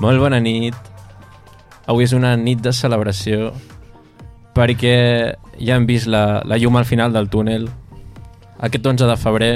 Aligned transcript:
Molt 0.00 0.20
bona 0.22 0.38
nit. 0.40 0.74
Avui 1.90 2.06
és 2.06 2.12
una 2.16 2.34
nit 2.38 2.60
de 2.62 2.72
celebració 2.72 3.50
perquè 4.54 4.94
ja 5.60 5.76
hem 5.76 5.86
vist 5.88 6.08
la, 6.10 6.40
la 6.44 6.56
llum 6.58 6.76
al 6.80 6.86
final 6.88 7.12
del 7.14 7.28
túnel. 7.32 7.68
Aquest 8.60 8.86
11 8.86 9.06
de 9.08 9.16
febrer, 9.16 9.52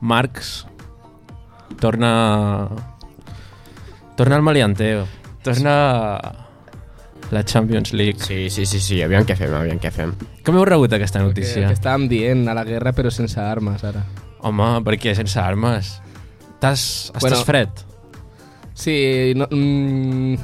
Marx 0.00 0.66
torna... 1.80 2.68
Torna 4.16 4.36
al 4.38 4.42
Malianteo. 4.42 5.04
Torna 5.44 5.74
la 7.30 7.42
Champions 7.44 7.92
League. 7.92 8.18
Sí, 8.24 8.48
sí, 8.50 8.64
sí, 8.64 8.80
sí, 8.80 9.02
aviam 9.04 9.26
què 9.28 9.36
fem, 9.36 9.52
aviam 9.52 9.80
què 9.82 9.90
fem. 9.92 10.14
Com 10.46 10.56
heu 10.56 10.64
rebut 10.64 10.92
aquesta 10.96 11.20
Que, 11.20 11.26
notícia? 11.28 11.66
que 11.68 11.76
estàvem 11.76 12.06
dient 12.08 12.46
a 12.48 12.54
la 12.56 12.64
guerra 12.64 12.94
però 12.96 13.10
sense 13.12 13.36
armes 13.42 13.84
ara. 13.84 14.04
Home, 14.46 14.70
per 14.86 14.96
què? 15.02 15.12
Sense 15.18 15.36
armes? 15.42 15.96
T'has, 16.62 16.80
estàs 17.12 17.20
Bueno, 17.26 17.42
fred? 17.44 17.84
Sí, 18.76 19.32
no, 19.34 19.48
mm, 19.50 20.34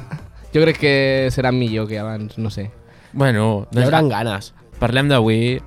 jo 0.53 0.61
crec 0.65 0.79
que 0.81 0.93
serà 1.31 1.51
millor 1.53 1.87
que 1.87 1.99
abans, 2.01 2.39
no 2.41 2.49
sé. 2.49 2.71
Bueno, 3.13 3.67
Hi 3.71 3.83
haurà 3.85 4.01
ganes. 4.01 4.53
parlem 4.81 5.07
d'avui. 5.07 5.61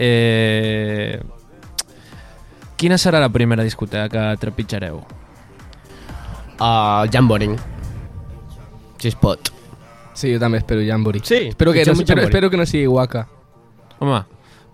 Eh... 0.00 1.20
Quina 2.80 2.96
serà 2.96 3.20
la 3.20 3.28
primera 3.28 3.62
discoteca 3.62 4.08
que 4.08 4.36
trepitjareu? 4.40 5.02
Uh, 6.56 7.04
Jamboring. 7.12 7.58
Si 8.96 9.08
es 9.08 9.14
pot. 9.20 9.52
Sí, 10.16 10.32
jo 10.32 10.40
també 10.40 10.58
espero 10.58 10.80
Jamboree. 10.84 11.20
Sí, 11.24 11.48
espero 11.52 11.72
que, 11.72 11.84
no, 11.84 11.92
un 11.92 12.00
espero, 12.00 12.22
Jamboree. 12.22 12.24
espero 12.32 12.50
que 12.50 12.56
no 12.56 12.66
sigui 12.66 12.86
Waka. 12.86 13.28
Home, 13.98 14.24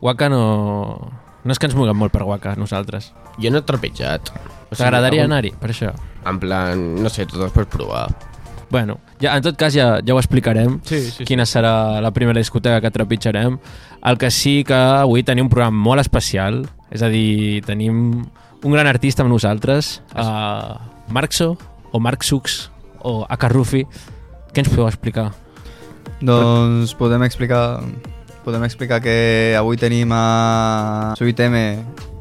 Waka 0.00 0.28
no... 0.28 1.25
No 1.46 1.54
és 1.54 1.60
que 1.62 1.68
ens 1.70 1.76
moguem 1.78 1.96
molt 1.96 2.10
per 2.12 2.24
Waka, 2.26 2.56
nosaltres. 2.58 3.12
Jo 3.38 3.52
no 3.54 3.60
he 3.62 3.66
trepitjat. 3.66 4.32
O 4.34 4.74
sigui, 4.74 4.80
T'agradaria 4.82 5.22
algun- 5.22 5.32
anar-hi, 5.32 5.52
per 5.60 5.70
això? 5.70 5.92
En 6.26 6.40
plan, 6.42 6.80
no 7.02 7.08
sé, 7.08 7.24
tot 7.30 7.52
per 7.54 7.66
provar. 7.70 8.08
Bueno, 8.68 8.96
ja, 9.22 9.36
en 9.38 9.44
tot 9.46 9.54
cas 9.56 9.72
ja, 9.72 10.00
ja 10.02 10.14
ho 10.14 10.18
explicarem, 10.18 10.80
Sí, 10.82 10.98
sí, 11.00 11.10
sí. 11.20 11.24
quina 11.24 11.44
serà 11.46 12.00
la 12.02 12.10
primera 12.10 12.40
discoteca 12.42 12.80
que 12.82 12.90
trepitjarem. 12.90 13.60
El 14.02 14.18
que 14.18 14.30
sí 14.34 14.64
que 14.66 14.74
avui 14.74 15.22
tenim 15.22 15.46
un 15.46 15.50
programa 15.52 15.76
molt 15.78 16.00
especial, 16.02 16.64
és 16.90 17.00
a 17.02 17.08
dir, 17.08 17.62
tenim 17.64 18.26
un 18.64 18.72
gran 18.74 18.88
artista 18.90 19.22
amb 19.22 19.30
nosaltres, 19.30 20.02
uh, 20.18 20.74
Marxo, 21.08 21.56
o 21.92 22.00
Marxux, 22.00 22.72
o 23.06 23.24
Akarrufi. 23.30 23.86
Què 24.52 24.64
ens 24.64 24.68
podeu 24.68 24.88
explicar? 24.88 25.30
Doncs 26.20 26.94
podem 26.98 27.22
explicar 27.22 27.82
podem 28.46 28.62
explicar 28.62 29.00
que 29.02 29.56
avui 29.58 29.74
tenim 29.74 30.12
a 30.14 31.14
Suitem 31.18 31.56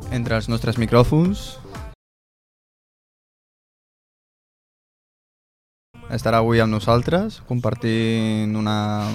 entre 0.10 0.40
els 0.40 0.48
nostres 0.50 0.80
micròfons. 0.82 1.60
Estarà 6.10 6.40
avui 6.42 6.64
amb 6.64 6.74
nosaltres, 6.74 7.44
compartint 7.46 8.58
una, 8.58 9.06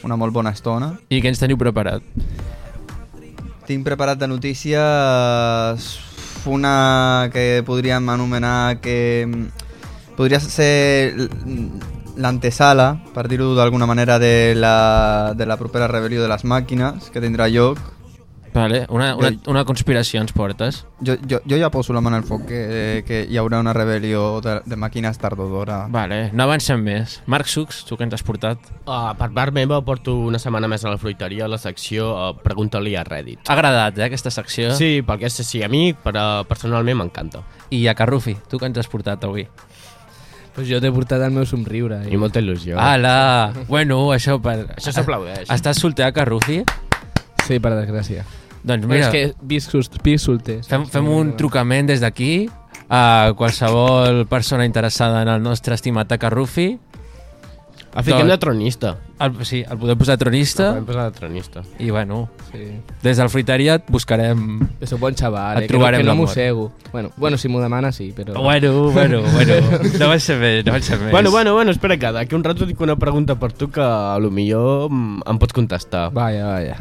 una 0.00 0.16
molt 0.16 0.32
bona 0.32 0.54
estona. 0.56 0.94
I 1.12 1.20
què 1.20 1.28
ens 1.28 1.42
teniu 1.42 1.60
preparat? 1.60 2.00
Tinc 3.68 3.84
preparat 3.84 4.16
de 4.16 4.32
notícies 4.32 5.90
una 6.48 7.28
que 7.28 7.60
podríem 7.68 8.08
anomenar 8.08 8.80
que 8.80 9.28
podria 10.16 10.40
ser 10.40 11.12
l'antesala, 12.18 12.90
per 13.14 13.28
dir-ho 13.30 13.54
d'alguna 13.56 13.86
manera, 13.86 14.18
de 14.18 14.54
la, 14.58 15.34
de 15.36 15.46
la 15.46 15.56
propera 15.56 15.88
rebel·lió 15.90 16.24
de 16.24 16.32
les 16.32 16.44
màquines 16.44 17.12
que 17.14 17.22
tindrà 17.22 17.48
lloc. 17.52 17.78
Vale, 18.52 18.86
una, 18.88 19.14
una, 19.14 19.30
una 19.46 19.62
conspiració 19.68 20.20
ens 20.22 20.32
portes. 20.34 20.80
Jo, 21.04 21.14
jo, 21.30 21.38
jo 21.46 21.58
ja 21.60 21.68
poso 21.70 21.92
la 21.94 22.00
mà 22.02 22.10
en 22.10 22.16
el 22.18 22.24
foc 22.26 22.46
que, 22.48 23.04
que 23.06 23.20
hi 23.28 23.38
haurà 23.38 23.60
una 23.62 23.74
rebel·lió 23.76 24.40
de, 24.42 24.56
de 24.66 24.78
màquines 24.80 25.20
tardodora. 25.20 25.82
Vale, 25.92 26.32
no 26.32 26.46
avancem 26.46 26.82
més. 26.82 27.18
Marc 27.30 27.50
Sux, 27.52 27.84
tu 27.86 27.98
què 27.98 28.08
ens 28.08 28.16
has 28.16 28.24
portat? 28.26 28.70
Uh, 28.80 29.12
per 29.20 29.30
part 29.36 29.54
meva 29.54 29.78
porto 29.86 30.16
una 30.26 30.40
setmana 30.42 30.70
més 30.70 30.82
a 30.84 30.94
la 30.94 30.98
fruiteria 30.98 31.46
a 31.46 31.52
la 31.52 31.60
secció 31.60 32.10
uh, 32.14 32.32
Pregunta-li 32.42 32.96
a 32.98 33.04
Reddit. 33.06 33.44
Ha 33.46 33.54
agradat, 33.54 34.00
eh, 34.00 34.08
aquesta 34.08 34.32
secció? 34.34 34.72
Sí, 34.78 35.04
perquè 35.06 35.30
sí, 35.30 35.62
a 35.62 35.70
mi 35.70 35.92
però 35.92 36.42
personalment 36.48 37.02
m'encanta. 37.02 37.44
I 37.70 37.84
a 37.86 37.94
Carrufi, 37.94 38.38
tu 38.48 38.58
què 38.58 38.72
ens 38.72 38.80
has 38.80 38.90
portat 38.90 39.28
avui? 39.28 39.46
Pues 40.58 40.66
jo 40.66 40.80
t'he 40.82 40.90
portat 40.90 41.22
el 41.22 41.30
meu 41.30 41.44
somriure. 41.46 42.00
I 42.10 42.18
molta 42.18 42.40
il·lusió. 42.42 42.74
Ala! 42.82 43.52
Bueno, 43.68 44.00
això 44.10 44.40
per... 44.42 44.56
Això 44.74 44.90
s'aplaudeix. 44.90 45.44
Estàs 45.54 45.78
solter 45.78 46.02
a 46.02 46.10
Carrufi? 46.10 46.64
Sí, 47.44 47.60
per 47.62 47.76
desgràcia. 47.76 48.24
Doncs 48.66 48.88
Mira, 48.90 49.06
és 49.06 49.12
que 49.14 49.20
visc, 49.38 49.76
visc 50.02 50.24
solter. 50.24 50.56
fem, 50.66 50.88
fem 50.90 51.06
un 51.14 51.30
trucament 51.38 51.86
des 51.86 52.02
d'aquí 52.02 52.48
a 52.90 53.36
qualsevol 53.38 54.24
persona 54.26 54.66
interessada 54.66 55.22
en 55.22 55.30
el 55.30 55.46
nostre 55.46 55.78
estimat 55.78 56.10
Carrufi. 56.18 56.72
Ah, 57.94 58.02
fiquem 58.02 58.20
Doncs- 58.26 58.30
de 58.30 58.38
tronista. 58.38 58.96
El, 59.18 59.44
sí, 59.44 59.64
el 59.68 59.78
podem 59.78 59.98
posar 59.98 60.14
tronista 60.18 60.68
Podem 60.70 60.84
posar 60.86 61.04
de 61.10 61.18
tronista. 61.18 61.62
i 61.80 61.90
bueno, 61.90 62.28
Sí. 62.52 62.80
des 63.02 63.16
del 63.16 63.28
fruiteria 63.28 63.74
et 63.80 63.84
buscarem... 63.88 64.60
Que 64.78 64.86
sóc 64.86 65.00
bon 65.00 65.14
xaval, 65.16 65.58
Et 65.58 65.64
eh? 65.64 65.66
que, 65.66 65.72
no, 65.72 65.78
trobarem 65.78 66.00
que 66.02 66.06
no 66.06 66.14
mossego. 66.14 66.70
Bueno, 66.92 67.10
bueno, 67.16 67.36
si 67.38 67.48
m'ho 67.48 67.60
demana 67.60 67.90
sí, 67.92 68.12
però... 68.14 68.34
Bueno, 68.40 68.90
bueno, 68.92 69.22
bueno, 69.32 69.54
no 69.98 70.08
va 70.08 70.18
ser 70.20 70.38
bé, 70.38 70.62
no 70.62 70.72
va 70.72 70.80
ser 70.80 70.98
bé. 70.98 71.10
Bueno, 71.10 71.30
bueno, 71.30 71.54
bueno, 71.54 71.70
espera 71.72 71.96
que 71.96 72.12
d'aquí 72.12 72.34
un 72.36 72.44
rato 72.44 72.66
dic 72.66 72.80
una 72.80 72.96
pregunta 72.96 73.34
per 73.34 73.52
tu 73.52 73.70
que 73.70 73.80
a 73.82 74.18
lo 74.20 74.30
millor 74.30 74.90
mm, 74.90 75.22
em 75.26 75.38
pots 75.38 75.52
contestar. 75.52 76.12
Vaya, 76.12 76.46
vaya. 76.46 76.76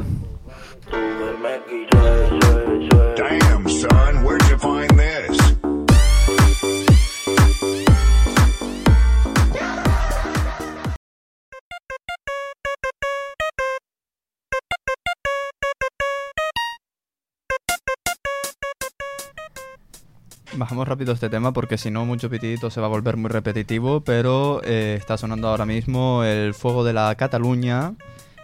Bajamos 20.58 20.88
rápido 20.88 21.14
este 21.14 21.30
tema 21.30 21.54
porque 21.54 21.78
si 21.78 21.92
no 21.92 22.04
mucho 22.06 22.32
pitidito 22.32 22.72
se 22.72 22.82
va 22.82 22.88
a 22.88 22.90
volver 22.90 23.16
muy 23.16 23.30
repetitivo, 23.30 24.02
pero 24.02 24.60
eh, 24.64 24.96
está 24.98 25.16
sonando 25.16 25.48
ahora 25.50 25.68
mismo 25.68 26.24
El 26.24 26.56
Fuego 26.56 26.84
de 26.84 26.94
la 26.94 27.14
Cataluña 27.14 27.94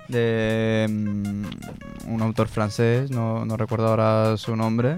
de 0.07 0.85
mm, 0.87 2.13
un 2.13 2.21
autor 2.21 2.49
francés, 2.49 3.09
no, 3.09 3.45
no 3.45 3.57
recuerdo 3.57 3.87
ahora 3.87 4.37
su 4.37 4.55
nombre, 4.55 4.97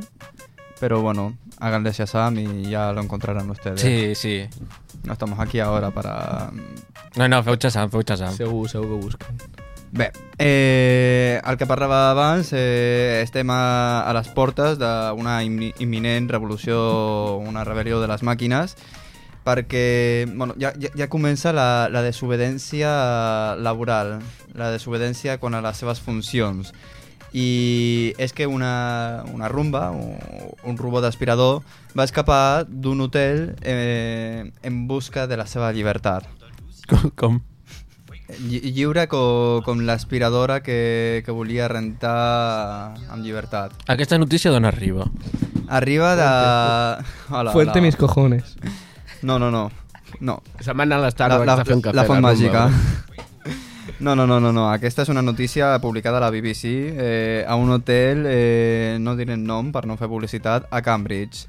pero 0.82 1.02
bueno, 1.02 1.38
háganle 1.60 1.94
Shazam 1.94 2.38
y 2.38 2.70
ya 2.70 2.92
lo 2.92 3.02
encontrarán 3.02 3.50
ustedes. 3.50 3.80
Sí, 3.80 4.14
sí. 4.16 4.50
No 5.06 5.14
estamos 5.14 5.40
aquí 5.40 5.62
ahora 5.62 5.92
para... 5.92 6.52
No, 7.16 7.30
no, 7.30 7.44
feu 7.44 7.56
xasam, 7.56 7.90
feu 7.90 8.04
xasam. 8.04 8.36
Segur, 8.36 8.68
segur 8.68 8.90
que 8.90 9.06
busquen. 9.06 9.65
Bé, 9.96 10.12
eh, 10.40 11.40
el 11.48 11.56
que 11.56 11.66
parlava 11.66 12.12
abans, 12.12 12.50
eh, 12.52 13.22
estem 13.24 13.48
a, 13.50 14.02
a 14.04 14.12
les 14.18 14.28
portes 14.28 14.76
d'una 14.76 15.38
immi- 15.48 15.72
imminent 15.80 16.28
revolució, 16.28 17.38
una 17.40 17.64
rebel·lió 17.64 18.02
de 18.02 18.10
les 18.12 18.26
màquines, 18.28 18.76
perquè 19.48 20.26
bueno, 20.36 20.58
ja, 20.60 20.74
ja, 20.76 20.92
ja 21.00 21.08
comença 21.08 21.54
la, 21.56 21.88
la 21.88 22.04
desobediència 22.04 22.92
laboral, 23.56 24.18
la 24.52 24.68
desobediència 24.76 25.38
quan 25.40 25.56
a 25.56 25.64
les 25.64 25.80
seves 25.80 26.04
funcions. 26.04 26.76
I 27.32 28.14
és 28.20 28.36
que 28.36 28.48
una, 28.48 29.24
una 29.32 29.48
rumba, 29.48 29.90
un 29.96 30.78
robot 30.78 31.08
aspirador, 31.08 31.64
va 31.96 32.04
escapar 32.04 32.66
d'un 32.68 33.00
hotel 33.00 33.56
eh, 33.64 34.52
en 34.64 34.88
busca 34.92 35.28
de 35.28 35.40
la 35.40 35.48
seva 35.48 35.72
llibertat. 35.72 36.28
Com? 36.92 37.12
com? 37.16 37.44
Lli- 38.42 38.72
Lliure 38.74 39.08
com, 39.08 39.62
com 39.66 39.82
l'aspiradora 39.86 40.62
que, 40.66 41.22
que 41.26 41.32
volia 41.32 41.68
rentar 41.70 42.96
amb 43.10 43.22
llibertat. 43.24 43.76
Aquesta 43.88 44.18
notícia 44.18 44.50
d'on 44.52 44.66
arriba? 44.66 45.06
Arriba 45.68 46.16
de... 46.18 46.30
Hola, 47.30 47.52
Fuerte 47.54 47.80
hola. 47.80 47.86
mis 47.86 47.96
cojones. 47.96 48.56
No, 49.22 49.38
no, 49.40 49.52
no. 49.52 49.70
No. 50.22 50.40
Se'n 50.60 50.78
van 50.78 50.88
anar 50.90 50.98
a 50.98 51.06
La, 51.06 51.10
l'Starbucks 51.12 51.46
la, 51.46 51.54
a 51.62 51.66
fer 51.66 51.76
un 51.76 51.82
cafè. 51.86 51.96
la 51.96 52.06
font 52.10 52.22
màgica. 52.24 52.68
No, 54.00 54.14
no, 54.14 54.26
no, 54.28 54.42
no, 54.44 54.50
no. 54.52 54.66
Aquesta 54.74 55.06
és 55.06 55.10
una 55.10 55.22
notícia 55.24 55.70
publicada 55.80 56.18
a 56.18 56.22
la 56.26 56.28
BBC 56.34 56.66
eh, 57.00 57.46
a 57.48 57.56
un 57.56 57.70
hotel, 57.72 58.26
eh, 58.28 58.98
no 59.00 59.14
diré 59.16 59.38
nom 59.40 59.70
per 59.72 59.86
no 59.88 59.96
fer 59.96 60.10
publicitat, 60.12 60.66
a 60.70 60.82
Cambridge. 60.84 61.46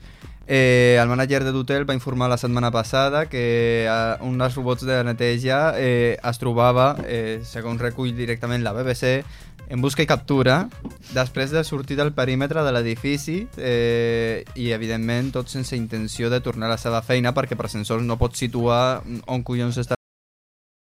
Eh, 0.49 0.97
el 1.01 1.09
manager 1.09 1.43
de 1.43 1.51
l'hotel 1.51 1.85
va 1.89 1.95
informar 1.97 2.29
la 2.31 2.39
setmana 2.39 2.71
passada 2.71 3.25
que 3.27 3.87
eh, 3.87 4.17
un 4.23 4.39
dels 4.39 4.55
robots 4.55 4.87
de 4.87 5.03
neteja 5.05 5.75
eh, 5.75 6.15
es 6.23 6.39
trobava, 6.39 6.93
eh, 7.03 7.41
segons 7.43 7.83
recull 7.83 8.15
directament 8.15 8.63
la 8.63 8.75
BBC, 8.77 9.25
en 9.69 9.83
busca 9.83 10.05
i 10.05 10.07
captura 10.07 10.69
després 11.11 11.51
de 11.51 11.65
sortir 11.67 11.97
del 11.99 12.13
perímetre 12.15 12.63
de 12.63 12.73
l'edifici 12.73 13.41
eh, 13.59 14.45
i 14.55 14.71
evidentment 14.71 15.33
tot 15.35 15.51
sense 15.51 15.75
intenció 15.75 16.31
de 16.31 16.41
tornar 16.41 16.71
a 16.71 16.77
la 16.77 16.81
seva 16.81 17.03
feina 17.03 17.35
perquè 17.35 17.59
per 17.59 17.73
sensors 17.73 18.07
no 18.07 18.19
pot 18.21 18.39
situar 18.39 19.03
on 19.27 19.43
collons 19.43 19.83
està 19.83 19.96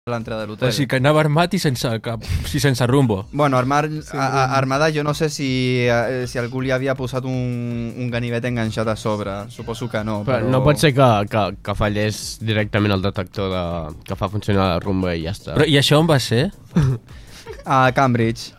l'entrada 0.09 0.43
de 0.43 0.49
O 0.49 0.51
l'hotel. 0.53 0.73
sigui 0.73 0.89
que 0.89 0.97
anava 1.01 1.21
armat 1.21 1.55
i 1.55 1.59
sense, 1.59 1.89
cap, 2.01 2.23
sí, 2.47 2.61
sense 2.61 2.87
rumbo. 2.87 3.27
Bueno, 3.33 3.59
armar, 3.59 3.89
a, 4.13 4.27
a, 4.27 4.45
armada 4.59 4.91
jo 4.95 5.05
no 5.05 5.15
sé 5.15 5.29
si, 5.31 5.87
eh, 5.87 6.25
si 6.27 6.39
algú 6.39 6.61
li 6.65 6.71
havia 6.73 6.95
posat 6.95 7.25
un, 7.25 7.93
un 7.97 8.11
ganivet 8.11 8.45
enganxat 8.45 8.89
a 8.89 8.97
sobre. 8.97 9.37
Suposo 9.51 9.89
que 9.89 10.03
no. 10.05 10.23
Però 10.25 10.39
Però, 10.39 10.51
no 10.51 10.63
pot 10.65 10.79
ser 10.79 10.95
que, 10.95 11.09
que, 11.31 11.45
que 11.63 11.75
fallés 11.75 12.39
directament 12.41 12.93
el 12.95 13.03
detector 13.03 13.51
de, 13.53 13.65
que 14.05 14.17
fa 14.17 14.29
funcionar 14.33 14.69
la 14.75 14.81
rumba 14.81 15.15
i 15.15 15.25
ja 15.27 15.33
està. 15.37 15.55
Però, 15.59 15.67
I 15.69 15.79
això 15.81 15.99
on 16.01 16.07
va 16.09 16.19
ser? 16.23 16.49
A 17.65 17.91
Cambridge. 17.93 18.55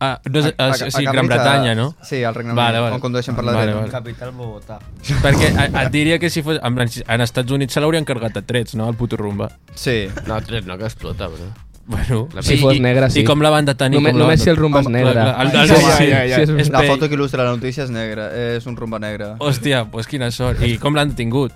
Ah, 0.00 0.18
no, 0.32 0.38
és, 0.40 0.46
a, 0.56 0.66
a, 0.70 0.74
sí, 0.74 1.02
Gran 1.04 1.14
Cambridge, 1.14 1.26
Bretanya, 1.28 1.72
a- 1.72 1.74
no? 1.74 1.94
Sí, 2.02 2.22
al 2.24 2.34
Regne 2.34 2.54
Vale, 2.54 2.78
Unit, 2.78 2.82
vale. 2.86 2.94
on 2.96 3.00
condueixen 3.00 3.36
per 3.36 3.44
la 3.44 3.52
Vale, 3.52 3.66
dreta. 3.66 3.80
vale. 3.80 3.92
Capital 3.92 4.30
Bogotà. 4.32 4.78
Perquè 5.22 5.50
a, 5.60 5.66
et 5.84 5.90
diria 5.92 6.18
que 6.18 6.30
si 6.30 6.42
fos... 6.42 6.58
En, 6.62 6.78
en 6.80 7.20
Estats 7.20 7.52
Units 7.52 7.74
se 7.74 7.80
l'haurien 7.84 8.04
carregat 8.08 8.38
a 8.38 8.42
trets, 8.42 8.74
no? 8.74 8.88
El 8.88 8.94
puto 8.96 9.16
rumba. 9.20 9.50
Sí. 9.74 10.06
No, 10.26 10.40
tret, 10.40 10.64
no, 10.64 10.78
que 10.78 10.84
explota, 10.88 11.26
bro. 11.28 11.50
Bueno, 11.90 12.28
Si 12.40 12.56
fos 12.56 12.76
i, 12.76 12.80
negre, 12.80 13.10
sí. 13.10 13.20
I 13.20 13.24
com 13.26 13.42
la 13.42 13.50
van 13.50 13.66
detenir? 13.66 13.98
Només, 13.98 14.12
com 14.12 14.20
la 14.20 14.24
només 14.28 14.42
si 14.44 14.50
el 14.50 14.56
rumba 14.56 14.80
és 14.80 14.88
negre. 14.88 15.10
El, 15.10 15.48
el, 15.50 15.56
el, 15.58 15.68
Sí, 15.68 15.74
sí, 15.74 15.80
sí, 15.82 15.90
sí, 15.90 16.06
sí, 16.06 16.40
és- 16.44 16.50
és 16.64 16.70
La 16.70 16.82
foto 16.86 17.08
que 17.08 17.16
il·lustra 17.18 17.42
la 17.44 17.50
notícia 17.50 17.82
és 17.84 17.90
negra, 17.90 18.28
és 18.56 18.64
un 18.70 18.76
rumba 18.76 19.00
negre. 19.02 19.34
Hòstia, 19.40 19.84
pues 19.90 20.06
quina 20.06 20.30
sort. 20.30 20.62
I 20.62 20.78
com 20.78 20.94
l'han 20.94 21.16
tingut? 21.18 21.52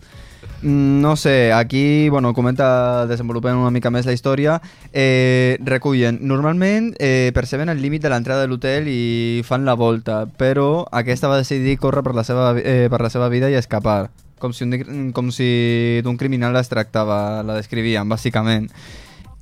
Mm, 0.64 1.02
No 1.02 1.16
sé, 1.16 1.52
aquí, 1.52 2.08
bueno, 2.08 2.32
comenta, 2.32 3.06
desenvolupem 3.06 3.58
una 3.61 3.70
mica 3.70 3.90
més 3.93 4.06
la 4.08 4.14
història. 4.16 4.56
Eh, 4.93 5.58
recullen, 5.61 6.19
normalment 6.25 6.94
eh, 6.99 7.31
perceben 7.37 7.69
el 7.69 7.82
límit 7.82 8.02
de 8.02 8.08
l'entrada 8.08 8.40
de 8.40 8.49
l'hotel 8.49 8.88
i 8.88 9.43
fan 9.44 9.66
la 9.69 9.75
volta, 9.76 10.25
però 10.26 10.87
aquesta 10.90 11.28
va 11.28 11.37
decidir 11.37 11.76
córrer 11.78 12.02
per 12.02 12.14
la 12.16 12.25
seva, 12.25 12.55
eh, 12.56 12.88
per 12.90 13.02
la 13.05 13.11
seva 13.12 13.28
vida 13.28 13.50
i 13.52 13.58
escapar. 13.61 14.08
Com 14.40 14.55
si, 14.56 14.64
un, 14.64 15.12
com 15.12 15.28
si 15.31 16.00
d'un 16.02 16.16
criminal 16.16 16.56
es 16.56 16.72
tractava, 16.72 17.43
la 17.44 17.58
descrivien, 17.61 18.08
bàsicament. 18.08 18.70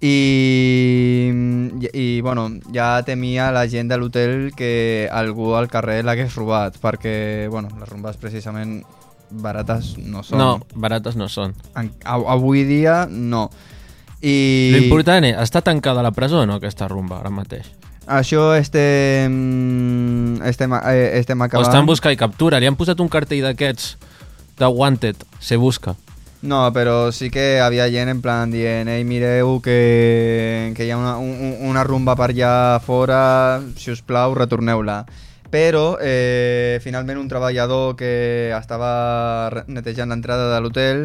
I, 0.02 1.30
i, 1.78 1.88
i 1.94 2.20
bueno, 2.20 2.48
ja 2.74 2.96
temia 3.06 3.52
la 3.54 3.68
gent 3.70 3.86
de 3.86 4.00
l'hotel 4.02 4.50
que 4.58 5.08
algú 5.12 5.54
al 5.54 5.70
carrer 5.70 6.00
l'hagués 6.02 6.34
robat, 6.34 6.80
perquè 6.82 7.46
bueno, 7.46 7.70
les 7.78 7.88
rumbes 7.88 8.18
precisament 8.18 8.80
barates 9.32 9.94
no 9.98 10.22
són. 10.22 10.38
No, 10.38 10.50
barates 10.74 11.16
no 11.16 11.28
són. 11.32 11.54
En, 11.76 11.90
av- 12.04 12.26
avui 12.28 12.64
dia, 12.68 13.06
no. 13.10 13.48
I 14.22 14.70
L'important 14.76 15.24
és, 15.26 15.36
està 15.42 15.62
tancada 15.66 16.02
la 16.04 16.12
presó 16.14 16.42
o 16.42 16.46
no, 16.46 16.60
aquesta 16.60 16.88
rumba, 16.88 17.18
ara 17.22 17.30
mateix? 17.30 17.70
això 18.12 18.48
estem, 18.58 20.42
estem, 20.44 20.72
eh, 20.74 21.18
estem 21.20 21.40
O 21.40 21.44
acabant. 21.44 21.68
estan 21.68 21.86
busca 21.86 22.10
i 22.12 22.16
captura. 22.16 22.58
Li 22.60 22.66
han 22.66 22.76
posat 22.76 23.00
un 23.00 23.08
cartell 23.08 23.42
d'aquests 23.46 23.96
de 24.58 24.66
Wanted, 24.66 25.16
se 25.40 25.56
busca. 25.56 25.94
No, 26.42 26.72
però 26.74 27.12
sí 27.14 27.30
que 27.30 27.60
havia 27.62 27.86
gent 27.88 28.10
en 28.10 28.20
plan 28.20 28.50
dient 28.50 28.88
ei, 28.90 29.04
mireu 29.06 29.60
que, 29.62 30.72
que 30.74 30.84
hi 30.84 30.90
ha 30.90 30.96
una, 30.98 31.16
un, 31.22 31.54
una 31.70 31.84
rumba 31.86 32.16
per 32.18 32.32
allà 32.32 32.80
fora, 32.82 33.62
si 33.78 33.92
us 33.94 34.02
plau, 34.02 34.34
retorneu-la. 34.34 35.04
Però 35.52 35.98
eh, 36.00 36.78
finalment 36.80 37.18
un 37.20 37.28
treballador 37.28 37.92
que 37.98 38.48
estava 38.56 39.50
netejant 39.68 40.08
l'entrada 40.08 40.48
de 40.54 40.60
l'hotel 40.64 41.02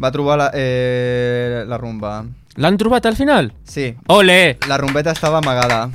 va 0.00 0.08
trobar 0.14 0.38
la, 0.40 0.50
eh, 0.56 1.64
la 1.68 1.76
rumba. 1.76 2.22
L'han 2.56 2.78
trobat 2.80 3.04
al 3.06 3.18
final? 3.18 3.52
Sí, 3.62 3.90
Ole! 4.08 4.56
la 4.68 4.78
rumbeta 4.80 5.12
estava 5.12 5.38
amagada. 5.44 5.90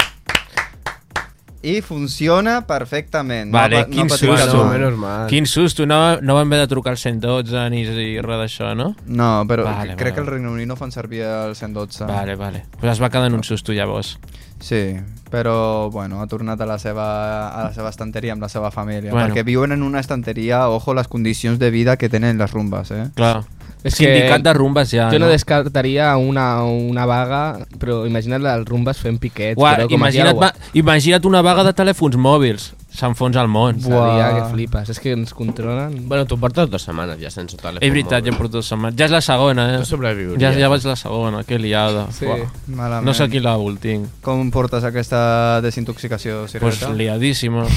I 1.65 1.79
funciona 1.81 2.59
perfectament. 2.67 3.49
Vale, 3.51 3.87
no, 3.87 3.89
quin 3.89 4.05
no 4.05 4.17
susto. 4.21 4.65
mal. 5.01 5.25
Quin 5.25 5.47
susto, 5.49 5.87
no, 5.89 6.21
no 6.21 6.35
van 6.35 6.45
haver 6.45 6.59
de 6.59 6.67
trucar 6.67 6.91
al 6.93 6.99
112 7.01 7.69
ni, 7.73 7.81
ni 7.89 8.21
res 8.21 8.37
d'això, 8.43 8.75
no? 8.77 8.91
No, 9.07 9.31
però 9.49 9.65
Vale, 9.65 9.95
crec 9.95 9.97
vale. 9.97 10.13
que 10.13 10.21
el 10.21 10.27
Regne 10.27 10.51
Unit 10.53 10.67
no 10.69 10.75
fan 10.77 10.91
servir 10.93 11.23
el 11.25 11.55
112. 11.55 12.05
Vale, 12.05 12.35
vale. 12.35 12.65
Pues 12.79 12.91
es 12.91 13.01
va 13.01 13.09
quedar 13.09 13.31
en 13.33 13.33
un 13.33 13.43
susto 13.43 13.73
llavors. 13.73 14.19
Sí, 14.59 14.95
però 15.29 15.89
bueno, 15.91 16.21
ha 16.21 16.27
tornat 16.27 16.61
a 16.61 16.65
la 16.65 16.77
seva, 16.79 17.05
a 17.49 17.63
la 17.67 17.73
seva 17.75 17.89
estanteria 17.91 18.33
amb 18.33 18.41
la 18.45 18.49
seva 18.49 18.71
família. 18.71 19.11
Bueno. 19.11 19.27
Perquè 19.27 19.43
viuen 19.43 19.75
en 19.75 19.83
una 19.83 19.99
estanteria, 19.99 20.69
ojo, 20.69 20.93
les 20.93 21.07
condicions 21.07 21.59
de 21.59 21.69
vida 21.71 21.97
que 21.97 22.09
tenen 22.09 22.39
les 22.39 22.51
rumbes, 22.51 22.91
eh? 22.91 23.09
Clar. 23.15 23.43
És 23.85 23.99
que 23.99 24.07
Sindicat 24.07 24.41
de 24.41 24.53
rumbes 24.57 24.89
ja, 24.89 25.11
Jo 25.13 25.19
no 25.19 25.27
no? 25.27 25.31
descartaria 25.31 26.15
una, 26.17 26.63
una 26.63 27.05
vaga, 27.05 27.41
però 27.77 27.99
imagina't 28.09 28.41
els 28.49 28.65
rumbes 28.65 28.97
fent 28.97 29.19
piquets. 29.21 29.59
Ua, 29.61 29.75
però 29.75 29.85
com 29.91 29.99
imagina't, 29.99 30.39
va, 30.41 30.49
imagina't 30.73 31.27
una 31.29 31.43
vaga 31.45 31.67
de 31.67 31.75
telèfons 31.77 32.17
mòbils. 32.17 32.71
S'enfonsa 32.95 33.41
el 33.43 33.49
món. 33.51 33.79
Seria 33.81 33.97
Buah. 33.99 34.29
que 34.35 34.43
flipes. 34.53 34.89
És 34.89 34.99
que 35.03 35.11
ens 35.11 35.33
controlen. 35.35 36.07
Bueno, 36.07 36.25
tu 36.25 36.37
portes 36.39 36.69
dues 36.69 36.81
setmanes 36.87 37.19
ja 37.19 37.29
sense 37.29 37.57
telèfon. 37.57 37.83
És 37.83 37.91
veritat, 37.91 38.23
mòbil. 38.23 38.37
porto 38.37 38.57
dues 38.57 38.69
setmanes. 38.71 38.95
Ja 38.97 39.05
és 39.05 39.11
la 39.11 39.21
segona, 39.21 39.67
eh? 39.75 39.79
Tu 39.79 39.85
sobreviuries. 39.91 40.39
Ja, 40.41 40.53
ja 40.57 40.69
vaig 40.71 40.85
la 40.87 40.95
segona, 40.95 41.43
que 41.43 41.59
liada. 41.59 42.07
Sí. 42.15 42.25
Buah. 42.25 42.47
Malament. 42.67 43.05
No 43.05 43.13
sé 43.13 43.27
qui 43.29 43.39
la 43.43 43.57
tinc. 43.81 44.07
Com 44.21 44.49
portes 44.51 44.83
aquesta 44.83 45.61
desintoxicació, 45.61 46.45
Pues 46.45 46.51
Sirveta? 46.51 46.93
liadíssima. 46.93 47.65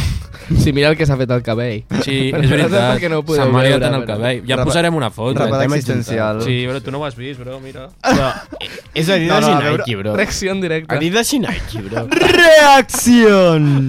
Sí, 0.49 0.73
mira 0.73 0.89
el 0.89 0.97
que 0.97 1.05
s'ha 1.05 1.15
fet 1.19 1.31
al 1.31 1.43
cabell. 1.43 1.83
Sí, 2.05 2.31
és 2.33 2.49
veritat. 2.49 2.97
què 3.03 3.11
no 3.11 3.19
ho 3.19 3.23
podeu 3.27 3.43
Se'm 3.45 3.53
m'ha 3.53 3.63
liat 3.67 3.75
veure, 3.83 3.89
en 3.91 3.95
el 4.01 4.07
cabell. 4.09 4.39
Ja 4.49 4.57
Rapa- 4.57 4.65
posarem 4.71 4.95
una 4.97 5.11
foto. 5.11 5.39
Rapada 5.39 5.65
existencial. 5.65 6.41
Sí, 6.41 6.65
però 6.67 6.81
tu 6.81 6.91
no 6.91 7.01
ho 7.01 7.05
has 7.05 7.17
vist, 7.17 7.39
bro, 7.41 7.59
mira. 7.61 7.89
Però, 8.03 8.31
és 8.95 9.09
Adidas 9.13 9.43
No, 9.45 9.61
no, 9.61 9.61
i 9.61 9.77
Nike, 9.77 9.97
bro. 9.97 10.17
Reacció 10.17 10.53
en 10.53 10.61
directe. 10.63 10.95
Adidas 10.97 11.33
i 11.35 11.39
Nike, 11.41 11.83
bro. 11.85 12.07
Reacció! 12.09 13.37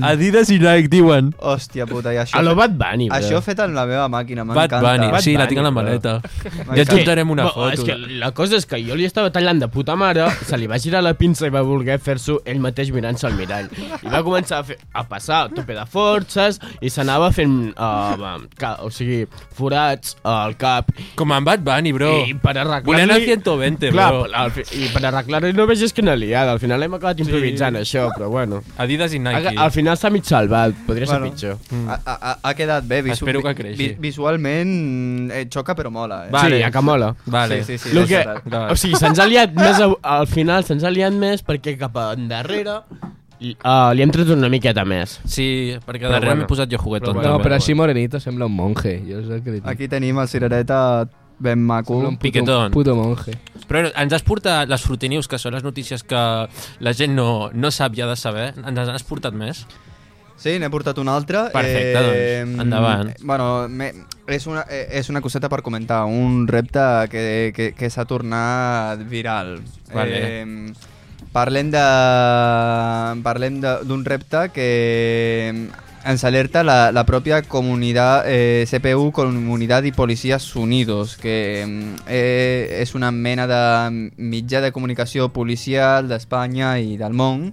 Adidas 0.06 0.50
i 0.52 0.60
Nike, 0.60 0.88
diuen. 0.92 1.19
Hòstia 1.38 1.86
puta, 1.90 2.14
i 2.16 2.20
això... 2.22 2.38
A 2.40 2.44
lo 2.46 2.56
Bad 2.58 2.76
Bunny, 2.80 3.10
bro. 3.10 3.18
Això 3.20 3.42
fet 3.46 3.60
en 3.64 3.74
la 3.78 3.86
meva 3.90 4.08
màquina, 4.12 4.44
Bad 4.48 4.56
m'encanta. 4.56 4.80
Bunny. 4.86 5.12
Bad 5.14 5.22
Sí, 5.26 5.34
la 5.36 5.46
Bunny, 5.46 5.50
tinc 5.54 5.60
a 5.60 5.66
la 5.68 5.72
maleta. 5.76 6.16
Ja 6.76 6.82
et 6.84 6.92
juntarem 6.94 7.30
una 7.34 7.46
Bo, 7.50 7.54
foto. 7.58 7.74
És 7.76 7.84
que 7.88 7.96
la 8.22 8.32
cosa 8.38 8.58
és 8.60 8.66
que 8.70 8.80
jo 8.86 8.96
li 9.00 9.06
estava 9.10 9.32
tallant 9.36 9.60
de 9.62 9.68
puta 9.74 9.96
mare, 10.00 10.28
se 10.48 10.58
li 10.58 10.68
va 10.70 10.78
girar 10.80 11.02
la 11.04 11.14
pinça 11.18 11.48
i 11.50 11.54
va 11.54 11.62
voler 11.66 11.98
fer-s'ho 12.00 12.40
ell 12.46 12.60
mateix 12.64 12.92
mirant-se 12.96 13.28
al 13.28 13.36
mirall. 13.40 13.68
I 14.04 14.08
va 14.12 14.22
començar 14.26 14.60
a, 14.62 14.68
fer, 14.68 14.78
a 14.94 15.04
passar 15.10 15.44
a 15.46 15.50
tope 15.54 15.76
de 15.78 15.86
forces 15.90 16.60
i 16.82 16.90
s'anava 16.94 17.32
fent, 17.36 17.56
uh, 17.76 18.38
ca, 18.60 18.76
o 18.86 18.90
sigui, 18.94 19.24
forats 19.58 20.16
al 20.24 20.56
cap. 20.62 20.92
Com 21.20 21.34
en 21.36 21.44
Bad 21.48 21.64
Bunny, 21.66 21.92
bro. 21.96 22.12
I 22.30 22.36
per 22.40 22.54
arreglar-li... 22.56 22.88
Volent 22.90 23.14
el 23.16 23.26
120, 23.26 23.92
Clar, 23.96 24.10
bro. 24.14 24.28
al 24.44 24.54
fi- 24.56 24.68
I 24.80 24.90
per 24.94 25.04
arreglar-li 25.10 25.54
no 25.58 25.66
vegis 25.70 25.94
que 25.96 26.04
una 26.06 26.16
liada. 26.20 26.54
Al 26.56 26.62
final 26.62 26.84
hem 26.86 26.96
acabat 27.00 27.20
improvisant 27.26 27.80
això, 27.82 28.08
però 28.16 28.30
bueno. 28.32 28.62
Adidas 28.78 29.14
i 29.18 29.20
Nike. 29.24 29.56
Al 29.58 29.74
final 29.76 29.98
s'ha 30.00 30.12
mig 30.14 30.24
salvat, 30.30 30.76
podria 30.88 31.09
ser 31.10 31.20
Bueno. 31.20 31.34
pitjor. 31.34 31.58
Ha, 31.90 32.00
ha, 32.06 32.38
ha 32.44 32.54
quedat 32.54 32.88
bé. 32.88 33.02
Visu 33.02 33.26
Espero 33.26 33.42
que 33.44 33.56
creixi. 33.56 33.78
vi- 33.78 33.96
visualment 34.00 35.32
eh, 35.32 35.48
xoca 35.52 35.76
però 35.76 35.90
mola. 35.92 36.26
Eh? 36.28 36.32
Vale. 36.32 36.58
Sí, 36.58 36.64
a 36.64 36.72
que 36.72 36.82
mola. 36.82 37.16
Vale. 37.26 37.64
Sí, 37.64 37.78
sí, 37.78 37.90
sí. 37.90 38.06
Que, 38.08 38.24
o 38.70 38.76
sigui, 38.76 38.96
se'ns 38.96 39.20
ha 39.20 39.26
liat 39.28 39.54
més 39.54 39.80
a, 39.82 39.90
al 40.20 40.28
final 40.28 40.64
se'ns 40.66 40.84
ha 40.84 40.92
liat 40.94 41.14
més 41.14 41.44
perquè 41.46 41.78
cap 41.80 41.96
endarrere 42.14 42.80
uh, 42.80 43.92
li 43.96 44.02
hem 44.04 44.12
tret 44.12 44.30
una 44.36 44.50
miqueta 44.52 44.84
més. 44.86 45.20
Sí, 45.26 45.76
perquè 45.86 46.06
Però 46.08 46.16
darrere 46.18 46.34
bueno. 46.34 46.42
m'he 46.44 46.48
posat 46.52 46.70
jo 46.72 46.78
juguetón. 46.82 47.16
Però 47.16 47.24
No, 47.24 47.32
també. 47.38 47.44
però 47.50 47.56
així 47.60 47.74
morenito 47.78 48.20
sembla 48.20 48.46
un 48.50 48.56
monje. 48.56 48.98
Jo 49.08 49.20
és 49.24 49.30
el 49.30 49.44
que. 49.44 49.62
Aquí 49.64 49.88
tenim 49.88 50.20
el 50.20 50.28
cirereta 50.28 51.08
ben 51.40 51.62
maco. 51.64 51.94
Sembla 51.94 52.10
un 52.10 52.18
puto, 52.18 52.22
Piquetón. 52.24 52.72
puto 52.72 52.96
monje. 52.96 53.38
Però 53.70 53.86
ens 53.96 54.14
has 54.14 54.24
portat 54.26 54.68
les 54.68 54.82
Fruitinews, 54.82 55.28
que 55.30 55.38
són 55.38 55.54
les 55.54 55.64
notícies 55.64 56.02
que 56.04 56.16
la 56.80 56.94
gent 56.94 57.14
no, 57.16 57.50
no 57.54 57.70
sap 57.72 57.94
ja 57.96 58.08
de 58.10 58.16
saber. 58.18 58.54
Ens 58.66 58.80
has 58.90 59.04
portat 59.04 59.34
més? 59.38 59.66
Sí, 60.40 60.56
n'he 60.60 60.70
portat 60.72 60.98
una 61.02 61.18
altra. 61.20 61.50
Perfecte, 61.52 62.00
doncs, 62.00 62.62
endavant. 62.64 63.12
Bueno, 63.22 63.68
me, 63.68 63.92
és, 64.28 64.48
una, 64.48 64.64
eh, 64.72 64.86
és 65.02 65.10
una 65.12 65.22
coseta 65.22 65.50
per 65.52 65.62
comentar, 65.62 66.06
un 66.08 66.48
repte 66.48 66.86
que, 67.12 67.26
que, 67.56 67.74
que 67.76 67.90
s'ha 67.92 68.08
tornat 68.08 69.04
viral. 69.12 69.58
Vale. 69.92 70.24
Eh, 70.24 70.90
parlem 71.36 71.70
de 71.76 71.84
parlem 73.22 73.60
d'un 73.62 74.08
repte 74.08 74.48
que 74.56 74.70
ens 76.10 76.24
alerta 76.24 76.64
la, 76.64 76.78
la 76.96 77.04
pròpia 77.06 77.42
comunitat 77.44 78.24
eh, 78.32 78.64
CPU, 78.70 79.12
Comunitat 79.12 79.86
i 79.86 79.92
Policies 79.92 80.48
Unidos, 80.56 81.18
que 81.20 81.36
eh, 82.08 82.80
és 82.80 82.96
una 82.96 83.12
mena 83.12 83.46
de 83.50 83.62
mitjà 84.16 84.64
de 84.64 84.72
comunicació 84.72 85.30
policial 85.36 86.08
d'Espanya 86.08 86.78
i 86.80 86.96
del 86.98 87.14
món, 87.14 87.50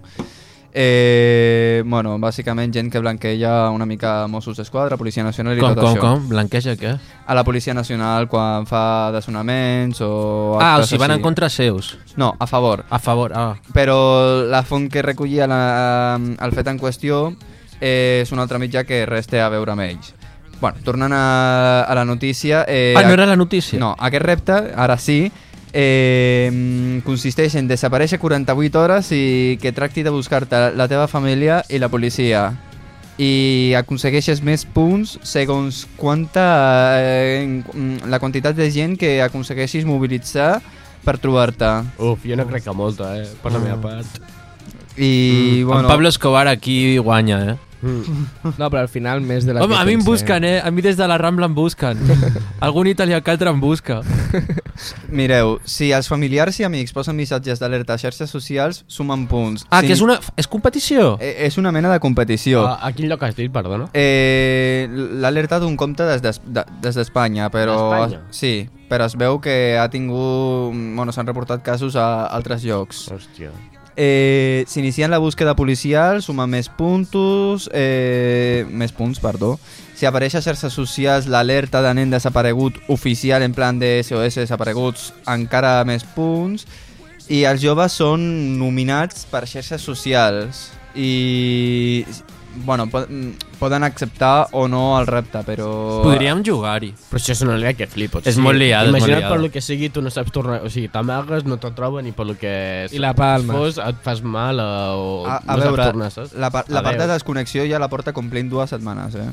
Eh, 0.79 1.83
bueno, 1.87 2.19
bàsicament 2.21 2.69
gent 2.75 2.91
que 2.93 3.01
blanqueja 3.01 3.71
una 3.73 3.87
mica 3.89 4.27
Mossos 4.29 4.59
d'Esquadra, 4.59 4.99
Policia 5.01 5.25
Nacional 5.25 5.57
i 5.57 5.63
Com, 5.63 5.73
tot 5.73 5.81
com, 5.81 5.95
això. 5.95 6.03
com? 6.03 6.27
Blanqueja 6.29 6.75
què? 6.77 6.91
A 7.27 7.35
la 7.35 7.45
Policia 7.49 7.73
Nacional 7.73 8.29
quan 8.29 8.67
fa 8.69 9.11
desonaments 9.15 10.03
o... 10.05 10.59
Ah, 10.61 10.77
o 10.77 10.85
sigui, 10.85 11.01
van 11.01 11.15
en 11.17 11.23
contra 11.25 11.49
seus. 11.49 11.95
No, 12.21 12.35
a 12.39 12.47
favor. 12.47 12.85
A 12.91 12.99
favor, 13.01 13.33
ah. 13.35 13.55
Però 13.73 13.97
la 14.45 14.61
font 14.69 14.91
que 14.93 15.01
recollia 15.01 15.49
la, 15.49 16.21
el 16.21 16.53
fet 16.53 16.69
en 16.69 16.77
qüestió 16.79 17.31
eh, 17.81 18.21
és 18.27 18.33
un 18.37 18.45
altre 18.45 18.61
mitjà 18.61 18.85
que 18.85 19.07
res 19.09 19.33
té 19.33 19.41
a 19.41 19.49
veure 19.49 19.73
amb 19.73 19.87
ells. 19.89 20.13
Bueno, 20.61 20.77
tornant 20.85 21.13
a, 21.17 21.25
a 21.89 21.95
la 21.97 22.05
notícia... 22.05 22.67
Eh, 22.69 22.93
Ah, 22.97 23.03
no 23.09 23.17
era 23.17 23.25
la 23.25 23.37
notícia? 23.37 23.81
No, 23.81 23.95
aquest 23.99 24.25
repte, 24.29 24.61
ara 24.77 25.01
sí, 25.01 25.23
eh, 25.77 27.01
consisteix 27.05 27.55
en 27.61 27.69
desaparèixer 27.69 28.17
48 28.19 28.81
hores 28.81 29.11
i 29.13 29.59
que 29.61 29.75
tracti 29.77 30.03
de 30.07 30.13
buscar-te 30.15 30.71
la 30.73 30.89
teva 30.89 31.05
família 31.07 31.61
i 31.69 31.81
la 31.83 31.91
policia 31.93 32.47
i 33.21 33.73
aconsegueixes 33.77 34.43
més 34.45 34.65
punts 34.69 35.17
segons 35.25 35.85
quanta 36.01 36.47
eh, 37.01 37.63
la 38.09 38.21
quantitat 38.21 38.57
de 38.57 38.71
gent 38.73 38.97
que 39.01 39.19
aconsegueixis 39.25 39.85
mobilitzar 39.89 40.63
per 41.05 41.19
trobar-te. 41.23 41.69
Uf, 42.03 42.25
jo 42.27 42.37
no 42.37 42.49
crec 42.49 42.65
que 42.67 42.75
molta, 42.77 43.13
eh, 43.21 43.29
per 43.43 43.53
la 43.55 43.61
meva 43.63 43.77
part. 43.81 44.19
I, 44.97 45.61
Mm. 45.63 45.67
bueno... 45.67 45.81
En 45.83 45.87
Pablo 45.89 46.09
Escobar 46.09 46.49
aquí 46.49 46.97
guanya, 46.99 47.53
eh? 47.53 47.57
No, 47.83 48.71
però 48.71 48.81
al 48.83 48.89
final 48.89 49.21
més 49.21 49.45
de 49.47 49.53
la 49.55 49.63
Home, 49.63 49.75
que 49.75 49.81
a 49.81 49.85
mi 49.85 49.93
em 49.99 50.05
busquen, 50.05 50.45
eh? 50.45 50.61
A 50.65 50.71
mi 50.73 50.83
des 50.83 50.97
de 50.97 51.07
la 51.07 51.19
Rambla 51.19 51.47
em 51.47 51.55
busquen. 51.55 51.99
Algun 52.67 52.89
italià 52.89 53.21
que 53.21 53.31
altre 53.31 53.51
em 53.53 53.61
busca. 53.61 54.01
Mireu, 55.09 55.59
si 55.69 55.91
els 55.95 56.09
familiars 56.09 56.59
i 56.61 56.65
amics 56.67 56.93
posen 56.97 57.17
missatges 57.17 57.61
d'alerta 57.61 57.95
a 57.95 58.01
xarxes 58.01 58.31
socials, 58.33 58.83
sumen 58.89 59.27
punts. 59.31 59.67
Ah, 59.71 59.81
si... 59.83 59.89
que 59.91 59.97
és 59.97 60.03
una... 60.05 60.19
És 60.37 60.49
competició? 60.49 61.17
Eh, 61.21 61.35
És 61.47 61.59
una 61.61 61.73
mena 61.73 61.93
de 61.93 62.01
competició. 62.01 62.65
A, 62.67 62.79
a 62.89 62.93
quin 62.97 63.09
lloc 63.11 63.23
has 63.29 63.37
dit, 63.37 63.53
perdona? 63.53 63.89
Eh, 63.95 64.89
L'ha 64.91 65.29
alertat 65.29 65.63
un 65.67 65.77
compte 65.77 66.07
des 66.09 66.23
d'Es- 66.25 66.41
de- 66.47 66.67
des 66.83 66.97
d'Espanya, 66.99 67.51
però... 67.53 67.77
D'Espanya? 67.77 68.23
Sí, 68.35 68.55
però 68.91 69.07
es 69.07 69.17
veu 69.21 69.39
que 69.45 69.77
ha 69.79 69.89
tingut... 69.93 70.73
Bueno, 70.75 71.13
s'han 71.13 71.27
reportat 71.29 71.63
casos 71.67 71.97
a 71.97 72.27
altres 72.27 72.65
llocs. 72.65 73.07
Hòstia. 73.13 73.53
Eh, 73.97 74.65
S'inicia 74.69 75.09
la 75.09 75.19
búsqueda 75.19 75.57
policial, 75.57 76.23
suma 76.23 76.47
més 76.47 76.69
puntos... 76.69 77.71
Eh, 77.73 78.67
més 78.69 78.93
punts, 78.93 79.19
perdó. 79.25 79.57
Si 79.97 80.05
apareix 80.05 80.37
a 80.37 80.43
xarxes 80.45 80.77
socials 80.77 81.27
l'alerta 81.33 81.81
de 81.81 81.95
nen 81.97 82.13
desaparegut 82.13 82.77
oficial 82.93 83.43
en 83.43 83.57
plan 83.57 83.81
de 83.81 84.03
SOS 84.05 84.43
desapareguts, 84.45 85.15
encara 85.33 85.81
més 85.89 86.05
punts. 86.05 86.67
I 87.33 87.47
els 87.49 87.65
joves 87.65 87.97
són 87.97 88.21
nominats 88.61 89.25
per 89.33 89.47
xarxes 89.49 89.81
socials 89.83 90.69
i 90.95 92.05
bueno, 92.65 92.87
po- 92.89 93.07
poden 93.59 93.85
acceptar 93.85 94.49
o 94.53 94.67
no 94.69 94.99
el 95.01 95.07
repte, 95.07 95.39
però... 95.45 96.03
Podríem 96.03 96.43
jugar-hi. 96.45 96.93
Però 97.11 97.21
això 97.21 97.33
és 97.33 97.43
una 97.43 97.57
lia 97.57 97.73
que 97.75 97.87
flipo. 97.87 98.21
És 98.25 98.39
molt 98.39 98.59
liada, 98.59 98.87
molt 98.91 98.97
Imagina't 98.99 99.21
liada. 99.21 99.35
per 99.35 99.41
lo 99.45 99.51
que 99.51 99.61
sigui, 99.61 99.89
tu 99.91 100.03
no 100.03 100.11
saps 100.11 100.33
tornar... 100.33 100.63
O 100.65 100.71
sigui, 100.71 100.89
t'amagues, 100.89 101.45
no 101.45 101.59
te'n 101.63 101.75
troben 101.75 102.07
i 102.07 102.13
per 102.13 102.27
lo 102.27 102.37
que... 102.39 102.87
I 102.93 102.99
la 103.03 103.13
palmes. 103.15 103.57
Fos, 103.57 103.79
et 103.83 104.01
fas 104.03 104.23
mal 104.23 104.59
o, 104.61 105.27
A, 105.27 105.43
a 105.47 105.57
no 105.57 105.63
veure, 105.63 105.83
saps 105.83 105.93
tornar, 105.93 106.11
saps? 106.11 106.33
la, 106.35 106.51
par 106.51 106.65
la 106.69 106.81
A 106.81 106.83
part 106.83 106.97
de 106.97 107.05
veure. 107.05 107.13
desconnexió 107.15 107.67
ja 107.69 107.79
la 107.79 107.89
porta 107.93 108.13
complint 108.17 108.49
dues 108.51 108.71
setmanes, 108.71 109.15
eh? 109.15 109.29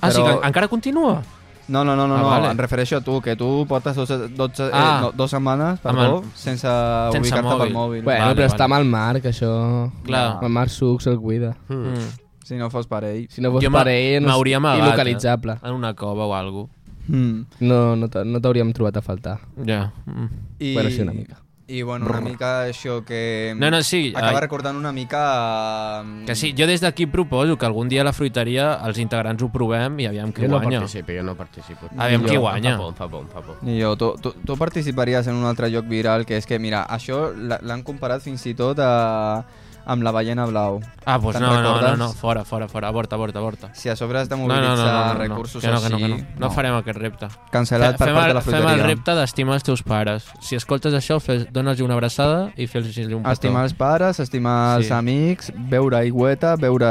Ah, 0.00 0.10
sí, 0.10 0.20
Però- 0.20 0.40
que 0.40 0.46
encara 0.46 0.68
continua? 0.68 1.22
No, 1.68 1.80
no, 1.84 1.96
no, 1.96 2.06
no, 2.06 2.14
Ah, 2.14 2.20
no. 2.22 2.28
vale. 2.30 2.50
em 2.52 2.58
refereixo 2.58 2.96
a 2.98 3.00
tu, 3.00 3.20
que 3.20 3.34
tu 3.34 3.66
portes 3.66 3.96
dos, 3.96 4.06
12, 4.08 4.68
Ah. 4.72 4.98
eh, 4.98 5.00
no, 5.02 5.10
dos 5.10 5.32
setmanes, 5.32 5.80
perdó, 5.80 6.18
el- 6.22 6.30
sense, 6.38 6.62
sense 7.10 7.18
ubicar-te 7.18 7.56
pel 7.58 7.72
mòbil. 7.74 8.04
Bueno, 8.04 8.20
Vale, 8.20 8.34
però 8.36 8.46
vale. 8.46 8.54
està 8.54 8.64
amb 8.68 8.74
el 8.78 8.84
Marc, 8.84 9.24
això... 9.24 9.90
Clar. 10.04 10.38
El 10.42 10.48
Marc 10.54 10.70
Sucs 10.70 11.08
el 11.08 11.18
cuida. 11.18 11.56
Mm. 11.66 12.25
Si 12.46 12.54
no 12.54 12.68
fos 12.70 12.86
per 12.86 13.02
ell. 13.08 13.26
Si 13.28 13.42
no 13.42 13.50
fos 13.50 13.64
Jo 13.64 13.72
per 13.74 13.88
ell, 13.90 14.20
no 14.22 14.28
m'hauria 14.30 14.56
és 14.56 14.62
amagat, 14.62 14.84
il·localitzable. 14.86 15.56
Eh? 15.58 15.66
En 15.66 15.74
una 15.74 15.94
cova 15.98 16.26
o 16.30 16.34
alguna 16.34 16.68
Mm. 17.08 17.44
No, 17.60 17.94
no 17.94 18.08
t'ha- 18.10 18.24
no 18.26 18.40
t'hauríem 18.42 18.72
trobat 18.74 18.96
a 18.98 19.00
faltar. 19.02 19.36
Ja. 19.64 19.92
Mm. 20.06 20.26
I, 20.58 20.72
Bueno, 20.74 20.90
sí, 20.90 21.02
una 21.02 21.12
mica. 21.12 21.36
I 21.68 21.82
bueno, 21.82 22.06
una 22.06 22.20
mica 22.20 22.66
això 22.66 23.04
que... 23.04 23.52
No, 23.56 23.70
no, 23.70 23.80
sí, 23.82 24.12
Acaba 24.14 24.38
ai. 24.38 24.40
recordant 24.40 24.76
una 24.76 24.90
mica... 24.92 26.02
mm, 26.04 26.24
Que 26.26 26.34
sí, 26.34 26.52
jo 26.58 26.66
des 26.66 26.80
d'aquí 26.80 27.06
proposo 27.06 27.56
que 27.58 27.66
algun 27.66 27.88
dia 27.88 28.00
a 28.02 28.04
la 28.04 28.12
fruiteria 28.12 28.74
els 28.86 28.98
integrants 28.98 29.42
ho 29.42 29.48
provem 29.50 29.98
i 30.00 30.06
aviam 30.06 30.32
qui 30.32 30.42
Jo 30.42 30.48
no 30.48 30.60
guanya. 30.60 30.78
participo, 30.80 31.12
jo 31.12 31.22
no 31.22 31.34
participo. 31.36 31.88
Aviam 31.96 32.22
qui 32.24 32.36
guanya. 32.36 32.74
Em 32.74 32.78
fa 32.78 32.82
por, 32.82 32.90
em 32.90 32.96
fa 32.96 33.08
por, 33.08 33.20
em 33.22 33.28
fa 33.28 33.40
por. 33.42 33.56
Ni 33.62 33.80
jo, 33.80 33.96
tu, 33.96 34.12
tu, 34.22 34.32
tu 34.44 34.56
participaries 34.56 35.26
en 35.28 35.34
un 35.34 35.44
altre 35.44 35.70
lloc 35.70 35.86
viral, 35.86 36.24
que 36.26 36.36
és 36.36 36.46
que, 36.46 36.58
mira, 36.58 36.84
això 36.88 37.32
l'ha- 37.36 37.60
l'han 37.62 37.82
comparat 37.82 38.22
fins 38.22 38.44
i 38.46 38.54
tot 38.54 38.78
a, 38.78 39.44
amb 39.86 40.02
la 40.02 40.10
ballena 40.12 40.44
blau. 40.50 40.80
Ah, 41.06 41.16
doncs 41.18 41.36
Te'n 41.38 41.42
no, 41.46 41.62
no, 41.62 41.80
no, 41.80 41.96
no, 41.96 42.08
fora, 42.12 42.44
fora, 42.44 42.66
fora, 42.68 42.88
avorta, 42.88 43.14
avorta, 43.14 43.38
avorta. 43.38 43.70
Si 43.74 43.88
a 43.88 43.94
sobre 43.96 44.18
has 44.18 44.28
de 44.28 44.36
No, 44.36 44.46
no, 44.48 44.54
mobilitzar 44.54 44.76
no, 44.76 44.84
no, 44.84 45.04
no, 45.06 45.14
no, 45.14 45.20
recursos 45.20 45.62
que 45.62 45.68
no, 45.70 45.80
que 45.80 45.88
no, 45.90 45.96
així... 45.96 46.12
que 46.12 46.22
no. 46.34 46.40
No 46.42 46.50
farem 46.50 46.74
aquest 46.74 46.98
repte. 46.98 47.28
Cancel·lat 47.52 47.96
per 47.96 48.08
fem, 48.08 48.16
part 48.18 48.28
de 48.28 48.34
la 48.34 48.42
fem 48.42 48.52
fruiteria. 48.56 48.74
el 48.82 48.90
repte 48.90 49.14
d'estimar 49.14 49.54
els 49.60 49.62
teus 49.68 49.82
pares. 49.86 50.26
Si 50.42 50.56
escoltes 50.58 50.92
això, 50.98 51.20
fes, 51.22 51.46
dona'ls 51.52 51.80
una 51.86 51.94
abraçada 51.94 52.50
i 52.56 52.66
fes-los 52.66 52.98
un 53.06 53.22
petó. 53.22 53.32
Estimar 53.32 53.62
els 53.64 53.74
pares, 53.74 54.20
estimar 54.20 54.76
els 54.78 54.86
Sí. 54.88 54.92
amics, 54.92 55.52
beure 55.56 55.96
aigüeta, 56.02 56.56
beure 56.56 56.90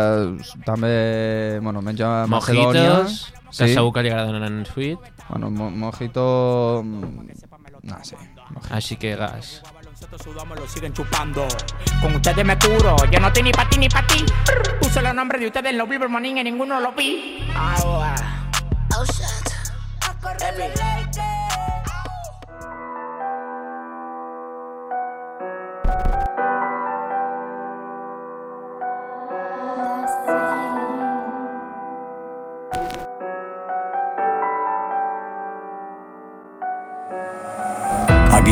també, 0.65 1.59
bueno, 1.61 1.81
menjar 1.81 2.27
macedònia. 2.27 3.03
Mojitos, 3.03 3.33
que 3.57 3.67
segur 3.73 3.93
que 3.93 4.03
li 4.03 4.09
agraden 4.09 4.43
en 4.43 4.65
Sweet. 4.65 4.99
Bueno, 5.29 5.49
mo 5.51 5.69
mojito... 5.71 6.81
mm, 6.83 7.29
No 7.85 7.97
sé. 8.03 8.15
Així 8.71 8.95
que 8.97 9.15
gas. 9.15 9.61
Baloncesto 10.05 10.31
sudamos, 10.31 10.59
lo 10.59 10.67
siguen 10.67 10.93
chupando. 10.93 11.47
Con 12.01 12.15
ustedes 12.15 12.45
me 12.45 12.57
curo, 12.59 12.95
yo 13.11 13.19
no 13.19 13.27
estoy 13.27 13.43
ni 13.43 13.51
pa' 13.51 13.67
ti 13.67 13.77
ni 13.79 13.89
pa' 13.89 14.05
ti. 14.05 14.23
Puse 14.79 15.01
los 15.01 15.13
nombres 15.15 15.41
de 15.41 15.47
ustedes 15.47 15.71
en 15.71 15.77
los 15.77 15.89
Billboard 15.89 16.11
Morning 16.11 16.35
y 16.35 16.43
ninguno 16.43 16.79
lo 16.79 16.91
vi. 16.91 17.47
Ahora. 17.55 18.15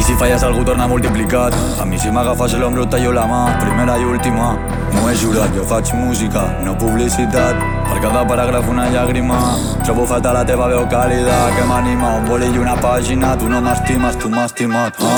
Si 0.03 0.13
falles 0.19 0.43
algú 0.43 0.63
torna 0.67 0.87
multiplicat. 0.87 1.55
A 1.79 1.85
mi 1.85 1.97
si 1.97 2.09
m'agafes 2.11 2.57
l'ombro 2.59 2.85
tallo 2.85 3.11
la 3.11 3.25
mà 3.25 3.55
Primera 3.59 3.95
i 3.97 4.03
última. 4.03 4.57
M'ho 4.91 5.07
he 5.07 5.15
jurat, 5.15 5.55
jo 5.55 5.63
faig 5.63 5.93
música, 5.95 6.43
no 6.63 6.75
publicitat. 6.75 7.55
Per 7.87 8.01
cada 8.03 8.25
paràgraf 8.27 8.67
una 8.69 8.89
llàgrima 8.91 9.39
Trobo 9.83 10.05
falta 10.05 10.33
la 10.33 10.43
teva 10.43 10.67
veu 10.67 10.83
càlida. 10.91 11.39
Que 11.55 11.63
m'anima 11.63 12.17
un 12.19 12.27
boli 12.27 12.51
i 12.51 12.57
una 12.57 12.75
pàgina 12.75 13.35
Tu 13.39 13.47
no 13.47 13.61
m'estimes, 13.61 14.19
tu 14.19 14.29
m'has 14.29 14.51
estimat. 14.51 14.99
Ah. 14.99 15.15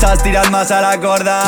S'has 0.00 0.24
tirat 0.24 0.48
massa 0.50 0.80
la 0.80 0.96
corda 0.96 1.38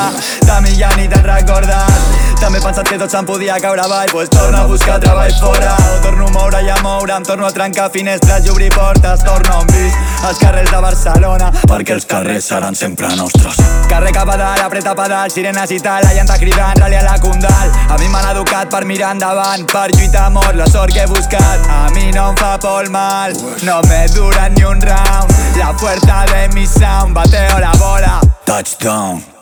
De 0.45 0.61
mi 0.61 0.77
ja 0.77 0.93
ni 0.97 1.09
te'n 1.09 1.25
recordes 1.25 2.34
també 2.45 2.59
he 2.61 2.65
pensat 2.65 2.89
que 2.89 2.97
tot 3.01 3.13
se'n 3.13 3.25
podia 3.25 3.57
caure 3.63 3.81
avall. 3.81 4.11
Pues 4.13 4.29
torno 4.29 4.59
a 4.59 4.67
buscar 4.69 4.99
treball 5.01 5.33
fora. 5.41 5.75
Ho 5.95 6.01
torno 6.05 6.27
a 6.27 6.31
moure 6.35 6.61
i 6.63 6.69
a 6.69 6.77
moure 6.83 7.15
Em 7.15 7.25
torno 7.25 7.47
a 7.47 7.53
trencar 7.53 7.91
finestres 7.91 8.45
i 8.45 8.51
obrir 8.53 8.71
portes. 8.75 9.25
Torno 9.25 9.61
on 9.63 9.67
visc 9.73 9.97
als 10.25 10.39
carrers 10.41 10.71
de 10.71 10.81
Barcelona 10.81 11.51
Perquè 11.69 11.95
els 11.97 12.07
carrers 12.09 12.49
seran 12.53 12.77
sempre 12.77 13.09
nostres. 13.17 13.57
Carrer 13.89 14.13
cap 14.13 14.29
a 14.29 14.37
dalt, 14.37 14.61
apreta 14.65 14.95
pedal, 14.99 15.31
sirenes 15.33 15.73
i 15.73 15.81
tal 15.81 16.05
La 16.05 16.13
llanta 16.17 16.39
cridant, 16.41 16.81
ràlia 16.81 17.01
a 17.01 17.09
la 17.09 17.19
Condal. 17.23 17.75
A 17.89 17.99
mi 18.01 18.09
m'han 18.13 18.31
educat 18.35 18.71
per 18.73 18.85
mirar 18.85 19.15
endavant 19.17 19.67
Per 19.73 19.89
lluitar 19.97 20.29
amor, 20.29 20.53
la 20.57 20.69
sort 20.69 20.93
que 20.93 21.05
he 21.05 21.11
buscat. 21.11 21.69
A 21.69 21.89
mi 21.97 22.11
no 22.13 22.31
em 22.33 22.41
fa 22.41 22.57
por 22.59 22.85
el 22.85 22.91
mal 22.91 23.37
No 23.63 23.81
me 23.89 24.07
dura 24.15 24.49
ni 24.49 24.65
un 24.65 24.81
round. 24.81 25.39
La 25.57 25.73
fuerza 25.79 26.25
de 26.33 26.49
mi 26.55 26.67
sound 26.67 27.15
Bateo 27.17 27.61
la 27.61 27.73
bola. 27.79 28.19
Touchdown 28.45 29.34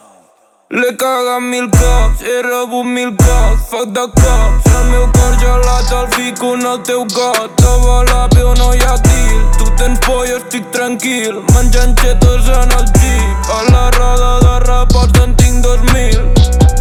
L'he 0.72 0.90
cagat 0.96 1.42
mil 1.42 1.66
cops, 1.68 2.22
he 2.24 2.36
rebut 2.40 2.86
mil 2.86 3.10
cops, 3.22 3.64
fuck 3.68 3.90
de 3.92 4.04
cops. 4.20 4.68
El 4.72 4.86
meu 4.88 5.04
cor 5.16 5.34
gelat 5.36 5.90
el 5.92 6.06
fico 6.14 6.54
en 6.54 6.64
el 6.64 6.78
teu 6.88 7.02
got. 7.12 7.60
A 7.60 7.72
Balàpio 7.82 8.54
no 8.56 8.70
hi 8.72 8.80
ha 8.86 8.94
deal, 9.04 9.42
tu 9.58 9.66
tens 9.76 10.00
por 10.06 10.24
i 10.24 10.32
estic 10.38 10.70
tranquil. 10.72 11.42
Menjant 11.52 11.92
xetos 12.00 12.48
en 12.48 12.72
el 12.78 12.88
jeep, 12.88 13.50
a 13.56 13.58
la 13.68 13.84
roda 13.98 14.32
de 14.46 14.54
repost 14.64 15.20
en 15.20 15.36
tinc 15.36 15.60
dos 15.66 15.84
mil. 15.92 16.24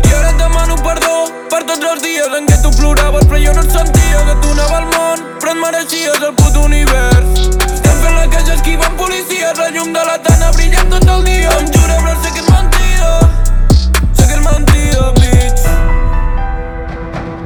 I 0.07 0.15
ara 0.21 0.29
et 0.29 0.39
demano 0.39 0.79
perdó 0.87 1.27
per 1.51 1.59
tots 1.67 1.91
els 1.91 2.01
dies 2.07 2.39
en 2.39 2.47
què 2.47 2.61
tu 2.63 2.71
ploraves 2.79 3.27
però 3.27 3.43
jo 3.43 3.57
no 3.59 3.65
et 3.67 3.75
sentia 3.75 4.23
que 4.29 4.37
tu 4.39 4.55
anava 4.55 4.79
al 4.79 4.87
món 4.95 5.27
però 5.43 5.51
et 5.51 5.61
mereixies 5.65 6.23
el 6.29 6.33
puto 6.39 6.63
univers. 6.69 7.43
Estem 7.67 7.99
fent 8.05 8.15
la 8.15 8.29
caixa 8.37 8.55
esquivant 8.55 8.95
policies, 9.03 9.51
la 9.59 9.67
llum 9.75 9.91
de 9.91 10.07
la 10.13 10.15
tana 10.29 10.55
brillant 10.55 10.95
tot 10.95 11.15
el 11.17 11.27
dia. 11.27 11.51
Em 11.59 11.67
juro 11.75 11.99
però 12.05 12.15
sé 12.23 12.31
que 12.31 12.45
és 12.45 12.51
mentida 12.55 13.40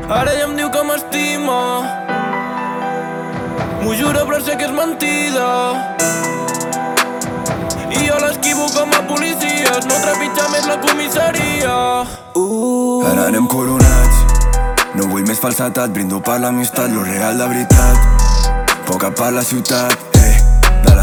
Ara 0.05 0.35
ja 0.37 0.45
em 0.45 0.51
diu 0.53 0.67
que 0.69 0.81
m'estima 0.85 1.55
M'ho 3.81 3.93
juro 3.97 4.21
però 4.27 4.37
sé 4.41 4.53
que 4.57 4.67
és 4.67 4.73
mentida. 4.73 5.47
I 7.89 8.05
jo 8.05 8.19
l'esquivo 8.21 8.67
com 8.75 8.93
a 8.93 9.01
policies 9.09 9.89
No 9.89 9.97
trepitja 10.03 10.47
més 10.53 10.69
la 10.69 10.77
comissaria. 10.81 11.75
Uh. 12.37 13.01
Ara 13.11 13.27
anem 13.31 13.49
coronats. 13.49 14.21
No 14.93 15.09
vull 15.09 15.25
més 15.25 15.41
falsetat, 15.41 15.93
brindo 15.93 16.21
per 16.21 16.37
l'amistat 16.41 16.93
Lo 16.93 17.05
real 17.05 17.41
de 17.41 17.49
veritat. 17.53 18.25
Poca 18.85 19.09
per 19.09 19.31
la 19.33 19.43
ciutat, 19.43 20.14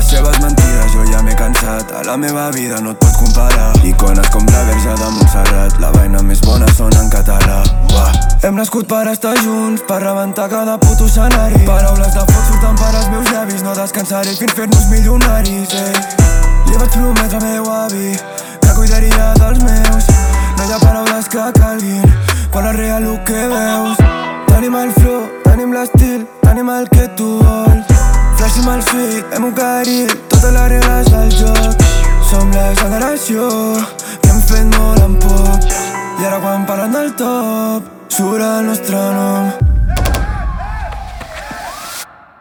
les 0.02 0.10
seves 0.10 0.38
mentides. 0.40 0.92
Jo 0.92 1.04
ja 1.10 1.22
m'he 1.22 1.34
cansat 1.34 1.92
A 1.92 2.02
la 2.04 2.16
meva 2.16 2.50
vida 2.50 2.80
no 2.80 2.90
et 2.90 2.98
pots 2.98 3.16
comparar. 3.16 3.72
Icones 3.84 4.28
com 4.30 4.44
la 4.46 4.64
verge 4.64 4.94
de 4.98 5.10
Montserrat 5.16 5.78
La 5.80 5.90
vaina 5.90 6.22
més 6.22 6.40
bona 6.40 6.66
sona 6.76 7.00
en 7.02 7.10
català. 7.10 7.62
Uah. 7.92 8.12
Hem 8.42 8.56
nascut 8.56 8.88
per 8.88 9.06
estar 9.12 9.34
junts 9.42 9.82
Per 9.86 10.00
rebentar 10.02 10.48
cada 10.50 10.78
puto 10.78 11.06
escenari. 11.06 11.62
Paraules 11.66 12.14
de 12.14 12.24
foc 12.32 12.48
surten 12.48 12.76
per 12.76 12.94
als 12.94 13.08
meus 13.10 13.30
llavis 13.30 13.62
No 13.62 13.74
descansaré 13.74 14.34
fins 14.38 14.54
fer-nos 14.58 14.88
milionaris, 14.90 15.74
eh. 15.74 15.92
Li 16.66 16.78
vaig 16.78 16.90
prometre 16.96 17.38
al 17.38 17.46
meu 17.46 17.70
avi 17.72 18.16
que 18.62 18.74
cuidaria 18.76 19.32
dels 19.36 19.62
meus. 19.64 20.10
No 20.56 20.64
hi 20.64 20.72
ha 20.72 20.78
paraules 20.80 21.28
que 21.28 21.48
calguin 21.58 22.04
quan 22.52 22.68
és 22.72 22.76
real 22.76 23.04
el 23.04 23.18
que 23.28 23.46
veus. 23.54 24.04
Tenim 24.48 24.76
el 24.76 24.92
flow, 24.98 25.24
tenim 25.44 25.72
l'estil, 25.72 26.26
tenim 26.42 26.70
el 26.70 26.88
que 26.92 27.08
tu 27.16 27.38
vols 27.40 27.91
El 28.42 28.50
sweet, 28.82 29.24
hem 29.36 29.52
carril, 29.54 30.08
totes 30.28 30.50
les 30.50 30.68
regles 30.70 31.10
del 31.12 31.28
joc 31.30 31.82
som 32.26 32.48
la 32.50 32.72
generació 32.74 33.44
que 34.18 34.30
hem 34.32 34.40
fet 34.48 34.66
molt 34.72 34.98
en 35.04 35.14
poc. 35.22 35.68
I 36.18 36.26
ara 36.26 36.40
quan 36.42 36.66
parlen 36.66 36.90
del 36.90 37.12
top 37.20 37.86
surt 38.10 38.42
el 38.42 38.66
nostre 38.66 39.04
nom. 39.14 39.52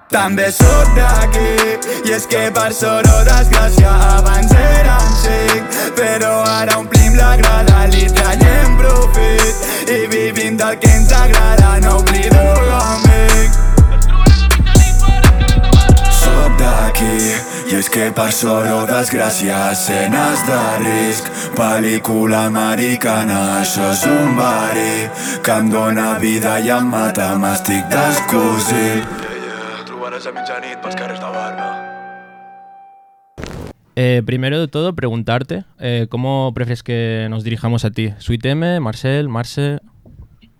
També 0.09 0.49
sóc 0.57 0.89
d'aquí 0.97 1.77
i 2.09 2.15
és 2.17 2.25
que 2.33 2.47
per 2.57 2.71
sort 2.73 3.05
o 3.13 3.21
desgràcia 3.29 3.93
abans 4.15 4.57
érem 4.57 5.07
cinc 5.21 5.79
però 6.01 6.33
ara 6.55 6.81
omplim 6.81 7.13
la 7.21 7.35
grada 7.43 7.85
li 7.93 8.09
traiem 8.09 8.73
profit. 8.81 9.69
I 9.85 10.01
vivim 10.17 10.57
del 10.57 10.81
que 10.81 10.95
ens 10.97 11.13
agrada 11.21 11.77
no 11.85 11.99
oblideu 12.01 12.69
l'amic 12.73 13.10
Soc 17.01 17.09
d'aquí 17.09 17.71
i 17.71 17.77
és 17.79 17.87
que 17.89 18.09
per 18.13 18.29
sort 18.35 18.69
o 18.69 18.81
desgràcia 18.85 19.57
escenes 19.71 20.41
de 20.45 20.59
risc 20.83 21.29
pel·lícula 21.57 22.45
americana 22.49 23.61
això 23.61 23.87
és 23.93 24.03
un 24.09 24.35
verí 24.37 25.07
que 25.43 25.55
em 25.55 25.69
dóna 25.71 26.19
vida 26.19 26.59
i 26.59 26.69
em 26.69 26.89
mata 26.91 27.31
m'estic 27.41 27.87
descosit 27.89 29.07
Trobaràs 29.87 30.27
a 30.27 30.35
mitjanit 30.35 30.81
pels 30.83 30.99
carrers 30.99 31.23
de 31.23 31.31
Barna 31.37 31.69
Eh, 33.97 34.23
primero 34.25 34.57
de 34.57 34.69
todo, 34.69 34.95
preguntarte 34.95 35.65
eh, 35.77 36.07
cómo 36.09 36.53
prefieres 36.53 36.81
que 36.81 37.27
nos 37.29 37.43
dirijamos 37.43 37.83
a 37.83 37.91
ti. 37.91 38.13
M, 38.43 38.79
Marcel, 38.79 39.27
Marce. 39.27 39.79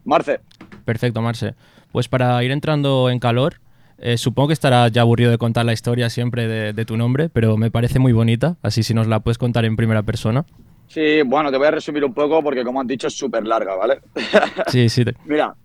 Marce, 0.03 0.41
Perfecto, 0.83 1.21
Marce. 1.21 1.55
Pues 1.93 2.09
para 2.09 2.43
ir 2.43 2.51
entrando 2.51 3.09
en 3.09 3.19
calor, 3.19 3.61
eh, 4.01 4.17
supongo 4.17 4.47
que 4.49 4.53
estarás 4.53 4.91
ya 4.91 5.01
aburrido 5.01 5.31
de 5.31 5.37
contar 5.37 5.65
la 5.65 5.73
historia 5.73 6.09
siempre 6.09 6.47
de, 6.47 6.73
de 6.73 6.85
tu 6.85 6.97
nombre, 6.97 7.29
pero 7.29 7.55
me 7.57 7.71
parece 7.71 7.99
muy 7.99 8.11
bonita, 8.13 8.57
así 8.61 8.83
si 8.83 8.93
nos 8.93 9.07
la 9.07 9.19
puedes 9.21 9.37
contar 9.37 9.63
en 9.65 9.75
primera 9.75 10.03
persona. 10.03 10.45
sí, 10.87 11.21
bueno, 11.25 11.51
te 11.51 11.57
voy 11.57 11.67
a 11.67 11.71
resumir 11.71 12.03
un 12.03 12.13
poco 12.13 12.43
porque 12.43 12.63
como 12.63 12.81
han 12.81 12.87
dicho 12.87 13.07
es 13.07 13.13
súper 13.17 13.45
larga, 13.45 13.75
¿vale? 13.75 14.01
Sí, 14.67 14.89
sí. 14.89 15.05
te- 15.05 15.15
Mira, 15.25 15.55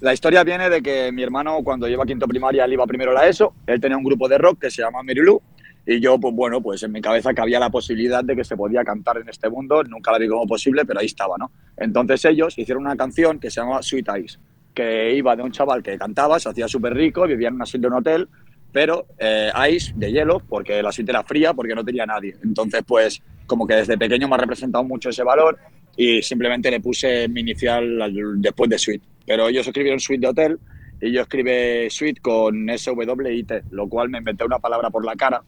la 0.00 0.12
historia 0.12 0.44
viene 0.44 0.68
de 0.68 0.82
que 0.82 1.10
mi 1.12 1.22
hermano 1.22 1.58
cuando 1.64 1.88
iba 1.88 2.02
a 2.02 2.06
quinto 2.06 2.26
primaria, 2.26 2.64
él 2.66 2.72
iba 2.74 2.86
primero 2.86 3.12
a 3.12 3.14
la 3.14 3.26
ESO, 3.28 3.54
él 3.66 3.80
tenía 3.80 3.96
un 3.96 4.04
grupo 4.04 4.28
de 4.28 4.36
rock 4.38 4.60
que 4.62 4.70
se 4.70 4.82
llama 4.82 5.02
Merilú 5.02 5.40
y 5.86 6.00
yo, 6.00 6.18
pues 6.18 6.34
bueno, 6.34 6.60
pues 6.62 6.82
en 6.82 6.92
mi 6.92 7.00
cabeza 7.02 7.32
cabía 7.34 7.60
la 7.60 7.68
posibilidad 7.70 8.24
de 8.24 8.34
que 8.34 8.42
se 8.44 8.56
podía 8.56 8.82
cantar 8.84 9.18
en 9.18 9.28
este 9.28 9.48
mundo, 9.50 9.82
nunca 9.84 10.12
la 10.12 10.18
vi 10.18 10.28
como 10.28 10.46
posible, 10.46 10.84
pero 10.86 11.00
ahí 11.00 11.06
estaba, 11.06 11.36
¿no? 11.38 11.50
Entonces 11.76 12.24
ellos 12.24 12.58
hicieron 12.58 12.84
una 12.86 12.96
canción 12.96 13.38
que 13.38 13.50
se 13.50 13.60
llama 13.60 13.82
Sweet 13.82 14.08
Eyes, 14.08 14.38
que 14.74 15.14
iba 15.14 15.36
de 15.36 15.42
un 15.42 15.52
chaval 15.52 15.82
que 15.82 15.96
cantaba, 15.96 16.38
se 16.38 16.48
hacía 16.48 16.68
súper 16.68 16.94
rico, 16.94 17.26
vivía 17.26 17.48
en 17.48 17.54
una 17.54 17.66
suite 17.66 17.82
de 17.82 17.88
un 17.88 17.94
hotel, 18.00 18.28
pero 18.72 19.06
eh, 19.18 19.50
ice 19.70 19.92
de 19.94 20.10
hielo, 20.12 20.40
porque 20.40 20.82
la 20.82 20.90
suite 20.90 21.12
era 21.12 21.22
fría, 21.22 21.54
porque 21.54 21.74
no 21.74 21.84
tenía 21.84 22.04
nadie. 22.04 22.36
Entonces, 22.42 22.82
pues, 22.86 23.22
como 23.46 23.66
que 23.66 23.74
desde 23.74 23.96
pequeño 23.96 24.26
me 24.28 24.34
ha 24.34 24.38
representado 24.38 24.82
mucho 24.84 25.10
ese 25.10 25.22
valor 25.22 25.58
y 25.96 26.20
simplemente 26.22 26.70
le 26.70 26.80
puse 26.80 27.28
mi 27.28 27.40
inicial 27.42 28.02
al- 28.02 28.40
después 28.42 28.68
de 28.68 28.78
suite. 28.78 29.04
Pero 29.26 29.48
ellos 29.48 29.66
escribieron 29.66 30.00
suite 30.00 30.20
de 30.22 30.26
hotel 30.28 30.58
y 31.00 31.12
yo 31.12 31.22
escribí 31.22 31.88
suite 31.88 32.20
con 32.20 32.68
S-W-I-T, 32.68 33.62
lo 33.70 33.88
cual 33.88 34.08
me 34.08 34.18
inventé 34.18 34.44
una 34.44 34.58
palabra 34.58 34.90
por 34.90 35.04
la 35.04 35.14
cara 35.14 35.42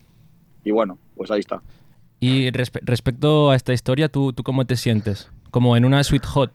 y 0.64 0.70
bueno, 0.70 0.98
pues 1.16 1.30
ahí 1.30 1.40
está. 1.40 1.60
Y 2.20 2.50
respe- 2.50 2.80
respecto 2.82 3.50
a 3.50 3.56
esta 3.56 3.72
historia, 3.72 4.08
¿tú, 4.08 4.32
¿tú 4.32 4.42
cómo 4.42 4.64
te 4.66 4.76
sientes? 4.76 5.30
Como 5.50 5.76
en 5.76 5.84
una 5.84 6.02
sweet 6.04 6.24
hot. 6.26 6.52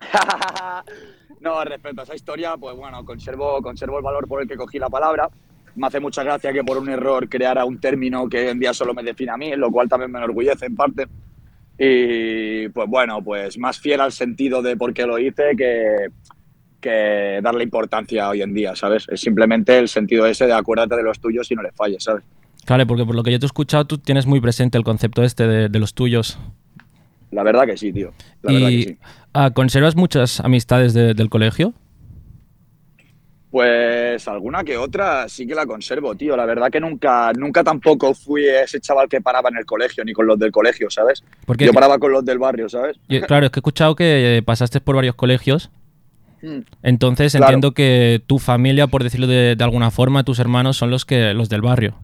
No, 1.46 1.62
respecto 1.62 2.00
a 2.00 2.04
esa 2.04 2.16
historia, 2.16 2.56
pues 2.58 2.74
bueno, 2.74 3.04
conservo, 3.04 3.62
conservo 3.62 3.98
el 3.98 4.02
valor 4.02 4.26
por 4.26 4.42
el 4.42 4.48
que 4.48 4.56
cogí 4.56 4.80
la 4.80 4.90
palabra. 4.90 5.30
Me 5.76 5.86
hace 5.86 6.00
mucha 6.00 6.24
gracia 6.24 6.52
que 6.52 6.64
por 6.64 6.76
un 6.76 6.88
error 6.88 7.28
creara 7.28 7.64
un 7.64 7.78
término 7.78 8.28
que 8.28 8.38
hoy 8.38 8.46
en 8.48 8.58
día 8.58 8.74
solo 8.74 8.92
me 8.94 9.04
define 9.04 9.30
a 9.30 9.36
mí, 9.36 9.54
lo 9.54 9.70
cual 9.70 9.88
también 9.88 10.10
me 10.10 10.18
enorgullece 10.18 10.66
en 10.66 10.74
parte. 10.74 11.06
Y 11.78 12.68
pues 12.70 12.88
bueno, 12.88 13.22
pues 13.22 13.58
más 13.58 13.78
fiel 13.78 14.00
al 14.00 14.10
sentido 14.10 14.60
de 14.60 14.76
por 14.76 14.92
qué 14.92 15.06
lo 15.06 15.20
hice 15.20 15.54
que, 15.56 16.08
que 16.80 17.38
darle 17.40 17.62
importancia 17.62 18.28
hoy 18.28 18.42
en 18.42 18.52
día, 18.52 18.74
¿sabes? 18.74 19.06
Es 19.08 19.20
simplemente 19.20 19.78
el 19.78 19.86
sentido 19.88 20.26
ese 20.26 20.46
de 20.46 20.52
acuérdate 20.52 20.96
de 20.96 21.04
los 21.04 21.20
tuyos 21.20 21.48
y 21.52 21.54
no 21.54 21.62
le 21.62 21.70
falles, 21.70 22.02
¿sabes? 22.02 22.24
Claro, 22.64 22.84
porque 22.88 23.04
por 23.04 23.14
lo 23.14 23.22
que 23.22 23.30
yo 23.30 23.38
te 23.38 23.44
he 23.44 23.46
escuchado, 23.46 23.84
tú 23.84 23.98
tienes 23.98 24.26
muy 24.26 24.40
presente 24.40 24.78
el 24.78 24.82
concepto 24.82 25.22
este 25.22 25.46
de, 25.46 25.68
de 25.68 25.78
los 25.78 25.94
tuyos. 25.94 26.40
La 27.30 27.42
verdad 27.42 27.66
que 27.66 27.76
sí, 27.76 27.92
tío. 27.92 28.12
La 28.42 28.52
verdad 28.52 28.68
que 28.68 28.74
y 28.74 28.82
sí. 28.84 28.98
ah, 29.34 29.50
¿conservas 29.52 29.96
muchas 29.96 30.40
amistades 30.40 30.94
de- 30.94 31.14
del 31.14 31.28
colegio? 31.28 31.74
Pues 33.50 34.26
alguna 34.28 34.64
que 34.64 34.76
otra 34.76 35.28
sí 35.28 35.46
que 35.46 35.54
la 35.54 35.64
conservo, 35.66 36.14
tío. 36.14 36.36
La 36.36 36.44
verdad 36.44 36.70
que 36.70 36.80
nunca, 36.80 37.32
nunca 37.32 37.64
tampoco 37.64 38.12
fui 38.12 38.44
ese 38.44 38.80
chaval 38.80 39.08
que 39.08 39.20
paraba 39.20 39.48
en 39.48 39.56
el 39.56 39.64
colegio, 39.64 40.04
ni 40.04 40.12
con 40.12 40.26
los 40.26 40.38
del 40.38 40.50
colegio, 40.52 40.90
¿sabes? 40.90 41.22
Porque 41.46 41.64
Yo 41.64 41.72
paraba 41.72 41.98
con 41.98 42.12
los 42.12 42.24
del 42.24 42.38
barrio, 42.38 42.68
¿sabes? 42.68 42.98
Yo- 43.08 43.20
claro, 43.22 43.46
es 43.46 43.52
que 43.52 43.58
he 43.58 43.60
escuchado 43.60 43.94
que 43.96 44.42
pasaste 44.44 44.80
por 44.80 44.96
varios 44.96 45.14
colegios. 45.14 45.70
Mm. 46.42 46.58
Entonces 46.82 47.32
Claro. 47.32 47.46
entiendo 47.46 47.72
que 47.72 48.20
tu 48.26 48.38
familia, 48.38 48.88
por 48.88 49.02
decirlo 49.04 49.26
de, 49.26 49.56
de 49.56 49.64
alguna 49.64 49.90
forma, 49.90 50.22
tus 50.24 50.38
hermanos 50.38 50.76
son 50.76 50.90
los 50.90 51.04
que 51.06 51.32
los 51.32 51.48
del 51.48 51.62
barrio. 51.62 51.94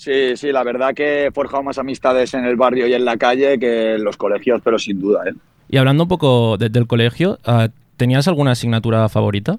Sí, 0.00 0.34
sí, 0.34 0.50
la 0.50 0.64
verdad 0.64 0.94
que 0.94 1.26
he 1.26 1.30
forjado 1.30 1.62
más 1.62 1.76
amistades 1.76 2.32
en 2.32 2.46
el 2.46 2.56
barrio 2.56 2.86
y 2.86 2.94
en 2.94 3.04
la 3.04 3.18
calle 3.18 3.58
que 3.58 3.96
en 3.96 4.02
los 4.04 4.16
colegios, 4.16 4.62
pero 4.64 4.78
sin 4.78 4.98
duda, 4.98 5.24
¿eh? 5.28 5.34
Y 5.68 5.76
hablando 5.76 6.04
un 6.04 6.08
poco 6.08 6.56
de- 6.56 6.70
del 6.70 6.86
colegio, 6.86 7.38
ah, 7.44 7.68
¿tenías 7.98 8.26
alguna 8.26 8.52
asignatura 8.52 9.06
favorita? 9.10 9.58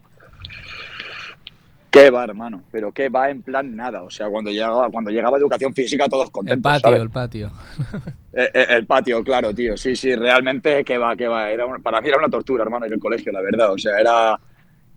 ¿Qué 1.92 2.10
va, 2.10 2.24
hermano? 2.24 2.64
Pero 2.72 2.92
qué 2.92 3.10
va 3.10 3.30
en 3.30 3.44
plan 3.44 3.76
nada. 3.76 4.02
O 4.02 4.10
sea, 4.10 4.30
cuando 4.30 4.50
llegaba, 4.50 4.90
cuando 4.90 5.12
llegaba 5.12 5.38
educación 5.38 5.74
física, 5.76 6.08
todos 6.08 6.32
contentos. 6.32 6.58
El 6.58 6.62
patio, 6.64 6.82
¿sabes? 6.90 7.02
el 7.02 7.10
patio. 7.10 7.52
Eh, 8.34 8.50
eh, 8.54 8.66
el 8.70 8.86
patio, 8.86 9.22
claro, 9.26 9.54
tío. 9.54 9.76
Sí, 9.76 9.94
sí, 9.94 10.16
realmente 10.16 10.86
que 10.86 10.98
va, 10.98 11.18
que 11.18 11.28
va. 11.28 11.50
Era 11.52 11.66
un- 11.66 11.84
para 11.84 12.00
mí 12.00 12.08
era 12.08 12.18
una 12.18 12.30
tortura, 12.30 12.64
hermano, 12.64 12.86
ir 12.88 12.94
al 12.94 13.00
colegio, 13.00 13.30
la 13.34 13.42
verdad. 13.42 13.74
O 13.74 13.78
sea, 13.78 14.00
era, 14.00 14.40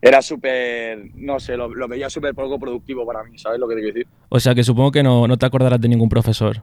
era 0.07 0.21
súper, 0.21 1.11
no 1.15 1.41
sé, 1.41 1.57
lo, 1.57 1.75
lo 1.75 1.89
veía 1.89 2.11
súper 2.11 2.35
poco 2.35 2.59
productivo 2.59 3.07
para 3.07 3.25
mí, 3.25 3.39
¿sabes 3.39 3.59
lo 3.59 3.67
que 3.67 3.75
te 3.75 3.81
quiero 3.81 3.95
decir? 3.95 4.07
O 4.29 4.39
sea 4.39 4.55
que 4.55 4.63
supongo 4.63 4.93
que 4.93 5.03
no, 5.03 5.27
no 5.27 5.39
te 5.39 5.47
acordarás 5.47 5.81
de 5.81 5.89
ningún 5.89 6.11
profesor. 6.11 6.63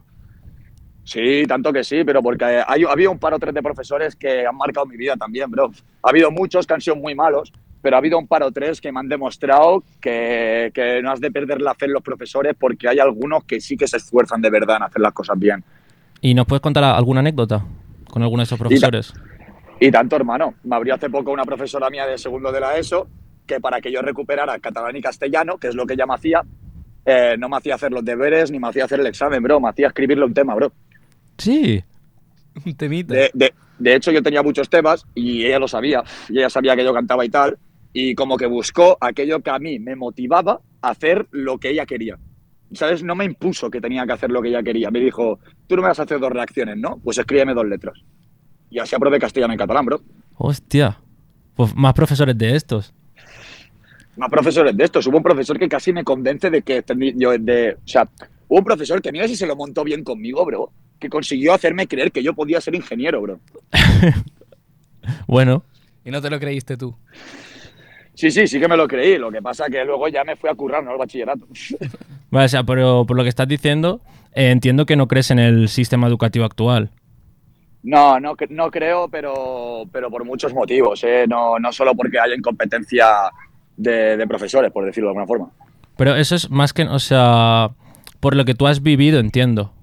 Sí, 1.04 1.43
tanto 1.47 1.73
que 1.73 1.84
sí, 1.84 2.04
pero 2.06 2.21
porque 2.21 2.45
hay, 2.45 2.84
ha 2.84 2.91
habido 2.91 3.10
un 3.12 3.17
par 3.17 3.34
o 3.34 3.39
tres 3.39 3.54
de 3.56 3.63
profesores 3.63 4.15
que 4.15 4.45
han 4.45 4.56
marcado 4.56 4.86
mi 4.86 4.95
vida 4.95 5.15
también, 5.17 5.49
bro. 5.49 5.71
Ha 6.04 6.10
habido 6.10 6.30
muchos 6.30 6.67
que 6.67 6.73
han 6.75 6.82
sido 6.82 6.95
muy 6.95 7.15
malos, 7.15 7.51
pero 7.82 7.95
ha 7.95 7.99
habido 7.99 8.19
un 8.19 8.27
par 8.27 8.43
o 8.43 8.51
tres 8.51 8.80
que 8.80 8.91
me 8.91 8.99
han 8.99 9.10
demostrado 9.10 9.84
que, 9.99 10.69
que 10.73 11.01
no 11.01 11.12
has 11.12 11.19
de 11.19 11.32
perder 11.32 11.62
la 11.62 11.73
fe 11.73 11.86
en 11.86 11.93
los 11.93 12.04
profesores 12.04 12.54
porque 12.58 12.88
hay 12.88 12.99
algunos 12.99 13.43
que 13.45 13.60
sí 13.60 13.75
que 13.75 13.88
se 13.88 13.97
esfuerzan 13.97 14.39
de 14.41 14.51
verdad 14.51 14.77
en 14.77 14.84
hacer 14.84 15.01
las 15.01 15.13
cosas 15.13 15.39
bien. 15.39 15.63
¿Y 16.21 16.36
nos 16.36 16.45
puedes 16.45 16.62
contar 16.62 16.84
alguna 16.84 17.21
anécdota 17.21 17.65
con 18.08 18.21
alguno 18.21 18.41
de 18.41 18.43
esos 18.43 18.60
ta- 18.60 18.65
profesores? 18.65 19.12
Y 19.80 19.89
tanto, 19.89 20.15
hermano. 20.15 20.54
Me 20.63 20.75
abrió 20.75 20.93
hace 20.93 21.10
poco 21.10 21.32
una 21.32 21.43
profesora 21.43 21.89
mía 21.89 22.06
de 22.06 22.19
segundo 22.19 22.51
de 22.51 22.60
la 22.60 22.77
ESO 22.77 23.08
que 23.45 23.60
para 23.60 23.82
que 23.82 23.91
yo 23.91 24.01
recuperara 24.01 24.58
catalán 24.60 24.95
y 24.95 25.01
castellano, 25.01 25.58
que 25.58 25.67
es 25.67 25.75
lo 25.75 25.86
que 25.86 25.93
ella 25.93 26.06
me 26.06 26.13
hacía, 26.15 26.41
eh, 27.06 27.36
no 27.38 27.49
me 27.49 27.58
hacía 27.58 27.75
hacer 27.75 27.91
los 27.91 28.06
deberes 28.06 28.51
ni 28.51 28.60
me 28.60 28.67
hacía 28.69 28.86
hacer 28.86 28.99
el 28.99 29.08
examen, 29.08 29.41
bro. 29.43 29.60
Me 29.60 29.69
hacía 29.69 29.88
escribirle 29.88 30.25
un 30.25 30.34
tema, 30.34 30.54
bro. 30.56 30.71
Sí. 31.38 31.84
Un 32.65 32.75
temita. 32.75 33.13
De, 33.13 33.32
de- 33.34 33.54
de 33.80 33.95
hecho, 33.95 34.12
yo 34.12 34.21
tenía 34.21 34.43
muchos 34.43 34.69
temas 34.69 35.08
y 35.15 35.43
ella 35.43 35.58
lo 35.58 35.67
sabía. 35.67 36.04
Y 36.30 36.38
ella 36.38 36.51
sabía 36.51 36.75
que 36.75 36.84
yo 36.84 36.93
cantaba 36.93 37.25
y 37.25 37.30
tal. 37.30 37.58
Y 37.93 38.13
como 38.13 38.38
que 38.38 38.45
buscó 38.45 38.95
aquello 39.01 39.39
que 39.41 39.49
a 39.49 39.58
mí 39.58 39.80
me 39.80 39.95
motivaba 39.95 40.62
a 40.84 40.89
hacer 40.91 41.27
lo 41.32 41.58
que 41.58 41.71
ella 41.71 41.88
quería. 41.88 42.19
¿Sabes? 42.73 43.01
No 43.04 43.15
me 43.15 43.25
impuso 43.25 43.71
que 43.71 43.82
tenía 43.82 44.06
que 44.06 44.12
hacer 44.13 44.30
lo 44.30 44.39
que 44.41 44.49
ella 44.49 44.62
quería. 44.62 44.91
Me 44.91 44.99
dijo, 44.99 45.39
tú 45.65 45.75
no 45.75 45.82
me 45.82 45.88
vas 45.88 45.99
a 45.99 46.04
hacer 46.04 46.19
dos 46.19 46.32
reacciones, 46.32 46.77
¿no? 46.77 46.99
Pues 47.04 47.17
escríbeme 47.17 47.56
dos 47.56 47.65
letras. 47.65 47.97
Y 48.69 48.77
así 48.77 48.95
aprobé 48.95 49.17
castellano 49.19 49.56
y 49.56 49.58
catalán, 49.58 49.86
bro. 49.86 49.99
Hostia. 50.38 50.99
Pues 51.56 51.75
más 51.75 51.93
profesores 51.95 52.38
de 52.38 52.56
estos. 52.56 52.93
Más 54.17 54.30
profesores 54.30 54.76
de 54.76 54.84
estos. 54.84 55.06
Hubo 55.08 55.17
un 55.17 55.24
profesor 55.24 55.58
que 55.60 55.69
casi 55.69 55.93
me 55.93 56.04
convence 56.04 56.50
de 56.50 56.62
que 56.62 56.84
tendrí- 56.86 57.13
yo 57.17 57.32
de, 57.38 57.74
o 57.74 57.88
sea, 57.88 58.08
hubo 58.47 58.60
un 58.60 58.65
profesor 58.65 59.02
que 59.02 59.12
mira 59.12 59.28
si 59.28 59.36
se 59.36 59.47
lo 59.47 59.56
montó 59.56 59.84
bien 59.84 60.04
conmigo, 60.04 60.45
bro, 60.45 60.71
que 61.00 61.10
consiguió 61.10 61.54
hacerme 61.54 61.88
creer 61.88 62.12
que 62.12 62.21
yo 62.24 62.34
podía 62.34 62.62
ser 62.62 62.76
ingeniero, 62.76 63.21
bro. 63.21 63.39
Bueno, 65.28 65.63
Y 66.04 66.12
no 66.12 66.21
te 66.21 66.30
lo 66.30 66.39
creíste 66.39 66.78
tú. 66.78 66.95
Sí, 68.13 68.30
sí, 68.32 68.45
sí 68.47 68.60
que 68.60 68.67
me 68.67 68.78
lo 68.78 68.88
creí. 68.88 69.17
Lo 69.17 69.32
que 69.32 69.41
pasa 69.41 69.65
que 69.69 69.84
luego 69.86 70.08
ya 70.08 70.24
me 70.24 70.36
fui 70.36 70.50
a 70.50 70.56
currar, 70.56 70.84
¿no? 70.84 70.91
Al 70.91 70.97
bachillerato. 70.97 71.47
vale, 72.32 72.45
o 72.45 72.50
sea, 72.50 72.63
pero 72.63 73.06
por 73.06 73.17
lo 73.17 73.24
que 73.24 73.30
estás 73.30 73.47
diciendo, 73.47 74.02
eh, 74.34 74.50
entiendo 74.52 74.86
que 74.86 74.95
no 74.95 75.08
crees 75.08 75.32
en 75.32 75.39
el 75.39 75.69
sistema 75.69 76.08
educativo 76.08 76.45
actual. 76.45 76.89
No, 77.84 78.19
no, 78.19 78.36
no 78.50 78.69
creo, 78.71 79.08
pero, 79.10 79.84
pero 79.91 80.12
por 80.12 80.24
muchos 80.24 80.54
motivos, 80.54 81.04
¿eh? 81.04 81.26
No, 81.28 81.58
no 81.58 81.71
solo 81.71 81.95
porque 81.95 82.19
haya 82.19 82.36
incompetencia 82.36 83.08
de, 83.77 84.17
de 84.17 84.27
profesores, 84.27 84.71
por 84.71 84.86
decirlo 84.86 85.07
de 85.10 85.12
alguna 85.12 85.27
forma. 85.27 85.49
Pero 85.97 86.15
eso 86.15 86.36
es 86.36 86.49
más 86.49 86.73
que, 86.73 86.84
o 86.84 86.99
sea, 86.99 87.69
por 88.19 88.36
lo 88.36 88.45
que 88.45 88.55
tú 88.55 88.67
has 88.67 88.81
vivido, 88.81 89.19
entiendo. 89.19 89.73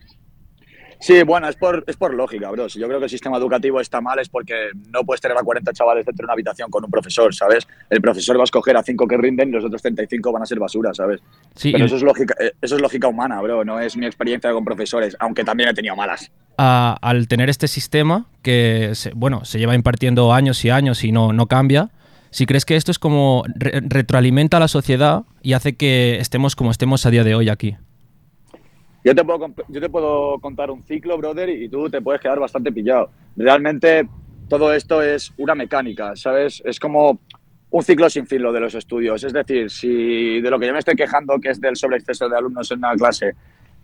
Sí, 1.00 1.22
bueno, 1.22 1.48
es 1.48 1.54
por, 1.54 1.84
es 1.86 1.96
por 1.96 2.12
lógica, 2.12 2.50
bro. 2.50 2.68
Si 2.68 2.80
yo 2.80 2.88
creo 2.88 2.98
que 2.98 3.04
el 3.04 3.10
sistema 3.10 3.36
educativo 3.36 3.80
está 3.80 4.00
mal 4.00 4.18
es 4.18 4.28
porque 4.28 4.70
no 4.92 5.04
puedes 5.04 5.20
tener 5.20 5.38
a 5.38 5.42
40 5.44 5.72
chavales 5.72 6.04
dentro 6.04 6.24
de 6.24 6.26
una 6.26 6.32
habitación 6.32 6.70
con 6.70 6.84
un 6.84 6.90
profesor, 6.90 7.32
¿sabes? 7.32 7.68
El 7.88 8.00
profesor 8.00 8.36
va 8.36 8.40
a 8.40 8.44
escoger 8.44 8.76
a 8.76 8.82
5 8.82 9.06
que 9.06 9.16
rinden 9.16 9.50
y 9.50 9.52
los 9.52 9.64
otros 9.64 9.80
35 9.80 10.32
van 10.32 10.42
a 10.42 10.46
ser 10.46 10.58
basura, 10.58 10.92
¿sabes? 10.92 11.20
Sí, 11.54 11.70
Pero 11.70 11.84
eso 11.84 11.94
es, 11.94 12.02
lógica, 12.02 12.34
eh, 12.40 12.52
eso 12.60 12.74
es 12.74 12.82
lógica 12.82 13.06
humana, 13.06 13.40
bro. 13.40 13.64
No 13.64 13.78
es 13.78 13.96
mi 13.96 14.06
experiencia 14.06 14.50
con 14.52 14.64
profesores, 14.64 15.16
aunque 15.20 15.44
también 15.44 15.68
he 15.68 15.74
tenido 15.74 15.94
malas. 15.94 16.32
a- 16.60 16.98
al 17.00 17.28
tener 17.28 17.48
este 17.48 17.68
sistema 17.68 18.26
que, 18.42 18.90
se, 18.94 19.12
bueno, 19.14 19.44
se 19.44 19.60
lleva 19.60 19.76
impartiendo 19.76 20.32
años 20.32 20.64
y 20.64 20.70
años 20.70 21.04
y 21.04 21.12
no, 21.12 21.32
no 21.32 21.46
cambia, 21.46 21.90
si 22.30 22.46
crees 22.46 22.64
que 22.64 22.76
esto 22.76 22.90
es 22.90 22.98
como 22.98 23.44
re- 23.54 23.80
retroalimenta 23.84 24.56
a 24.56 24.60
la 24.60 24.68
sociedad 24.68 25.22
y 25.42 25.52
hace 25.54 25.76
que 25.76 26.18
estemos 26.18 26.56
como 26.56 26.70
estemos 26.70 27.04
a 27.06 27.10
día 27.10 27.24
de 27.24 27.34
hoy 27.34 27.48
aquí. 27.48 27.76
Yo 29.04 29.14
te, 29.14 29.24
puedo, 29.24 29.54
yo 29.68 29.80
te 29.80 29.88
puedo 29.88 30.38
contar 30.40 30.70
un 30.70 30.82
ciclo, 30.84 31.16
brother, 31.16 31.48
y 31.48 31.68
tú 31.68 31.88
te 31.88 32.02
puedes 32.02 32.20
quedar 32.20 32.38
bastante 32.40 32.72
pillado. 32.72 33.10
Realmente 33.36 34.08
todo 34.48 34.72
esto 34.74 35.02
es 35.02 35.32
una 35.38 35.54
mecánica, 35.54 36.14
¿sabes? 36.16 36.62
Es 36.64 36.78
como 36.78 37.18
un 37.70 37.82
ciclo 37.82 38.10
sin 38.10 38.26
fin 38.26 38.42
lo 38.42 38.52
de 38.52 38.60
los 38.60 38.74
estudios. 38.74 39.22
Es 39.24 39.32
decir, 39.32 39.70
si 39.70 40.40
de 40.40 40.50
lo 40.50 40.58
que 40.58 40.66
yo 40.66 40.72
me 40.72 40.80
estoy 40.80 40.96
quejando, 40.96 41.38
que 41.38 41.50
es 41.50 41.60
del 41.60 41.76
sobreexceso 41.76 42.28
de 42.28 42.36
alumnos 42.36 42.70
en 42.70 42.78
una 42.78 42.94
clase, 42.94 43.34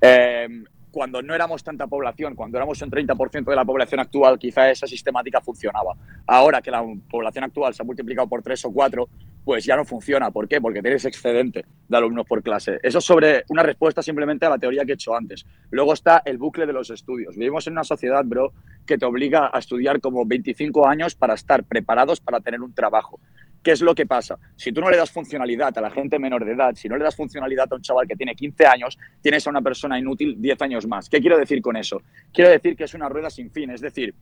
eh, 0.01 0.49
cuando 0.95 1.21
no 1.23 1.35
éramos 1.35 1.65
tanta 1.65 1.89
población, 1.89 2.37
cuando 2.37 2.57
éramos 2.57 2.81
un 2.81 2.89
30% 2.89 3.45
de 3.45 3.57
la 3.57 3.65
población 3.65 3.99
actual, 3.99 4.39
quizá 4.39 4.71
esa 4.71 4.87
sistemática 4.87 5.41
funcionaba. 5.41 5.97
Ahora 6.25 6.63
que 6.63 6.71
la 6.71 6.85
población 7.11 7.43
actual 7.43 7.75
se 7.75 7.83
ha 7.83 7.85
multiplicado 7.85 8.29
por 8.29 8.43
tres 8.43 8.65
o 8.65 8.73
cuatro, 8.73 9.09
pues 9.45 9.65
ya 9.65 9.75
no 9.75 9.85
funciona. 9.85 10.31
¿Por 10.31 10.47
qué? 10.47 10.61
Porque 10.61 10.81
tienes 10.81 11.05
excedente 11.05 11.65
de 11.89 11.97
alumnos 11.97 12.25
por 12.27 12.45
clase. 12.45 12.79
Eso 12.81 12.99
es 12.99 13.05
sobre 13.05 13.43
una 13.49 13.65
respuesta 13.65 14.03
simplemente 14.03 14.47
a 14.47 14.51
la 14.51 14.59
teoría 14.59 14.85
que 14.85 14.93
he 14.93 14.95
hecho 14.95 15.17
antes. 15.17 15.45
Luego 15.71 15.93
está 15.93 16.23
el 16.25 16.39
bucle 16.39 16.65
de 16.65 16.73
los 16.73 16.89
estudios. 16.91 17.37
Vivimos 17.37 17.67
en 17.67 17.73
una 17.73 17.83
sociedad, 17.83 18.23
bro, 18.25 18.53
que 18.87 18.97
te 18.97 19.05
obliga 19.05 19.51
a 19.53 19.59
estudiar 19.59 20.01
como 20.01 20.25
25 20.25 20.87
años 20.87 21.17
para 21.17 21.35
estar 21.35 21.65
preparados 21.65 22.21
para 22.21 22.39
tener 22.39 22.61
un 22.63 22.73
trabajo. 22.73 23.19
¿Qué 23.65 23.73
es 23.73 23.81
lo 23.81 23.95
que 23.95 24.05
pasa? 24.05 24.39
Si 24.57 24.73
tú 24.73 24.83
no 24.83 24.91
le 24.91 24.99
das 24.99 25.11
funcionalidad 25.11 25.77
a 25.79 25.81
la 25.81 25.91
gente 25.91 26.19
menor 26.19 26.45
de 26.45 26.53
edad, 26.53 26.75
si 26.75 26.87
no 26.87 26.99
le 26.99 27.05
das 27.05 27.17
funcionalidad 27.17 27.67
a 27.73 27.77
un 27.77 27.81
chaval 27.81 28.07
que 28.07 28.15
tiene 28.15 28.35
15 28.35 28.67
años, 28.67 28.99
tienes 29.23 29.47
a 29.47 29.51
una 29.51 29.63
persona 29.63 29.99
inútil 29.99 30.37
10 30.39 30.61
años 30.61 30.87
más. 30.87 31.09
¿Qué 31.09 31.19
quiero 31.19 31.39
decir 31.39 31.63
con 31.63 31.75
eso? 31.75 32.03
Quiero 32.31 32.51
decir 32.51 32.77
que 32.77 32.85
es 32.85 32.93
una 32.93 33.09
rueda 33.09 33.31
sin 33.31 33.51
fin. 33.51 33.71
Es 33.71 33.81
decir, 33.81 34.15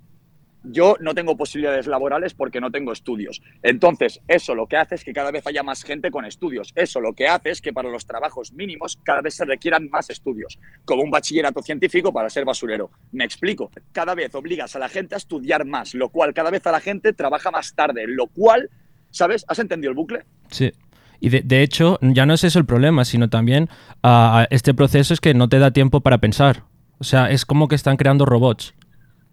yo 0.62 0.94
no 1.00 1.12
tengo 1.12 1.36
posibilidades 1.36 1.88
laborales 1.88 2.34
porque 2.34 2.60
no 2.60 2.70
tengo 2.70 2.92
estudios. 2.92 3.42
Entonces, 3.64 4.20
eso 4.28 4.54
lo 4.54 4.68
que 4.68 4.76
hace 4.76 4.94
es 4.94 5.02
que 5.02 5.12
cada 5.12 5.32
vez 5.32 5.44
haya 5.46 5.64
más 5.64 5.82
gente 5.82 6.12
con 6.12 6.24
estudios. 6.24 6.72
Eso 6.76 7.00
lo 7.00 7.14
que 7.14 7.26
hace 7.26 7.50
es 7.50 7.60
que 7.60 7.72
para 7.72 7.90
los 7.90 8.06
trabajos 8.06 8.52
mínimos 8.52 8.96
cada 9.02 9.22
vez 9.22 9.34
se 9.34 9.44
requieran 9.44 9.90
más 9.90 10.08
estudios, 10.10 10.60
como 10.84 11.02
un 11.02 11.10
bachillerato 11.10 11.62
científico 11.62 12.12
para 12.12 12.30
ser 12.30 12.44
basurero. 12.44 12.92
Me 13.10 13.24
explico. 13.24 13.72
Cada 13.90 14.14
vez 14.14 14.32
obligas 14.36 14.76
a 14.76 14.78
la 14.78 14.88
gente 14.88 15.16
a 15.16 15.18
estudiar 15.18 15.64
más, 15.64 15.94
lo 15.94 16.10
cual 16.10 16.32
cada 16.32 16.50
vez 16.50 16.64
a 16.66 16.70
la 16.70 16.80
gente 16.80 17.12
trabaja 17.12 17.50
más 17.50 17.74
tarde, 17.74 18.06
lo 18.06 18.28
cual, 18.28 18.70
¿sabes? 19.12 19.44
¿Has 19.46 19.60
entendido 19.60 19.90
el 19.90 19.96
bucle? 19.96 20.24
Sí. 20.50 20.72
Y 21.20 21.28
de, 21.28 21.42
de 21.42 21.62
hecho, 21.62 21.98
ya 22.02 22.26
no 22.26 22.34
es 22.34 22.42
eso 22.42 22.58
el 22.58 22.66
problema, 22.66 23.04
sino 23.04 23.30
también 23.30 23.68
ah, 24.02 24.48
este 24.50 24.74
proceso 24.74 25.14
es 25.14 25.20
que 25.20 25.34
no 25.34 25.48
te 25.48 25.60
da 25.60 25.70
tiempo 25.70 26.00
para 26.00 26.18
pensar. 26.18 26.64
O 26.98 27.04
sea, 27.04 27.30
es 27.30 27.46
como 27.46 27.68
que 27.68 27.76
están 27.76 27.96
creando 27.96 28.24
robots. 28.24 28.74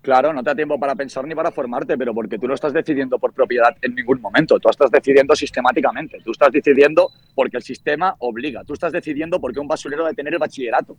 Claro, 0.02 0.32
no 0.32 0.44
te 0.44 0.52
da 0.52 0.56
tiempo 0.56 0.80
para 0.80 0.96
pensar 0.96 1.26
ni 1.26 1.36
para 1.36 1.52
formarte, 1.52 1.98
pero 1.98 2.14
porque 2.14 2.38
tú 2.40 2.48
no 2.48 2.54
estás 2.54 2.74
decidiendo 2.74 3.20
por 3.20 3.34
propiedad 3.34 3.76
en 3.82 3.96
ningún 3.96 4.22
momento. 4.22 4.58
Tú 4.60 4.70
estás 4.70 4.90
decidiendo 4.92 5.36
sistemáticamente. 5.36 6.20
Tú 6.24 6.32
estás 6.32 6.52
decidiendo 6.52 7.10
porque 7.36 7.58
el 7.58 7.64
sistema 7.64 8.16
obliga. 8.20 8.64
Tú 8.64 8.74
estás 8.74 8.94
decidiendo 8.94 9.42
porque 9.42 9.60
un 9.60 9.68
basurero 9.68 10.04
debe 10.04 10.16
tener 10.16 10.34
el 10.34 10.40
bachillerato. 10.40 10.96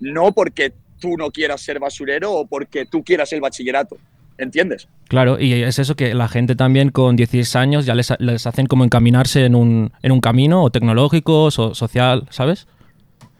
No 0.00 0.32
porque 0.32 0.72
tú 0.98 1.16
no 1.16 1.30
quieras 1.30 1.60
ser 1.60 1.78
basurero 1.78 2.32
o 2.32 2.46
porque 2.46 2.86
tú 2.86 3.04
quieras 3.04 3.32
el 3.32 3.40
bachillerato. 3.40 3.98
¿Entiendes? 4.40 4.88
Claro, 5.08 5.38
y 5.38 5.52
es 5.52 5.78
eso 5.78 5.94
que 5.96 6.14
la 6.14 6.26
gente 6.26 6.56
también 6.56 6.88
con 6.88 7.14
16 7.14 7.56
años 7.56 7.84
ya 7.84 7.94
les, 7.94 8.10
les 8.20 8.46
hacen 8.46 8.64
como 8.64 8.84
encaminarse 8.84 9.44
en 9.44 9.54
un, 9.54 9.92
en 10.02 10.12
un 10.12 10.20
camino, 10.20 10.64
o 10.64 10.70
tecnológico, 10.70 11.44
o 11.44 11.50
social, 11.50 12.26
¿sabes? 12.30 12.66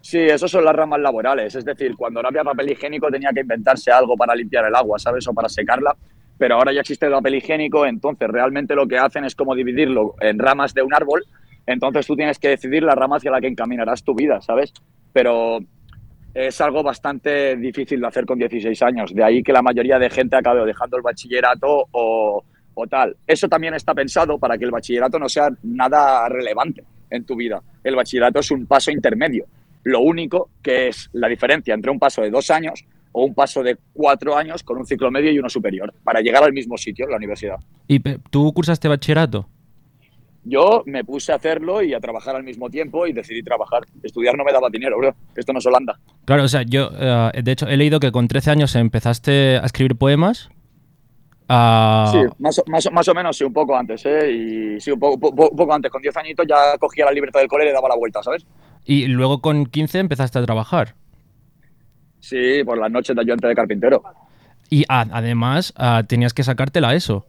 Sí, 0.02 0.18
eso 0.18 0.46
son 0.46 0.64
las 0.66 0.76
ramas 0.76 1.00
laborales. 1.00 1.54
Es 1.54 1.64
decir, 1.64 1.96
cuando 1.96 2.20
no 2.20 2.28
había 2.28 2.44
papel 2.44 2.72
higiénico 2.72 3.10
tenía 3.10 3.30
que 3.32 3.40
inventarse 3.40 3.90
algo 3.90 4.14
para 4.14 4.34
limpiar 4.34 4.66
el 4.66 4.74
agua, 4.74 4.98
¿sabes? 4.98 5.26
O 5.26 5.32
para 5.32 5.48
secarla. 5.48 5.96
Pero 6.36 6.56
ahora 6.56 6.72
ya 6.72 6.80
existe 6.80 7.06
el 7.06 7.12
papel 7.12 7.36
higiénico, 7.36 7.86
entonces 7.86 8.28
realmente 8.28 8.74
lo 8.74 8.86
que 8.86 8.98
hacen 8.98 9.24
es 9.24 9.34
como 9.34 9.54
dividirlo 9.54 10.16
en 10.20 10.38
ramas 10.38 10.74
de 10.74 10.82
un 10.82 10.92
árbol. 10.92 11.24
Entonces 11.66 12.06
tú 12.06 12.14
tienes 12.14 12.38
que 12.38 12.48
decidir 12.48 12.82
las 12.82 12.96
ramas 12.96 13.18
hacia 13.18 13.30
la 13.30 13.40
que 13.40 13.46
encaminarás 13.46 14.04
tu 14.04 14.14
vida, 14.14 14.42
¿sabes? 14.42 14.74
Pero 15.14 15.60
es 16.34 16.60
algo 16.60 16.82
bastante 16.82 17.56
difícil 17.56 18.00
de 18.00 18.06
hacer 18.06 18.26
con 18.26 18.38
16 18.38 18.82
años. 18.82 19.14
De 19.14 19.24
ahí 19.24 19.42
que 19.42 19.52
la 19.52 19.62
mayoría 19.62 19.98
de 19.98 20.10
gente 20.10 20.36
acabe 20.36 20.64
dejando 20.64 20.96
el 20.96 21.02
bachillerato 21.02 21.86
o, 21.90 22.44
o 22.74 22.86
tal. 22.86 23.16
Eso 23.26 23.48
también 23.48 23.74
está 23.74 23.94
pensado 23.94 24.38
para 24.38 24.56
que 24.58 24.64
el 24.64 24.70
bachillerato 24.70 25.18
no 25.18 25.28
sea 25.28 25.48
nada 25.62 26.28
relevante 26.28 26.84
en 27.10 27.24
tu 27.24 27.36
vida. 27.36 27.62
El 27.82 27.96
bachillerato 27.96 28.40
es 28.40 28.50
un 28.50 28.66
paso 28.66 28.90
intermedio. 28.90 29.46
Lo 29.84 30.00
único 30.00 30.50
que 30.62 30.88
es 30.88 31.08
la 31.12 31.28
diferencia 31.28 31.74
entre 31.74 31.90
un 31.90 31.98
paso 31.98 32.22
de 32.22 32.30
dos 32.30 32.50
años 32.50 32.84
o 33.12 33.24
un 33.24 33.34
paso 33.34 33.62
de 33.62 33.76
cuatro 33.92 34.36
años 34.36 34.62
con 34.62 34.78
un 34.78 34.86
ciclo 34.86 35.10
medio 35.10 35.32
y 35.32 35.38
uno 35.38 35.48
superior, 35.48 35.92
para 36.04 36.20
llegar 36.20 36.44
al 36.44 36.52
mismo 36.52 36.76
sitio, 36.76 37.08
la 37.08 37.16
universidad. 37.16 37.56
¿Y 37.88 37.98
tú 37.98 38.52
cursaste 38.52 38.88
bachillerato? 38.88 39.48
Yo 40.44 40.82
me 40.86 41.04
puse 41.04 41.32
a 41.32 41.36
hacerlo 41.36 41.82
y 41.82 41.92
a 41.92 42.00
trabajar 42.00 42.34
al 42.34 42.42
mismo 42.42 42.70
tiempo 42.70 43.06
y 43.06 43.12
decidí 43.12 43.42
trabajar. 43.42 43.82
Estudiar 44.02 44.36
no 44.38 44.44
me 44.44 44.52
daba 44.52 44.68
dinero, 44.70 44.96
bro. 44.98 45.14
Esto 45.36 45.52
no 45.52 45.58
es 45.58 45.66
Holanda. 45.66 45.98
Claro, 46.24 46.44
o 46.44 46.48
sea, 46.48 46.62
yo, 46.62 46.90
eh, 46.98 47.30
de 47.42 47.52
hecho, 47.52 47.66
he 47.68 47.76
leído 47.76 48.00
que 48.00 48.10
con 48.10 48.26
13 48.26 48.50
años 48.50 48.74
empezaste 48.74 49.58
a 49.58 49.66
escribir 49.66 49.96
poemas. 49.96 50.48
Ah, 51.48 52.08
Sí, 52.12 52.18
más 52.38 52.58
o, 52.58 52.64
más, 52.68 52.86
o- 52.86 52.90
más 52.92 53.08
o 53.08 53.14
menos, 53.14 53.36
sí, 53.36 53.44
un 53.44 53.52
poco 53.52 53.76
antes, 53.76 54.06
¿eh? 54.06 54.30
Y 54.32 54.80
sí, 54.80 54.90
un 54.92 55.00
poco, 55.00 55.18
po- 55.18 55.34
po- 55.34 55.48
un 55.50 55.56
poco 55.56 55.74
antes. 55.74 55.90
Con 55.90 56.00
10 56.00 56.16
añitos 56.16 56.46
ya 56.48 56.78
cogía 56.78 57.04
la 57.04 57.12
libertad 57.12 57.40
del 57.40 57.48
cole 57.48 57.64
y 57.64 57.68
le 57.68 57.72
daba 57.72 57.88
la 57.88 57.96
vuelta, 57.96 58.22
¿sabes? 58.22 58.46
Y 58.86 59.06
luego 59.08 59.40
con 59.42 59.66
15 59.66 59.98
empezaste 59.98 60.38
a 60.38 60.44
trabajar. 60.44 60.94
Sí, 62.20 62.62
por 62.64 62.78
las 62.78 62.90
noches 62.90 63.14
de 63.16 63.22
ayudante 63.22 63.48
de 63.48 63.54
carpintero. 63.54 64.02
Y 64.68 64.84
a- 64.88 65.06
además 65.10 65.72
ah, 65.76 66.02
tenías 66.06 66.32
que 66.34 66.44
sacártela 66.44 66.94
eso. 66.94 67.26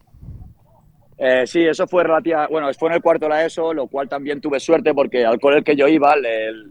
Eh, 1.24 1.46
sí, 1.46 1.62
eso 1.62 1.86
fue 1.86 2.02
relativa, 2.04 2.48
bueno, 2.50 2.68
fue 2.74 2.90
en 2.90 2.96
el 2.96 3.02
cuarto 3.02 3.26
de 3.26 3.30
la 3.30 3.46
ESO, 3.46 3.76
lo 3.76 3.86
cual 3.86 4.10
también 4.10 4.42
tuve 4.42 4.60
suerte 4.60 4.92
porque 4.96 5.24
al 5.24 5.40
cole 5.40 5.64
que 5.64 5.76
yo 5.76 5.88
iba 5.88 6.16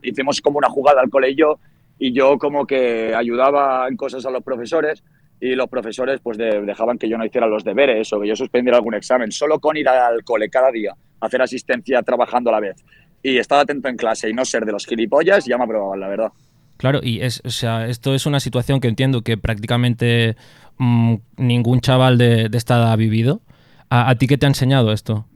hicimos 0.02 0.40
como 0.40 0.58
una 0.58 0.68
jugada 0.68 1.00
al 1.00 1.08
cole 1.08 1.30
y 1.30 1.36
yo, 1.36 1.60
y 2.00 2.12
yo 2.12 2.36
como 2.36 2.66
que 2.66 3.14
ayudaba 3.14 3.86
en 3.86 3.96
cosas 3.96 4.26
a 4.26 4.30
los 4.30 4.42
profesores 4.42 5.04
y 5.40 5.54
los 5.54 5.68
profesores 5.68 6.18
pues 6.20 6.36
de- 6.36 6.62
dejaban 6.62 6.98
que 6.98 7.08
yo 7.08 7.16
no 7.16 7.24
hiciera 7.24 7.46
los 7.46 7.62
deberes 7.62 8.12
o 8.12 8.20
que 8.20 8.26
yo 8.26 8.34
suspendiera 8.34 8.76
algún 8.78 8.94
examen, 8.94 9.30
solo 9.30 9.60
con 9.60 9.76
ir 9.76 9.88
al 9.88 10.24
cole 10.24 10.50
cada 10.50 10.72
día, 10.72 10.94
hacer 11.20 11.40
asistencia 11.42 12.02
trabajando 12.02 12.50
a 12.50 12.54
la 12.54 12.60
vez 12.60 12.84
y 13.22 13.38
estar 13.38 13.60
atento 13.60 13.86
en 13.88 13.96
clase 13.96 14.28
y 14.30 14.32
no 14.32 14.44
ser 14.44 14.64
de 14.64 14.72
los 14.72 14.84
gilipollas, 14.84 15.44
ya 15.44 15.58
me 15.58 15.64
aprobaban, 15.64 16.00
la 16.00 16.08
verdad. 16.08 16.32
Claro, 16.76 16.98
y 17.04 17.20
es, 17.20 17.40
o 17.44 17.50
sea, 17.50 17.86
esto 17.86 18.16
es 18.16 18.26
una 18.26 18.40
situación 18.40 18.80
que 18.80 18.88
entiendo 18.88 19.22
que 19.22 19.36
prácticamente 19.36 20.34
mm, 20.78 21.14
ningún 21.36 21.80
chaval 21.80 22.18
de, 22.18 22.48
de 22.48 22.58
esta 22.58 22.78
edad 22.78 22.90
ha 22.92 22.96
vivido. 22.96 23.42
¿A, 23.92 24.14
ti 24.14 24.28
qué 24.28 24.38
te 24.38 24.46
ha 24.46 24.48
enseñado 24.48 24.92
esto? 24.92 25.26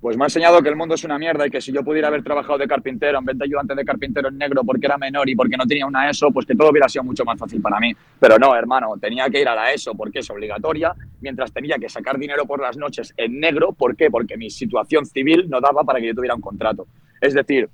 Pues 0.00 0.16
me 0.16 0.22
ha 0.22 0.26
enseñado 0.26 0.62
que 0.62 0.68
el 0.68 0.76
mundo 0.76 0.94
es 0.94 1.02
una 1.02 1.18
mierda 1.18 1.48
y 1.48 1.50
que 1.50 1.60
si 1.60 1.72
yo 1.72 1.82
pudiera 1.82 2.06
haber 2.06 2.22
trabajado 2.22 2.58
de 2.58 2.68
carpintero 2.68 3.18
en 3.18 3.24
vez 3.24 3.36
de 3.36 3.44
ayudante 3.44 3.74
de 3.74 3.84
carpintero 3.84 4.28
en 4.28 4.38
negro 4.38 4.62
porque 4.62 4.86
era 4.86 4.96
menor 4.96 5.28
y 5.28 5.34
porque 5.34 5.56
no 5.56 5.66
tenía 5.66 5.84
una 5.84 6.08
ESO, 6.08 6.30
pues 6.30 6.46
que 6.46 6.54
todo 6.54 6.70
hubiera 6.70 6.88
sido 6.88 7.02
mucho 7.02 7.24
más 7.24 7.36
fácil 7.36 7.60
para 7.60 7.80
mí. 7.80 7.92
Pero 8.20 8.38
no, 8.38 8.54
hermano, 8.54 8.94
tenía 9.00 9.28
que 9.28 9.40
ir 9.40 9.48
a 9.48 9.56
la 9.56 9.72
ESO 9.72 9.94
porque 9.94 10.20
es 10.20 10.30
obligatoria, 10.30 10.94
mientras 11.20 11.52
tenía 11.52 11.76
que 11.76 11.88
sacar 11.88 12.18
dinero 12.18 12.46
por 12.46 12.60
las 12.60 12.76
noches 12.76 13.12
en 13.16 13.40
negro. 13.40 13.72
¿Por 13.72 13.96
qué? 13.96 14.12
Porque 14.12 14.36
mi 14.36 14.48
situación 14.48 15.04
civil 15.04 15.50
no 15.50 15.60
daba 15.60 15.82
para 15.82 15.98
que 15.98 16.06
yo 16.06 16.14
tuviera 16.14 16.36
un 16.36 16.42
contrato. 16.42 16.86
Es 17.20 17.34
decir, 17.34 17.68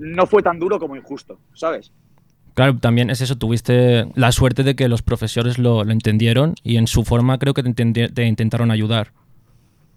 no 0.00 0.26
fue 0.26 0.42
tan 0.42 0.58
duro 0.58 0.80
como 0.80 0.96
injusto, 0.96 1.38
¿sabes? 1.54 1.92
Claro, 2.54 2.76
también 2.78 3.10
es 3.10 3.20
eso, 3.20 3.36
tuviste 3.36 4.06
la 4.14 4.32
suerte 4.32 4.62
de 4.62 4.74
que 4.74 4.88
los 4.88 5.02
profesores 5.02 5.58
lo, 5.58 5.84
lo 5.84 5.92
entendieron 5.92 6.54
y 6.62 6.76
en 6.76 6.86
su 6.86 7.04
forma 7.04 7.38
creo 7.38 7.54
que 7.54 7.62
te, 7.62 8.24
intentaron 8.26 8.70
ayudar. 8.70 9.08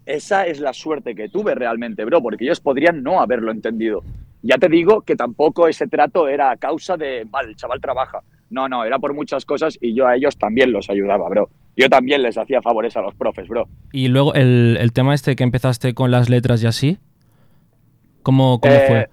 Esa 0.05 0.45
es 0.45 0.59
la 0.59 0.73
suerte 0.73 1.15
que 1.15 1.29
tuve 1.29 1.55
realmente, 1.55 2.03
bro, 2.05 2.21
porque 2.21 2.45
ellos 2.45 2.59
podrían 2.59 3.03
no 3.03 3.21
haberlo 3.21 3.51
entendido. 3.51 4.03
Ya 4.41 4.57
te 4.57 4.67
digo 4.67 5.01
que 5.01 5.15
tampoco 5.15 5.67
ese 5.67 5.87
trato 5.87 6.27
era 6.27 6.51
a 6.51 6.57
causa 6.57 6.97
de, 6.97 7.25
vale, 7.29 7.49
el 7.49 7.55
chaval 7.55 7.79
trabaja. 7.79 8.19
No, 8.49 8.67
no, 8.67 8.83
era 8.83 8.99
por 8.99 9.13
muchas 9.13 9.45
cosas 9.45 9.77
y 9.81 9.95
yo 9.95 10.05
a 10.05 10.15
ellos 10.15 10.37
también 10.37 10.71
los 10.71 10.89
ayudaba, 10.89 11.27
bro. 11.29 11.49
Yo 11.75 11.89
también 11.89 12.21
les 12.21 12.37
hacía 12.37 12.61
favores 12.61 12.95
a 12.97 13.01
los 13.01 13.15
profes, 13.15 13.47
bro. 13.47 13.67
Y 13.91 14.09
luego 14.09 14.33
el, 14.35 14.77
el 14.79 14.91
tema 14.91 15.15
este 15.15 15.35
que 15.35 15.43
empezaste 15.43 15.93
con 15.93 16.11
las 16.11 16.29
letras 16.29 16.61
y 16.61 16.67
así, 16.67 16.97
¿cómo, 18.21 18.59
cómo 18.59 18.73
Eh, 18.73 18.85
fue? 18.87 19.09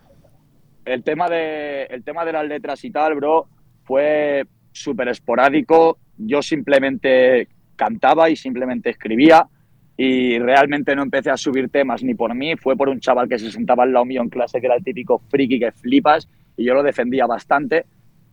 El 0.92 1.04
tema, 1.04 1.28
de, 1.28 1.84
el 1.84 2.02
tema 2.02 2.24
de 2.24 2.32
las 2.32 2.46
letras 2.46 2.84
y 2.84 2.90
tal, 2.90 3.14
bro, 3.14 3.46
fue 3.84 4.44
súper 4.72 5.08
esporádico. 5.08 5.98
Yo 6.16 6.42
simplemente 6.42 7.48
cantaba 7.76 8.28
y 8.28 8.36
simplemente 8.36 8.90
escribía 8.90 9.46
y 9.96 10.38
realmente 10.38 10.96
no 10.96 11.02
empecé 11.02 11.30
a 11.30 11.36
subir 11.36 11.68
temas 11.68 12.02
ni 12.02 12.14
por 12.14 12.34
mí, 12.34 12.56
fue 12.56 12.76
por 12.76 12.88
un 12.88 13.00
chaval 13.00 13.28
que 13.28 13.38
se 13.38 13.52
sentaba 13.52 13.84
al 13.84 13.92
lado 13.92 14.04
mío 14.04 14.22
en 14.22 14.30
clase 14.30 14.60
que 14.60 14.66
era 14.66 14.76
el 14.76 14.82
típico 14.82 15.18
friki 15.28 15.60
que 15.60 15.72
flipas 15.72 16.26
y 16.56 16.64
yo 16.64 16.74
lo 16.74 16.82
defendía 16.82 17.26
bastante 17.26 17.84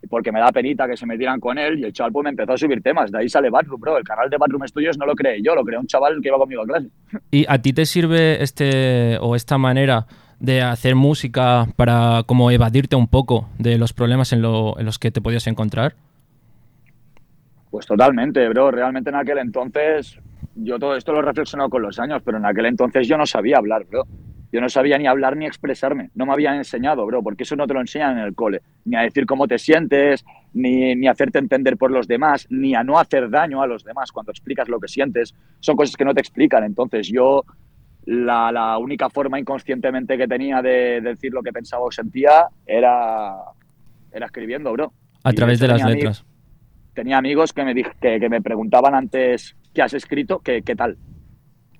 porque 0.10 0.32
me 0.32 0.40
da 0.40 0.52
penita 0.52 0.88
que 0.88 0.96
se 0.96 1.06
metieran 1.06 1.40
con 1.40 1.58
él 1.58 1.80
y 1.80 1.84
el 1.84 1.94
chaval 1.94 2.12
pues 2.14 2.24
me 2.24 2.30
empezó 2.30 2.54
a 2.54 2.58
subir 2.58 2.82
temas. 2.82 3.12
De 3.12 3.20
ahí 3.20 3.30
sale 3.30 3.50
Batroom, 3.50 3.82
bro. 3.82 3.98
El 3.98 4.04
canal 4.04 4.30
de 4.30 4.38
Batroom 4.38 4.66
Studios 4.68 4.98
no 4.98 5.06
lo 5.06 5.16
creé 5.16 5.42
yo, 5.42 5.56
lo 5.56 5.64
creó 5.64 5.80
un 5.80 5.88
chaval 5.88 6.22
que 6.22 6.30
iba 6.30 6.38
conmigo 6.38 6.62
a 6.62 6.66
clase. 6.66 6.88
¿Y 7.32 7.46
a 7.48 7.62
ti 7.62 7.74
te 7.74 7.86
sirve 7.86 8.42
este 8.42 9.18
o 9.20 9.36
esta 9.36 9.58
manera 9.58 10.08
de 10.40 10.62
hacer 10.62 10.96
música 10.96 11.68
para 11.76 12.24
como 12.26 12.52
evadirte 12.52 12.96
un 12.96 13.08
poco 13.08 13.48
de 13.58 13.78
los 13.78 13.94
problemas 13.94 14.34
en, 14.34 14.42
lo- 14.42 14.78
en 14.80 14.86
los 14.86 15.00
que 15.00 15.12
te 15.12 15.22
podías 15.22 15.48
encontrar? 15.48 15.96
Pues 17.72 17.86
totalmente, 17.86 18.48
bro. 18.50 18.72
Realmente 18.72 19.10
en 19.10 19.16
aquel 19.16 19.40
entonces, 19.40 20.20
yo 20.56 20.80
todo 20.80 20.96
esto 20.96 21.12
lo 21.12 21.20
he 21.20 21.24
reflexionado 21.24 21.70
con 21.70 21.82
los 21.82 22.00
años, 22.00 22.22
pero 22.24 22.38
en 22.38 22.46
aquel 22.46 22.66
entonces 22.68 23.08
yo 23.08 23.18
no 23.18 23.26
sabía 23.26 23.58
hablar, 23.58 23.86
bro. 23.86 24.04
Yo 24.50 24.62
no 24.62 24.70
sabía 24.70 24.98
ni 24.98 25.06
hablar 25.08 25.36
ni 25.36 25.46
expresarme. 25.46 26.10
No 26.16 26.26
me 26.26 26.32
habían 26.32 26.56
enseñado, 26.56 27.06
bro, 27.06 27.22
porque 27.22 27.44
eso 27.44 27.58
no 27.58 27.68
te 27.68 27.74
lo 27.74 27.82
enseñan 27.82 28.18
en 28.18 28.24
el 28.24 28.34
cole. 28.34 28.62
Ni 28.86 28.96
a 28.96 29.02
decir 29.02 29.26
cómo 29.26 29.46
te 29.46 29.60
sientes, 29.60 30.24
ni, 30.54 30.96
ni 30.96 31.08
hacerte 31.10 31.38
entender 31.40 31.76
por 31.76 31.92
los 31.92 32.08
demás, 32.08 32.48
ni 32.50 32.74
a 32.74 32.82
no 32.84 32.98
hacer 32.98 33.30
daño 33.30 33.62
a 33.62 33.68
los 33.68 33.84
demás 33.84 34.14
cuando 34.14 34.32
explicas 34.32 34.70
lo 34.70 34.80
que 34.80 34.88
sientes. 34.88 35.36
Son 35.60 35.76
cosas 35.76 35.98
que 35.98 36.06
no 36.06 36.14
te 36.14 36.22
explican. 36.22 36.64
Entonces 36.64 37.10
yo, 37.10 37.44
la, 38.08 38.52
la 38.52 38.78
única 38.78 39.10
forma 39.10 39.40
inconscientemente 39.40 40.18
que 40.18 40.28
tenía 40.28 40.62
de, 40.62 41.02
de 41.02 41.10
decir 41.12 41.34
lo 41.34 41.44
que 41.44 41.52
pensaba 41.54 41.84
o 41.84 41.92
sentía 41.92 42.48
era, 42.66 43.36
era 44.14 44.26
escribiendo, 44.26 44.72
bro. 44.72 44.94
A 45.24 45.34
Y 45.34 45.36
través 45.36 45.60
de 45.60 45.68
las 45.68 45.84
letras. 45.84 46.26
tenía 46.94 47.18
amigos 47.18 47.54
que 47.54 47.64
me, 47.64 47.76
que, 47.76 48.20
que 48.20 48.30
me 48.30 48.42
preguntaban 48.42 48.96
antes 48.96 49.56
qué 49.74 49.82
has 49.82 49.94
escrito, 49.94 50.40
que 50.40 50.64
qué 50.64 50.76
tal. 50.76 50.98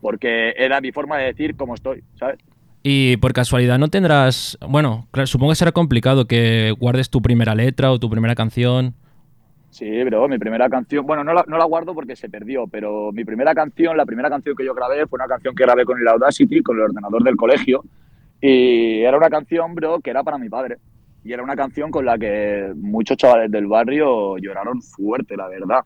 Porque 0.02 0.54
era 0.58 0.82
mi 0.82 0.92
forma 0.92 1.18
de 1.18 1.26
decir 1.28 1.56
cómo 1.56 1.76
estoy, 1.76 2.04
¿sabes? 2.20 2.40
Y 2.84 3.18
por 3.18 3.34
casualidad 3.34 3.80
no 3.80 3.90
tendrás, 3.90 4.58
bueno, 4.68 5.08
claro, 5.12 5.28
supongo 5.28 5.52
que 5.52 5.56
será 5.58 5.72
complicado 5.72 6.28
que 6.28 6.74
guardes 6.80 7.10
tu 7.10 7.22
primera 7.22 7.56
letra 7.56 7.92
o 7.92 8.00
tu 8.00 8.10
primera 8.10 8.36
canción. 8.36 8.96
Sí, 9.70 10.04
bro, 10.04 10.28
mi 10.28 10.38
primera 10.38 10.70
canción, 10.70 11.06
bueno, 11.06 11.24
no 11.24 11.34
la, 11.34 11.44
no 11.48 11.58
la 11.58 11.66
guardo 11.66 11.94
porque 11.94 12.16
se 12.16 12.30
perdió, 12.30 12.68
pero 12.68 13.12
mi 13.12 13.26
primera 13.26 13.54
canción, 13.54 13.98
la 13.98 14.06
primera 14.06 14.30
canción 14.30 14.56
que 14.56 14.66
yo 14.66 14.74
grabé 14.74 15.06
fue 15.08 15.18
una 15.18 15.28
canción 15.28 15.54
que 15.54 15.64
grabé 15.64 15.86
con 15.86 16.00
el 16.00 16.08
Audacity, 16.08 16.62
con 16.62 16.78
el 16.78 16.84
ordenador 16.84 17.24
del 17.24 17.36
colegio, 17.36 17.84
y 18.42 19.02
era 19.02 19.18
una 19.18 19.30
canción, 19.30 19.76
bro, 19.76 20.00
que 20.00 20.10
era 20.10 20.24
para 20.24 20.38
mi 20.38 20.50
padre. 20.50 20.78
Y 21.24 21.34
era 21.34 21.44
una 21.44 21.56
canción 21.56 21.92
con 21.92 22.06
la 22.06 22.18
que 22.18 22.72
muchos 22.76 23.18
chavales 23.18 23.52
del 23.52 23.68
barrio 23.68 24.38
lloraron 24.38 24.82
fuerte, 24.82 25.36
la 25.36 25.48
verdad. 25.48 25.82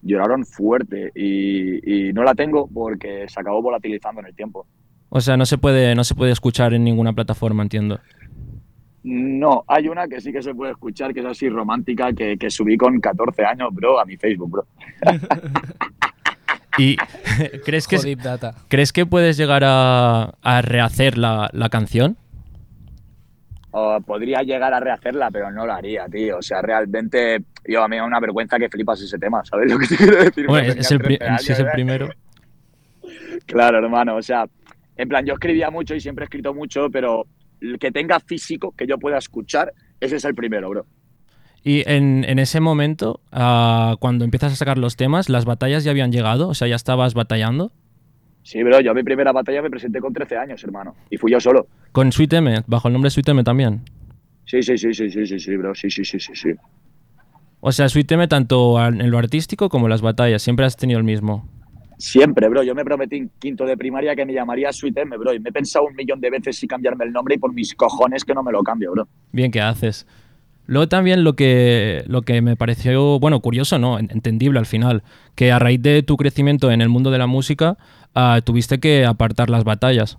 Lloraron 0.00 0.46
fuerte 0.46 1.10
y, 1.14 2.08
y 2.08 2.12
no 2.12 2.22
la 2.22 2.34
tengo 2.34 2.68
porque 2.72 3.26
se 3.28 3.40
acabó 3.40 3.60
volatilizando 3.60 4.20
en 4.20 4.28
el 4.28 4.34
tiempo. 4.34 4.66
O 5.10 5.20
sea, 5.20 5.36
no 5.36 5.44
se 5.44 5.58
puede, 5.58 5.94
no 5.94 6.04
se 6.04 6.14
puede 6.14 6.32
escuchar 6.32 6.72
en 6.72 6.84
ninguna 6.84 7.12
plataforma, 7.12 7.62
entiendo. 7.62 8.00
No, 9.04 9.64
hay 9.68 9.88
una 9.88 10.08
que 10.08 10.20
sí 10.20 10.32
que 10.32 10.42
se 10.42 10.54
puede 10.54 10.72
escuchar, 10.72 11.14
que 11.14 11.20
es 11.20 11.26
así 11.26 11.48
romántica, 11.48 12.12
que, 12.12 12.36
que 12.36 12.50
subí 12.50 12.76
con 12.76 13.00
14 13.00 13.44
años, 13.44 13.68
bro, 13.72 13.98
a 14.00 14.04
mi 14.04 14.16
Facebook, 14.16 14.50
bro. 14.50 14.66
¿Y 16.78 16.96
crees 17.64 17.86
que, 17.88 18.16
data. 18.16 18.54
¿crees 18.68 18.92
que 18.92 19.04
puedes 19.06 19.36
llegar 19.36 19.62
a, 19.64 20.34
a 20.42 20.62
rehacer 20.62 21.18
la, 21.18 21.50
la 21.52 21.68
canción? 21.68 22.16
O 23.70 24.00
podría 24.00 24.42
llegar 24.42 24.72
a 24.72 24.80
rehacerla, 24.80 25.30
pero 25.30 25.50
no 25.50 25.66
lo 25.66 25.72
haría, 25.72 26.06
tío. 26.08 26.38
O 26.38 26.42
sea, 26.42 26.62
realmente, 26.62 27.42
yo 27.66 27.82
a 27.82 27.88
mí 27.88 27.96
me 27.96 28.00
da 28.00 28.04
una 28.06 28.20
vergüenza 28.20 28.58
que 28.58 28.68
flipas 28.68 29.00
ese 29.00 29.18
tema, 29.18 29.44
¿sabes 29.44 29.70
lo 29.70 29.78
que 29.78 29.86
te 29.88 29.96
quiero 29.96 30.24
decir? 30.24 30.46
Bueno, 30.46 30.72
es 30.72 30.90
el, 30.90 30.98
pri- 31.00 31.18
13 31.18 31.44
sí 31.44 31.52
es 31.52 31.58
el 31.58 31.64
años, 31.66 31.74
primero. 31.74 32.08
Claro, 33.46 33.78
hermano, 33.78 34.16
o 34.16 34.22
sea, 34.22 34.46
en 34.96 35.08
plan, 35.08 35.24
yo 35.24 35.34
escribía 35.34 35.70
mucho 35.70 35.94
y 35.94 36.00
siempre 36.00 36.24
he 36.24 36.26
escrito 36.26 36.54
mucho, 36.54 36.88
pero 36.90 37.26
que 37.80 37.90
tenga 37.90 38.20
físico, 38.20 38.74
que 38.76 38.86
yo 38.86 38.98
pueda 38.98 39.18
escuchar, 39.18 39.72
ese 40.00 40.16
es 40.16 40.24
el 40.24 40.34
primero, 40.34 40.68
bro. 40.70 40.86
Y 41.64 41.88
en, 41.90 42.24
en 42.24 42.38
ese 42.38 42.60
momento, 42.60 43.20
ah, 43.32 43.96
cuando 44.00 44.24
empiezas 44.24 44.52
a 44.52 44.56
sacar 44.56 44.78
los 44.78 44.96
temas, 44.96 45.28
¿las 45.28 45.44
batallas 45.44 45.84
ya 45.84 45.90
habían 45.90 46.12
llegado? 46.12 46.48
O 46.48 46.54
sea, 46.54 46.68
¿ya 46.68 46.76
estabas 46.76 47.14
batallando? 47.14 47.72
Sí, 48.42 48.62
bro, 48.62 48.80
yo 48.80 48.92
a 48.92 48.94
mi 48.94 49.02
primera 49.02 49.32
batalla 49.32 49.60
me 49.60 49.68
presenté 49.68 50.00
con 50.00 50.12
13 50.12 50.38
años, 50.38 50.64
hermano, 50.64 50.94
y 51.10 51.18
fui 51.18 51.32
yo 51.32 51.40
solo. 51.40 51.66
Con 51.92 52.12
Sweet 52.12 52.32
M, 52.34 52.62
bajo 52.66 52.88
el 52.88 52.94
nombre 52.94 53.10
Sweet 53.10 53.28
M 53.28 53.44
también. 53.44 53.82
Sí, 54.46 54.62
sí, 54.62 54.78
sí, 54.78 54.94
sí, 54.94 55.10
sí, 55.10 55.26
sí, 55.26 55.38
sí, 55.38 55.56
bro, 55.56 55.74
sí, 55.74 55.90
sí, 55.90 56.04
sí, 56.04 56.18
sí, 56.18 56.34
sí. 56.34 56.50
O 57.60 57.72
sea, 57.72 57.88
Sweet 57.88 58.12
M 58.12 58.28
tanto 58.28 58.82
en 58.82 59.10
lo 59.10 59.18
artístico 59.18 59.68
como 59.68 59.86
en 59.86 59.90
las 59.90 60.00
batallas, 60.00 60.40
siempre 60.40 60.64
has 60.64 60.76
tenido 60.76 60.98
el 60.98 61.04
mismo. 61.04 61.46
Siempre, 61.98 62.48
bro. 62.48 62.62
Yo 62.62 62.74
me 62.74 62.84
prometí 62.84 63.16
en 63.16 63.30
quinto 63.38 63.66
de 63.66 63.76
primaria 63.76 64.14
que 64.16 64.24
me 64.24 64.32
llamaría 64.32 64.72
Sweet 64.72 64.96
M, 64.98 65.16
bro. 65.16 65.34
Y 65.34 65.40
me 65.40 65.50
he 65.50 65.52
pensado 65.52 65.84
un 65.86 65.94
millón 65.96 66.20
de 66.20 66.30
veces 66.30 66.56
si 66.56 66.66
cambiarme 66.66 67.04
el 67.04 67.12
nombre 67.12 67.34
y 67.34 67.38
por 67.38 67.52
mis 67.52 67.74
cojones 67.74 68.24
que 68.24 68.34
no 68.34 68.42
me 68.42 68.52
lo 68.52 68.62
cambio, 68.62 68.92
bro. 68.92 69.08
Bien 69.32 69.50
que 69.50 69.60
haces. 69.60 70.06
Luego 70.66 70.86
también 70.88 71.24
lo 71.24 71.34
que, 71.34 72.04
lo 72.06 72.22
que 72.22 72.40
me 72.42 72.54
pareció, 72.54 73.18
bueno, 73.18 73.40
curioso, 73.40 73.78
¿no? 73.78 73.98
En- 73.98 74.10
Entendible 74.12 74.58
al 74.58 74.66
final, 74.66 75.02
que 75.34 75.50
a 75.50 75.58
raíz 75.58 75.82
de 75.82 76.02
tu 76.02 76.16
crecimiento 76.16 76.70
en 76.70 76.82
el 76.82 76.88
mundo 76.88 77.10
de 77.10 77.18
la 77.18 77.26
música, 77.26 77.78
ah, 78.14 78.40
tuviste 78.44 78.78
que 78.78 79.04
apartar 79.06 79.50
las 79.50 79.64
batallas. 79.64 80.18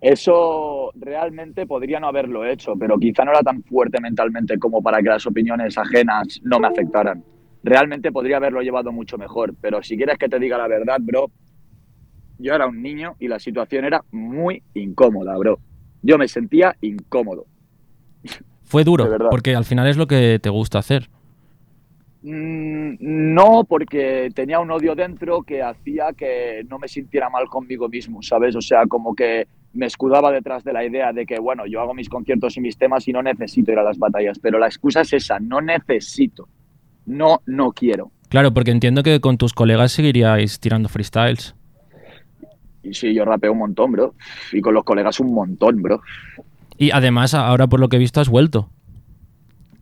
Eso 0.00 0.90
realmente 0.96 1.64
podría 1.66 2.00
no 2.00 2.08
haberlo 2.08 2.44
hecho, 2.44 2.74
pero 2.76 2.98
quizá 2.98 3.24
no 3.24 3.30
era 3.30 3.42
tan 3.42 3.62
fuerte 3.62 4.00
mentalmente 4.00 4.58
como 4.58 4.82
para 4.82 4.98
que 5.00 5.08
las 5.08 5.24
opiniones 5.26 5.78
ajenas 5.78 6.40
no 6.42 6.58
me 6.58 6.66
afectaran. 6.66 7.22
Realmente 7.62 8.10
podría 8.10 8.38
haberlo 8.38 8.60
llevado 8.60 8.92
mucho 8.92 9.18
mejor, 9.18 9.54
pero 9.60 9.82
si 9.82 9.96
quieres 9.96 10.18
que 10.18 10.28
te 10.28 10.38
diga 10.38 10.58
la 10.58 10.68
verdad, 10.68 10.98
bro, 11.00 11.30
yo 12.38 12.54
era 12.54 12.66
un 12.66 12.82
niño 12.82 13.14
y 13.20 13.28
la 13.28 13.38
situación 13.38 13.84
era 13.84 14.02
muy 14.10 14.62
incómoda, 14.74 15.36
bro. 15.36 15.58
Yo 16.02 16.18
me 16.18 16.26
sentía 16.26 16.76
incómodo. 16.80 17.46
Fue 18.64 18.84
duro, 18.84 19.06
porque 19.30 19.54
al 19.54 19.64
final 19.64 19.86
es 19.86 19.96
lo 19.96 20.06
que 20.06 20.38
te 20.40 20.50
gusta 20.50 20.78
hacer. 20.78 21.08
Mm, 22.22 22.94
No, 23.34 23.64
porque 23.64 24.30
tenía 24.34 24.60
un 24.60 24.70
odio 24.70 24.94
dentro 24.94 25.42
que 25.42 25.62
hacía 25.62 26.12
que 26.16 26.64
no 26.68 26.78
me 26.78 26.88
sintiera 26.88 27.28
mal 27.30 27.48
conmigo 27.48 27.88
mismo, 27.88 28.22
¿sabes? 28.22 28.54
O 28.56 28.60
sea, 28.60 28.86
como 28.86 29.14
que 29.14 29.46
me 29.72 29.86
escudaba 29.86 30.30
detrás 30.30 30.64
de 30.64 30.72
la 30.72 30.84
idea 30.84 31.12
de 31.12 31.26
que, 31.26 31.38
bueno, 31.38 31.66
yo 31.66 31.80
hago 31.80 31.94
mis 31.94 32.08
conciertos 32.08 32.56
y 32.56 32.60
mis 32.60 32.76
temas 32.76 33.06
y 33.08 33.12
no 33.12 33.22
necesito 33.22 33.72
ir 33.72 33.78
a 33.78 33.82
las 33.82 33.98
batallas, 33.98 34.38
pero 34.38 34.58
la 34.58 34.66
excusa 34.66 35.00
es 35.00 35.12
esa, 35.14 35.38
no 35.40 35.60
necesito, 35.60 36.48
no, 37.06 37.42
no 37.46 37.72
quiero. 37.72 38.10
Claro, 38.28 38.54
porque 38.54 38.70
entiendo 38.70 39.02
que 39.02 39.20
con 39.20 39.36
tus 39.36 39.52
colegas 39.52 39.92
seguiríais 39.92 40.58
tirando 40.58 40.88
freestyles. 40.88 41.54
Y 42.82 42.94
sí, 42.94 43.14
yo 43.14 43.24
rapeo 43.24 43.52
un 43.52 43.58
montón, 43.58 43.92
bro, 43.92 44.14
y 44.52 44.60
con 44.60 44.74
los 44.74 44.84
colegas 44.84 45.20
un 45.20 45.32
montón, 45.34 45.82
bro. 45.82 46.02
Y 46.78 46.90
además, 46.90 47.34
ahora 47.34 47.66
por 47.66 47.78
lo 47.78 47.88
que 47.88 47.96
he 47.96 47.98
visto, 47.98 48.20
has 48.20 48.28
vuelto. 48.28 48.68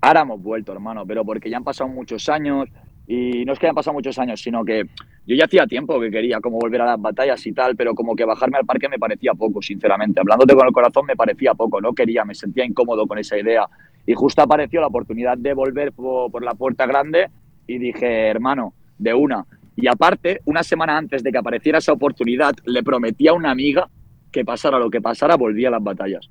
Ahora 0.00 0.22
hemos 0.22 0.42
vuelto, 0.42 0.72
hermano, 0.72 1.06
pero 1.06 1.24
porque 1.24 1.50
ya 1.50 1.59
han 1.59 1.64
pasado 1.64 1.88
muchos 1.88 2.28
años 2.28 2.68
y 3.06 3.44
no 3.44 3.52
es 3.52 3.59
que 3.59 3.66
hayan 3.66 3.74
pasado 3.74 3.94
muchos 3.94 4.18
años, 4.18 4.40
sino 4.40 4.64
que 4.64 4.85
yo 5.26 5.35
ya 5.37 5.44
hacía 5.46 5.66
tiempo 5.66 6.00
que 6.00 6.11
quería 6.11 6.40
como 6.40 6.59
volver 6.59 6.80
a 6.83 6.87
las 6.87 7.00
batallas 7.00 7.44
y 7.44 7.52
tal, 7.52 7.74
pero 7.74 7.92
como 7.94 8.14
que 8.14 8.24
bajarme 8.24 8.59
al 8.59 8.64
parque 8.64 8.88
me 8.88 8.98
parecía 8.98 9.35
poco, 9.35 9.61
sinceramente. 9.61 10.20
Hablándote 10.20 10.54
con 10.54 10.66
el 10.66 10.72
corazón 10.72 11.06
me 11.06 11.16
parecía 11.16 11.54
poco, 11.54 11.80
no 11.80 11.92
quería, 11.92 12.24
me 12.24 12.35
sentía 12.35 12.64
incómodo 12.64 13.06
con 13.06 13.18
esa 13.18 13.37
idea. 13.37 13.66
Y 14.11 14.14
justo 14.14 14.42
apareció 14.42 14.81
la 14.81 14.88
oportunidad 14.88 15.38
de 15.38 15.55
volver 15.55 15.92
po- 15.92 16.29
por, 16.33 16.42
la 16.42 16.55
puerta 16.55 16.85
grande 16.85 17.29
y 17.68 17.79
dije, 17.79 18.27
hermano, 18.27 18.75
de 18.99 19.14
una. 19.14 19.46
Y 19.77 19.87
aparte, 19.87 20.40
una 20.46 20.64
semana 20.64 20.96
antes 20.99 21.23
de 21.23 21.31
que 21.31 21.38
apareciera 21.38 21.79
esa 21.79 21.92
oportunidad, 21.92 22.55
le 22.64 22.83
prometí 22.83 23.29
a 23.29 23.35
una 23.35 23.53
amiga 23.53 23.88
que 24.33 24.44
pasara 24.44 24.81
lo 24.81 24.90
que 24.90 25.01
pasara, 25.01 25.37
volvía 25.37 25.68
a 25.68 25.70
las 25.70 25.85
batallas. 25.85 26.29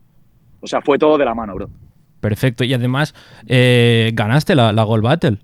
O 0.60 0.68
sea, 0.68 0.82
fue 0.82 0.98
todo 1.00 1.18
de 1.18 1.24
la 1.24 1.34
mano, 1.34 1.56
bro. 1.56 1.70
Perfecto. 2.20 2.66
Y 2.66 2.74
además, 2.74 3.16
eh, 3.48 4.12
ganaste 4.14 4.56
la, 4.56 4.74
la 4.74 4.84
Gold 4.84 5.04
Battle 5.06 5.38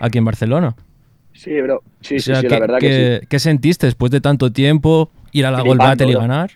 aquí 0.00 0.18
en 0.18 0.26
Barcelona. 0.26 0.76
Sí, 1.32 1.58
bro. 1.62 1.82
Sí, 2.02 2.16
O 2.16 2.18
sí, 2.18 2.24
sea, 2.26 2.40
sí, 2.42 2.46
¿qué, 2.46 2.52
la 2.52 2.60
verdad 2.60 2.78
que 2.78 3.20
sí. 3.22 3.26
qué- 3.26 3.38
sentiste 3.38 3.86
después 3.86 4.12
de 4.12 4.20
tanto 4.20 4.52
tiempo 4.52 5.10
ir 5.32 5.46
a 5.46 5.50
la 5.50 5.62
Gold 5.62 5.78
Battle 5.80 6.10
y 6.10 6.14
ganar? 6.14 6.50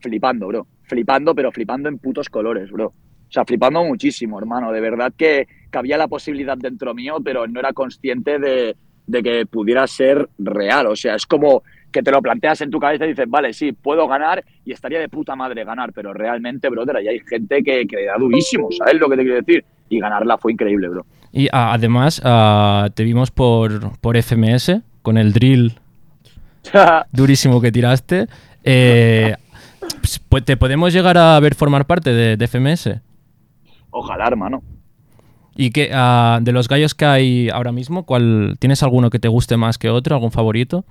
flipando, 0.00 0.46
bro. 0.46 0.66
Flipando, 0.84 1.34
pero 1.34 1.52
flipando 1.52 1.90
en 1.90 1.98
putos 1.98 2.30
colores, 2.30 2.70
bro. 2.70 2.94
O 3.28 3.32
sea, 3.32 3.44
flipando 3.44 3.82
muchísimo, 3.84 4.38
hermano. 4.38 4.72
De 4.72 4.80
verdad 4.80 5.12
que, 5.16 5.46
que 5.70 5.78
había 5.78 5.98
la 5.98 6.08
posibilidad 6.08 6.56
dentro 6.56 6.94
mío, 6.94 7.18
pero 7.24 7.46
no 7.46 7.60
era 7.60 7.72
consciente 7.72 8.38
de, 8.38 8.76
de 9.06 9.22
que 9.22 9.46
pudiera 9.46 9.86
ser 9.86 10.28
real. 10.38 10.86
O 10.86 10.96
sea, 10.96 11.14
es 11.14 11.26
como 11.26 11.62
que 11.90 12.02
te 12.02 12.10
lo 12.10 12.20
planteas 12.20 12.60
en 12.60 12.70
tu 12.70 12.78
cabeza 12.78 13.06
y 13.06 13.10
dices, 13.10 13.28
vale, 13.28 13.52
sí, 13.52 13.72
puedo 13.72 14.06
ganar 14.06 14.44
y 14.64 14.72
estaría 14.72 15.00
de 15.00 15.08
puta 15.08 15.34
madre 15.34 15.64
ganar, 15.64 15.92
pero 15.92 16.12
realmente, 16.12 16.68
brother, 16.68 16.96
ahí 16.96 17.08
hay 17.08 17.20
gente 17.20 17.62
que, 17.62 17.86
que 17.86 18.04
da 18.04 18.16
durísimo, 18.18 18.68
¿sabes 18.70 18.94
lo 19.00 19.08
que 19.08 19.16
te 19.16 19.22
quiero 19.22 19.36
decir? 19.36 19.64
Y 19.88 19.98
ganarla 19.98 20.36
fue 20.36 20.52
increíble, 20.52 20.88
bro. 20.88 21.06
Y 21.32 21.48
ah, 21.52 21.72
además, 21.72 22.20
ah, 22.24 22.88
te 22.94 23.04
vimos 23.04 23.30
por, 23.30 23.98
por 24.00 24.16
FMS 24.16 24.82
con 25.02 25.16
el 25.16 25.32
drill 25.32 25.74
durísimo 27.12 27.60
que 27.60 27.72
tiraste. 27.72 28.26
Eh, 28.64 29.34
pues, 30.28 30.44
¿Te 30.44 30.56
podemos 30.56 30.92
llegar 30.92 31.16
a 31.16 31.38
ver 31.40 31.54
formar 31.54 31.86
parte 31.86 32.12
de, 32.12 32.36
de 32.36 32.46
FMS? 32.48 33.00
Ojalá, 33.90 34.26
hermano. 34.26 34.62
¿Y 35.56 35.70
qué, 35.70 35.90
ah, 35.92 36.38
de 36.42 36.52
los 36.52 36.68
gallos 36.68 36.94
que 36.94 37.06
hay 37.06 37.48
ahora 37.48 37.72
mismo, 37.72 38.04
¿cuál, 38.04 38.56
¿tienes 38.58 38.82
alguno 38.82 39.08
que 39.08 39.18
te 39.18 39.28
guste 39.28 39.56
más 39.56 39.78
que 39.78 39.88
otro? 39.88 40.14
¿Algún 40.14 40.30
favorito? 40.30 40.84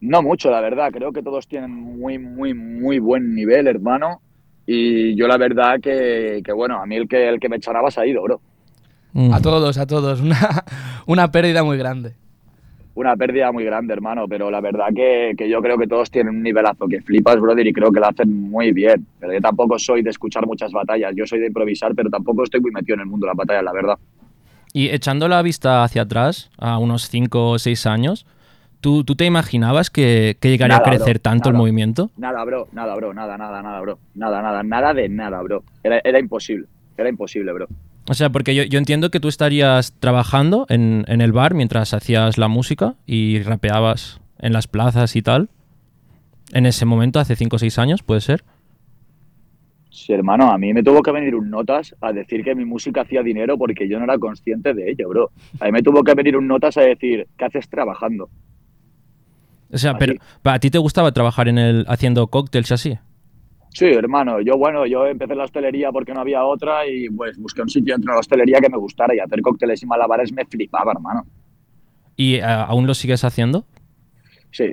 No 0.00 0.22
mucho, 0.22 0.50
la 0.50 0.60
verdad. 0.60 0.90
Creo 0.92 1.12
que 1.12 1.22
todos 1.22 1.46
tienen 1.46 1.70
muy, 1.70 2.18
muy, 2.18 2.52
muy 2.52 2.98
buen 2.98 3.34
nivel, 3.34 3.68
hermano. 3.68 4.20
Y 4.66 5.14
yo 5.14 5.28
la 5.28 5.38
verdad 5.38 5.80
que, 5.80 6.42
que, 6.44 6.52
bueno, 6.52 6.82
a 6.82 6.86
mí 6.86 6.96
el 6.96 7.08
que, 7.08 7.28
el 7.28 7.38
que 7.38 7.48
me 7.48 7.56
echaraba 7.56 7.90
se 7.90 8.00
ha 8.00 8.06
ido, 8.06 8.22
bro. 8.22 8.40
Mm. 9.12 9.32
A 9.32 9.40
todos, 9.40 9.78
a 9.78 9.86
todos. 9.86 10.20
Una, 10.26 10.64
una 11.06 11.30
pérdida 11.30 11.62
muy 11.62 11.78
grande. 11.78 12.14
Una 12.96 13.14
pérdida 13.14 13.52
muy 13.52 13.62
grande, 13.62 13.92
hermano, 13.92 14.26
pero 14.26 14.50
la 14.50 14.62
verdad 14.62 14.86
que, 14.94 15.34
que 15.36 15.50
yo 15.50 15.60
creo 15.60 15.76
que 15.76 15.86
todos 15.86 16.10
tienen 16.10 16.36
un 16.36 16.42
nivelazo 16.42 16.88
que 16.88 17.02
flipas, 17.02 17.38
brother, 17.38 17.66
y 17.66 17.72
creo 17.74 17.92
que 17.92 18.00
lo 18.00 18.06
hacen 18.06 18.50
muy 18.50 18.72
bien. 18.72 19.06
Pero 19.20 19.34
yo 19.34 19.40
tampoco 19.42 19.78
soy 19.78 20.00
de 20.00 20.08
escuchar 20.08 20.46
muchas 20.46 20.72
batallas, 20.72 21.12
yo 21.14 21.26
soy 21.26 21.40
de 21.40 21.48
improvisar, 21.48 21.94
pero 21.94 22.08
tampoco 22.08 22.44
estoy 22.44 22.62
muy 22.62 22.70
metido 22.70 22.94
en 22.94 23.00
el 23.00 23.06
mundo 23.06 23.26
de 23.26 23.32
las 23.32 23.36
batallas, 23.36 23.64
la 23.64 23.72
verdad. 23.74 23.98
Y 24.72 24.88
echando 24.88 25.28
la 25.28 25.42
vista 25.42 25.84
hacia 25.84 26.02
atrás, 26.02 26.50
a 26.56 26.78
unos 26.78 27.10
5 27.10 27.50
o 27.50 27.58
6 27.58 27.84
años, 27.84 28.24
¿tú, 28.80 29.04
tú 29.04 29.14
te 29.14 29.26
imaginabas 29.26 29.90
que, 29.90 30.38
que 30.40 30.48
llegaría 30.48 30.78
Nada, 30.78 30.88
a 30.88 30.90
crecer 30.90 31.16
bro, 31.16 31.22
tanto 31.22 31.50
el 31.50 31.54
movimiento? 31.54 32.10
Nada, 32.16 32.42
bro, 32.44 32.66
nada, 32.72 32.94
bro, 32.94 33.12
nada, 33.12 33.36
nada, 33.36 33.60
nada, 33.60 33.78
bro. 33.82 33.98
Nada, 34.14 34.40
nada, 34.40 34.62
nada 34.62 34.94
de 34.94 35.10
nada, 35.10 35.42
bro. 35.42 35.64
Era, 35.84 36.00
era 36.02 36.18
imposible, 36.18 36.66
era 36.96 37.10
imposible, 37.10 37.52
bro. 37.52 37.66
O 38.08 38.14
sea, 38.14 38.30
porque 38.30 38.54
yo, 38.54 38.62
yo 38.62 38.78
entiendo 38.78 39.10
que 39.10 39.20
tú 39.20 39.28
estarías 39.28 39.92
trabajando 39.98 40.66
en, 40.68 41.04
en 41.08 41.20
el 41.20 41.32
bar 41.32 41.54
mientras 41.54 41.92
hacías 41.92 42.38
la 42.38 42.48
música 42.48 42.94
y 43.06 43.42
rapeabas 43.42 44.20
en 44.38 44.52
las 44.52 44.68
plazas 44.68 45.16
y 45.16 45.22
tal. 45.22 45.48
En 46.52 46.66
ese 46.66 46.84
momento, 46.84 47.18
hace 47.18 47.34
5 47.34 47.56
o 47.56 47.58
6 47.58 47.78
años, 47.78 48.02
puede 48.02 48.20
ser. 48.20 48.44
Sí, 49.90 50.12
hermano, 50.12 50.50
a 50.52 50.58
mí 50.58 50.74
me 50.74 50.82
tuvo 50.82 51.02
que 51.02 51.10
venir 51.10 51.34
un 51.34 51.48
notas 51.48 51.96
a 52.02 52.12
decir 52.12 52.44
que 52.44 52.54
mi 52.54 52.66
música 52.66 53.00
hacía 53.00 53.22
dinero 53.22 53.56
porque 53.56 53.88
yo 53.88 53.98
no 53.98 54.04
era 54.04 54.18
consciente 54.18 54.74
de 54.74 54.90
ello, 54.90 55.08
bro. 55.08 55.30
A 55.58 55.64
mí 55.64 55.72
me 55.72 55.82
tuvo 55.82 56.04
que 56.04 56.14
venir 56.14 56.36
un 56.36 56.46
notas 56.46 56.76
a 56.76 56.82
decir, 56.82 57.26
¿qué 57.38 57.46
haces 57.46 57.68
trabajando? 57.68 58.28
O 59.72 59.78
sea, 59.78 59.92
Así. 59.92 59.98
pero 60.00 60.20
¿a 60.44 60.58
ti 60.58 60.70
te 60.70 60.78
gustaba 60.78 61.12
trabajar 61.12 61.48
en 61.48 61.58
el 61.58 61.86
haciendo 61.88 62.26
cócteles 62.26 62.70
y 62.70 62.74
así? 62.74 62.98
Sí, 63.76 63.84
hermano, 63.84 64.40
yo 64.40 64.56
bueno, 64.56 64.86
yo 64.86 65.06
empecé 65.06 65.32
en 65.32 65.38
la 65.38 65.44
hostelería 65.44 65.92
porque 65.92 66.14
no 66.14 66.20
había 66.20 66.42
otra 66.42 66.86
y 66.86 67.10
pues 67.10 67.36
busqué 67.36 67.60
un 67.60 67.68
sitio 67.68 67.92
dentro 67.92 68.10
de 68.10 68.16
la 68.16 68.20
hostelería 68.20 68.58
que 68.58 68.70
me 68.70 68.78
gustara 68.78 69.14
y 69.14 69.18
hacer 69.18 69.42
cócteles 69.42 69.82
y 69.82 69.86
malabares 69.86 70.32
me 70.32 70.46
flipaba, 70.46 70.92
hermano. 70.92 71.26
¿Y 72.16 72.36
eh, 72.36 72.42
aún 72.42 72.86
lo 72.86 72.94
sigues 72.94 73.22
haciendo? 73.22 73.66
Sí, 74.50 74.72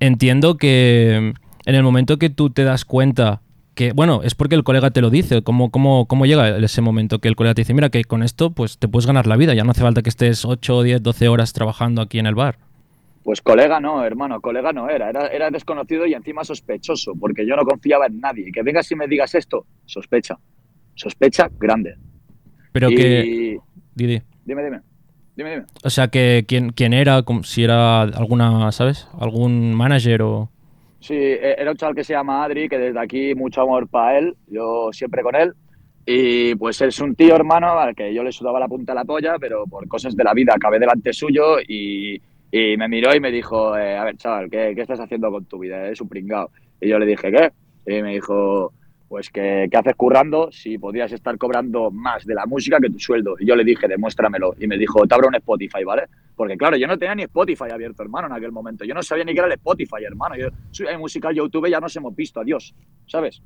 Entiendo 0.00 0.56
que 0.56 1.34
en 1.66 1.74
el 1.74 1.82
momento 1.82 2.18
que 2.18 2.30
tú 2.30 2.48
te 2.48 2.64
das 2.64 2.86
cuenta 2.86 3.42
que, 3.74 3.92
bueno, 3.92 4.22
es 4.24 4.34
porque 4.34 4.54
el 4.54 4.64
colega 4.64 4.90
te 4.90 5.02
lo 5.02 5.10
dice, 5.10 5.42
¿cómo, 5.42 5.70
cómo, 5.70 6.06
cómo 6.06 6.24
llega 6.24 6.56
ese 6.56 6.80
momento 6.80 7.18
que 7.18 7.28
el 7.28 7.36
colega 7.36 7.52
te 7.52 7.60
dice, 7.60 7.74
mira, 7.74 7.90
que 7.90 8.04
con 8.04 8.22
esto 8.22 8.52
pues 8.52 8.78
te 8.78 8.88
puedes 8.88 9.06
ganar 9.06 9.26
la 9.26 9.36
vida, 9.36 9.52
ya 9.52 9.64
no 9.64 9.72
hace 9.72 9.82
falta 9.82 10.00
que 10.00 10.08
estés 10.08 10.46
8, 10.46 10.82
10, 10.82 11.02
12 11.02 11.28
horas 11.28 11.52
trabajando 11.52 12.00
aquí 12.00 12.18
en 12.18 12.24
el 12.24 12.34
bar? 12.34 12.56
Pues 13.22 13.42
colega 13.42 13.80
no, 13.80 14.04
hermano, 14.04 14.40
colega 14.40 14.72
no 14.72 14.88
era, 14.88 15.10
era, 15.10 15.26
era 15.28 15.50
desconocido 15.50 16.06
y 16.06 16.14
encima 16.14 16.44
sospechoso 16.44 17.12
porque 17.18 17.46
yo 17.46 17.56
no 17.56 17.64
confiaba 17.64 18.06
en 18.06 18.20
nadie. 18.20 18.48
Y 18.48 18.52
que 18.52 18.62
vengas 18.62 18.90
y 18.90 18.96
me 18.96 19.06
digas 19.06 19.34
esto, 19.34 19.66
sospecha, 19.84 20.38
sospecha 20.94 21.50
grande. 21.58 21.96
Pero 22.72 22.90
y... 22.90 22.94
que... 22.96 23.58
Didi. 23.94 24.22
Dime, 24.44 24.64
dime, 24.64 24.80
dime, 25.36 25.50
dime. 25.50 25.64
O 25.84 25.90
sea, 25.90 26.08
que 26.08 26.44
quién, 26.48 26.70
quién 26.70 26.92
era, 26.92 27.22
si 27.42 27.64
era 27.64 28.02
alguna, 28.02 28.72
¿sabes? 28.72 29.08
Algún 29.18 29.74
manager 29.74 30.22
o... 30.22 30.50
Sí, 31.00 31.14
e- 31.14 31.56
era 31.58 31.70
un 31.70 31.76
chaval 31.76 31.94
que 31.94 32.04
se 32.04 32.14
llama 32.14 32.44
Adri, 32.44 32.68
que 32.68 32.78
desde 32.78 33.00
aquí 33.00 33.34
mucho 33.34 33.62
amor 33.62 33.88
para 33.88 34.18
él, 34.18 34.36
yo 34.48 34.90
siempre 34.92 35.22
con 35.22 35.34
él. 35.34 35.52
Y 36.06 36.54
pues 36.54 36.80
es 36.80 36.98
un 37.00 37.14
tío, 37.14 37.36
hermano, 37.36 37.78
al 37.78 37.94
que 37.94 38.12
yo 38.12 38.22
le 38.22 38.32
sudaba 38.32 38.58
la 38.58 38.68
punta 38.68 38.92
de 38.92 38.98
la 38.98 39.04
polla, 39.04 39.36
pero 39.38 39.66
por 39.66 39.86
cosas 39.86 40.16
de 40.16 40.24
la 40.24 40.32
vida 40.32 40.54
acabé 40.54 40.78
delante 40.78 41.12
suyo 41.12 41.60
y, 41.60 42.20
y 42.50 42.76
me 42.76 42.88
miró 42.88 43.14
y 43.14 43.20
me 43.20 43.30
dijo, 43.30 43.76
eh, 43.76 43.96
a 43.96 44.04
ver, 44.04 44.16
chaval, 44.16 44.50
¿qué, 44.50 44.72
¿qué 44.74 44.82
estás 44.82 45.00
haciendo 45.00 45.30
con 45.30 45.44
tu 45.44 45.58
vida? 45.58 45.88
Es 45.88 46.00
un 46.00 46.08
pringao. 46.08 46.50
Y 46.80 46.88
yo 46.88 46.98
le 46.98 47.06
dije, 47.06 47.30
¿qué? 47.30 47.52
Y 47.86 48.02
me 48.02 48.14
dijo, 48.14 48.72
pues 49.10 49.28
que 49.28 49.66
¿qué 49.68 49.76
haces 49.76 49.96
currando 49.96 50.52
si 50.52 50.78
podrías 50.78 51.10
estar 51.10 51.36
cobrando 51.36 51.90
más 51.90 52.24
de 52.24 52.32
la 52.32 52.46
música 52.46 52.78
que 52.80 52.90
tu 52.90 53.00
sueldo? 53.00 53.34
Y 53.40 53.44
yo 53.44 53.56
le 53.56 53.64
dije, 53.64 53.88
demuéstramelo. 53.88 54.54
Y 54.60 54.68
me 54.68 54.78
dijo, 54.78 55.04
te 55.04 55.14
abro 55.16 55.26
un 55.26 55.34
Spotify, 55.34 55.82
¿vale? 55.82 56.04
Porque 56.36 56.56
claro, 56.56 56.76
yo 56.76 56.86
no 56.86 56.96
tenía 56.96 57.16
ni 57.16 57.22
Spotify 57.24 57.72
abierto, 57.72 58.04
hermano, 58.04 58.28
en 58.28 58.34
aquel 58.34 58.52
momento. 58.52 58.84
Yo 58.84 58.94
no 58.94 59.02
sabía 59.02 59.24
ni 59.24 59.32
qué 59.32 59.40
era 59.40 59.48
el 59.48 59.54
Spotify, 59.54 60.04
hermano. 60.06 60.36
Yo 60.36 60.48
soy 60.70 60.86
de 60.86 60.96
música 60.96 61.32
YouTube, 61.32 61.68
ya 61.68 61.80
nos 61.80 61.96
hemos 61.96 62.14
visto, 62.14 62.40
adiós, 62.40 62.72
¿sabes? 63.08 63.42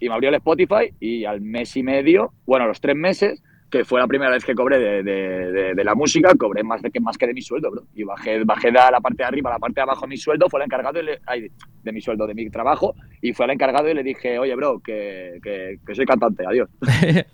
Y 0.00 0.08
me 0.08 0.14
abrió 0.14 0.30
el 0.30 0.36
Spotify 0.36 0.94
y 0.98 1.26
al 1.26 1.42
mes 1.42 1.76
y 1.76 1.82
medio, 1.82 2.32
bueno, 2.46 2.64
a 2.64 2.68
los 2.68 2.80
tres 2.80 2.96
meses, 2.96 3.42
que 3.70 3.84
fue 3.84 4.00
la 4.00 4.06
primera 4.06 4.30
vez 4.30 4.44
que 4.44 4.54
cobré 4.54 4.78
de, 4.78 5.02
de- 5.02 5.52
de- 5.52 5.74
de 5.74 5.84
la 5.84 5.94
música, 5.94 6.32
cobré 6.38 6.62
más, 6.62 6.80
de, 6.80 6.90
que, 6.90 7.00
más 7.00 7.18
que 7.18 7.26
de 7.26 7.34
mi 7.34 7.42
sueldo, 7.42 7.70
bro. 7.70 7.82
Y 7.94 8.02
bajé, 8.02 8.42
bajé 8.44 8.68
de 8.68 8.72
la 8.72 9.00
parte 9.00 9.18
de 9.22 9.24
arriba 9.24 9.50
a 9.50 9.54
la 9.54 9.58
parte 9.58 9.74
de 9.76 9.82
abajo 9.82 10.02
de 10.02 10.08
mi 10.08 10.16
sueldo, 10.16 10.48
fue 10.48 10.60
el 10.60 10.64
encargado 10.64 11.00
y 11.00 11.04
le- 11.04 11.18
ay, 11.26 11.48
de 11.82 11.92
mi 11.92 12.00
sueldo, 12.00 12.26
de 12.26 12.34
mi 12.34 12.48
trabajo, 12.48 12.94
y 13.20 13.32
fue 13.34 13.44
el 13.46 13.52
encargado 13.52 13.88
y 13.90 13.94
le 13.94 14.02
dije, 14.02 14.38
oye, 14.38 14.54
bro, 14.54 14.80
que, 14.80 15.38
que- 15.42 15.78
que 15.86 15.94
soy 15.94 16.06
cantante, 16.06 16.44
adiós. 16.46 16.68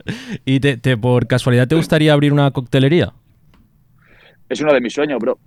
¿Y 0.44 0.58
te, 0.60 0.76
te- 0.76 0.96
por 0.96 1.26
casualidad 1.26 1.68
te 1.68 1.76
gustaría 1.76 2.12
abrir 2.12 2.32
una 2.32 2.50
coctelería? 2.50 3.12
Es 4.48 4.60
uno 4.60 4.72
de 4.72 4.80
mis 4.80 4.92
sueños, 4.92 5.18
bro. 5.20 5.38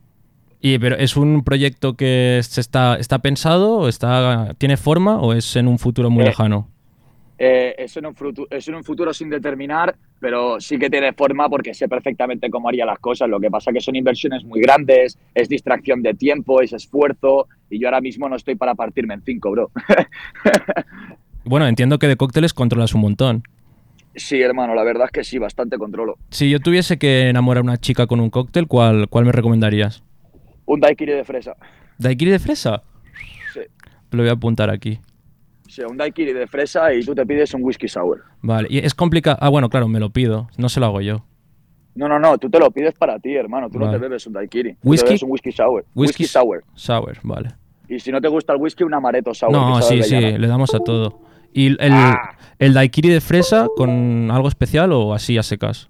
Y, 0.60 0.80
pero 0.80 0.96
¿Es 0.96 1.16
un 1.18 1.44
proyecto 1.44 1.96
que 1.96 2.40
se 2.44 2.62
está, 2.62 2.96
está 2.98 3.20
pensado, 3.20 3.88
está, 3.88 4.54
tiene 4.58 4.76
forma 4.78 5.20
o 5.22 5.34
es 5.34 5.56
en 5.56 5.68
un 5.68 5.78
futuro 5.78 6.10
muy 6.10 6.24
Eh, 6.24 6.28
lejano? 6.28 6.70
Eh, 7.38 7.76
es, 7.78 7.96
en 7.98 8.08
un 8.08 8.16
futuro, 8.16 8.48
es 8.50 8.68
en 8.68 8.74
un 8.76 8.84
futuro 8.84 9.14
sin 9.14 9.30
determinar, 9.30 9.96
pero 10.20 10.60
sí 10.60 10.78
que 10.78 10.90
tiene 10.90 11.14
forma 11.14 11.50
porque 11.50 11.74
sé 11.74 11.88
perfectamente 11.88 12.50
cómo 12.50 12.70
haría 12.70 12.86
las 12.86 13.00
cosas. 13.00 13.30
Lo 13.30 13.40
que 13.40 13.52
pasa 13.52 13.72
que 13.72 13.82
son 13.82 13.96
inversiones 13.96 14.44
muy 14.44 14.62
grandes, 14.62 15.18
es 15.36 15.50
distracción 15.50 16.02
de 16.02 16.14
tiempo, 16.14 16.62
es 16.62 16.74
esfuerzo, 16.74 17.48
y 17.70 17.80
yo 17.80 17.88
ahora 17.88 18.02
mismo 18.02 18.28
no 18.30 18.36
estoy 18.36 18.56
para 18.56 18.76
partirme 18.76 19.14
en 19.14 19.22
cinco, 19.22 19.52
bro. 19.52 19.72
Bueno, 21.48 21.66
entiendo 21.66 21.98
que 21.98 22.10
de 22.10 22.18
cócteles 22.18 22.54
controlas 22.54 22.94
un 22.94 23.00
montón. 23.00 23.44
Sí, 24.16 24.42
hermano, 24.42 24.76
la 24.76 24.84
verdad 24.84 25.06
es 25.06 25.12
que 25.12 25.24
sí, 25.24 25.38
bastante 25.38 25.78
controlo. 25.78 26.18
Si 26.30 26.50
yo 26.50 26.60
tuviese 26.60 26.98
que 26.98 27.30
enamorar 27.30 27.62
a 27.62 27.64
una 27.64 27.78
chica 27.78 28.06
con 28.06 28.20
un 28.20 28.30
cóctel, 28.30 28.68
¿cuál, 28.68 29.08
cuál 29.08 29.24
me 29.24 29.32
recomendarías? 29.32 30.04
Un 30.66 30.82
daiquiri 30.82 31.14
de 31.14 31.24
fresa. 31.24 31.56
¿Daiquiri 32.00 32.32
de 32.32 32.40
fresa? 32.40 32.84
Sí. 33.54 33.62
Lo 34.12 34.24
voy 34.24 34.30
a 34.30 34.34
apuntar 34.34 34.70
aquí. 34.70 35.00
Sí, 35.78 35.84
un 35.88 35.96
daiquiri 35.98 36.34
de 36.34 36.48
fresa 36.48 36.92
y 36.92 37.04
tú 37.06 37.14
te 37.14 37.24
pides 37.26 37.54
un 37.54 37.64
whisky 37.64 37.88
sour. 37.88 38.24
Vale, 38.42 38.68
y 38.72 38.80
es 38.80 38.96
complicado. 38.96 39.38
Ah, 39.40 39.50
bueno, 39.50 39.70
claro, 39.70 39.88
me 39.88 40.00
lo 40.00 40.10
pido. 40.10 40.48
No 40.58 40.70
se 40.70 40.80
lo 40.80 40.88
hago 40.88 41.02
yo. 41.02 41.24
No, 41.94 42.08
no, 42.08 42.18
no, 42.18 42.38
tú 42.40 42.50
te 42.50 42.58
lo 42.60 42.72
pides 42.72 42.96
para 42.96 43.20
ti, 43.20 43.36
hermano. 43.36 43.70
Tú 43.70 43.78
no 43.78 43.92
te 43.92 43.98
bebes 44.00 44.26
un 44.26 44.34
daiquiri. 44.34 44.74
Tú 44.74 44.80
¿Whisky? 44.90 45.04
te 45.06 45.10
bebes 45.12 45.24
un 45.24 45.32
whisky 45.32 45.52
sour. 45.52 45.86
Whisky, 45.94 46.26
sour. 46.26 46.64
Sour, 46.74 47.18
vale. 47.22 47.52
Y 47.88 48.00
si 48.00 48.12
no 48.12 48.20
te 48.20 48.28
gusta 48.28 48.54
el 48.54 48.60
whisky, 48.60 48.84
un 48.84 48.94
amaretto 48.96 49.34
sour. 49.36 49.52
No, 49.52 49.82
sí, 49.84 50.02
sí, 50.02 50.20
le 50.20 50.48
damos 50.48 50.74
a 50.74 50.80
todo. 50.80 51.22
¿Y 51.54 51.68
el, 51.68 51.78
Ah. 51.80 52.32
el 52.58 52.74
daiquiri 52.74 53.10
de 53.10 53.22
fresa 53.22 53.68
con 53.76 54.30
algo 54.32 54.48
especial 54.48 54.92
o 54.94 55.14
así 55.14 55.38
a 55.38 55.44
secas? 55.44 55.90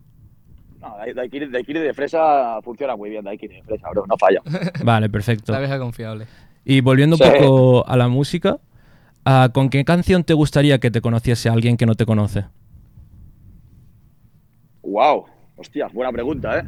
No, 0.82 0.96
dai- 0.98 1.14
daiquiri, 1.14 1.48
daiquiri 1.50 1.80
de 1.80 1.94
fresa 1.94 2.62
funciona 2.62 2.96
muy 2.98 3.10
bien, 3.10 3.24
daiquiri 3.24 3.56
de 3.56 3.64
fresa, 3.64 3.90
bro, 3.90 4.06
no 4.06 4.16
falla. 4.18 4.42
Vale, 4.84 5.10
perfecto. 5.10 5.52
La 5.54 5.60
vieja 5.60 5.80
confiable. 5.80 6.28
Y 6.64 6.82
volviendo 6.82 7.16
un 7.16 7.22
Sí. 7.24 7.30
poco 7.40 7.88
a 7.88 7.96
la 7.98 8.08
música, 8.10 8.58
ah, 9.28 9.50
¿con 9.54 9.70
qué 9.70 9.84
canción 9.84 10.24
te 10.24 10.34
gustaría 10.34 10.80
que 10.80 10.90
te 10.92 11.02
conociese 11.02 11.50
alguien 11.50 11.76
que 11.78 11.86
no 11.86 11.96
te 11.96 12.06
conoce? 12.06 12.46
Wow, 14.84 15.26
hostia, 15.58 15.88
buena 15.94 16.12
pregunta, 16.12 16.60
¿eh? 16.60 16.64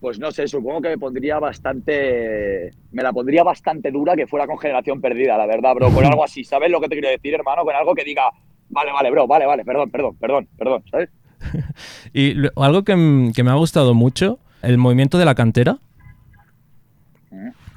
Pues 0.00 0.18
no 0.18 0.30
sé, 0.32 0.46
supongo 0.48 0.82
que 0.82 0.88
me 0.90 0.98
pondría 0.98 1.38
bastante. 1.38 2.70
Me 2.92 3.02
la 3.02 3.12
pondría 3.12 3.42
bastante 3.42 3.90
dura 3.90 4.14
que 4.14 4.26
fuera 4.26 4.46
con 4.46 4.58
generación 4.58 5.00
perdida, 5.00 5.36
la 5.38 5.46
verdad, 5.46 5.74
bro. 5.74 5.90
Con 5.90 6.04
algo 6.04 6.24
así, 6.24 6.44
¿sabes 6.44 6.70
lo 6.70 6.80
que 6.80 6.88
te 6.88 6.94
quiero 6.96 7.08
decir, 7.10 7.32
hermano? 7.34 7.64
Con 7.64 7.74
algo 7.74 7.94
que 7.94 8.04
diga, 8.04 8.24
vale, 8.68 8.92
vale, 8.92 9.10
bro, 9.10 9.26
vale, 9.26 9.46
vale, 9.46 9.64
perdón, 9.64 9.90
perdón, 9.90 10.16
perdón, 10.20 10.48
perdón, 10.58 10.84
¿sabes? 10.90 11.08
Y 12.12 12.34
lo- 12.34 12.50
algo 12.56 12.84
que, 12.84 13.30
que 13.34 13.42
me 13.44 13.50
ha 13.50 13.54
gustado 13.54 13.94
mucho, 13.94 14.38
el 14.62 14.76
movimiento 14.78 15.16
de 15.18 15.24
la 15.24 15.34
cantera, 15.34 15.78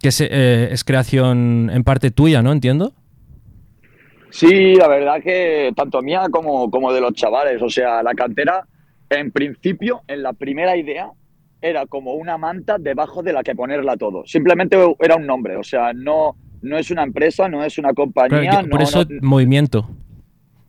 que 0.01 0.09
es, 0.09 0.21
eh, 0.21 0.69
es 0.71 0.83
creación 0.83 1.69
en 1.73 1.83
parte 1.83 2.11
tuya, 2.11 2.41
¿no? 2.41 2.51
Entiendo. 2.51 2.93
Sí, 4.39 4.75
la 4.75 4.87
verdad 4.87 5.19
que 5.19 5.71
tanto 5.75 5.99
mía 6.03 6.27
como, 6.29 6.69
como 6.69 6.93
de 6.93 7.01
los 7.01 7.13
chavales. 7.13 7.59
O 7.61 7.69
sea, 7.69 8.03
la 8.03 8.13
cantera, 8.13 8.67
en 9.09 9.31
principio, 9.31 10.01
en 10.07 10.21
la 10.21 10.33
primera 10.33 10.77
idea, 10.77 11.09
era 11.59 11.87
como 11.87 12.13
una 12.13 12.37
manta 12.37 12.77
debajo 12.77 13.23
de 13.23 13.33
la 13.33 13.41
que 13.41 13.55
ponerla 13.55 13.97
todo. 13.97 14.23
Simplemente 14.27 14.77
era 14.99 15.15
un 15.15 15.25
nombre. 15.25 15.55
O 15.55 15.63
sea, 15.63 15.91
no, 15.91 16.35
no 16.61 16.77
es 16.77 16.91
una 16.91 17.01
empresa, 17.01 17.49
no 17.49 17.63
es 17.63 17.79
una 17.79 17.93
compañía. 17.93 18.61
Yo- 18.61 18.69
por 18.69 18.79
no- 18.81 18.83
eso 18.85 19.05
no- 19.09 19.27
movimiento. 19.27 19.89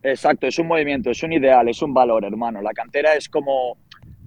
Exacto, 0.01 0.47
es 0.47 0.57
un 0.57 0.65
movimiento, 0.65 1.11
es 1.11 1.21
un 1.21 1.33
ideal, 1.33 1.67
es 1.69 1.79
un 1.83 1.93
valor, 1.93 2.25
hermano. 2.25 2.63
La 2.63 2.71
cantera 2.71 3.13
es 3.13 3.29
como, 3.29 3.77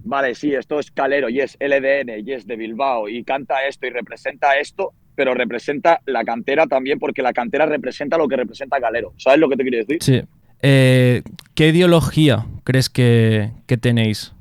vale, 0.05 0.35
sí, 0.35 0.53
esto 0.53 0.79
es 0.79 0.89
Calero 0.89 1.27
y 1.27 1.41
es 1.41 1.57
LDN 1.59 2.19
y 2.25 2.31
es 2.31 2.47
de 2.47 2.55
Bilbao 2.55 3.09
y 3.09 3.25
canta 3.25 3.65
esto 3.67 3.87
y 3.87 3.89
representa 3.89 4.53
esto, 4.57 4.93
pero 5.15 5.33
representa 5.33 6.01
la 6.05 6.23
cantera 6.23 6.67
también 6.67 6.99
porque 6.99 7.21
la 7.21 7.33
cantera 7.33 7.65
representa 7.65 8.17
lo 8.17 8.27
que 8.27 8.37
representa 8.37 8.79
Calero. 8.79 9.13
¿Sabes 9.17 9.39
lo 9.39 9.49
que 9.49 9.57
te 9.57 9.63
quiero 9.63 9.77
decir? 9.77 9.97
Sí. 10.01 10.21
Eh, 10.61 11.21
¿Qué 11.55 11.69
ideología 11.69 12.45
crees 12.63 12.89
que, 12.89 13.51
que 13.67 13.77
tenéis? 13.77 14.33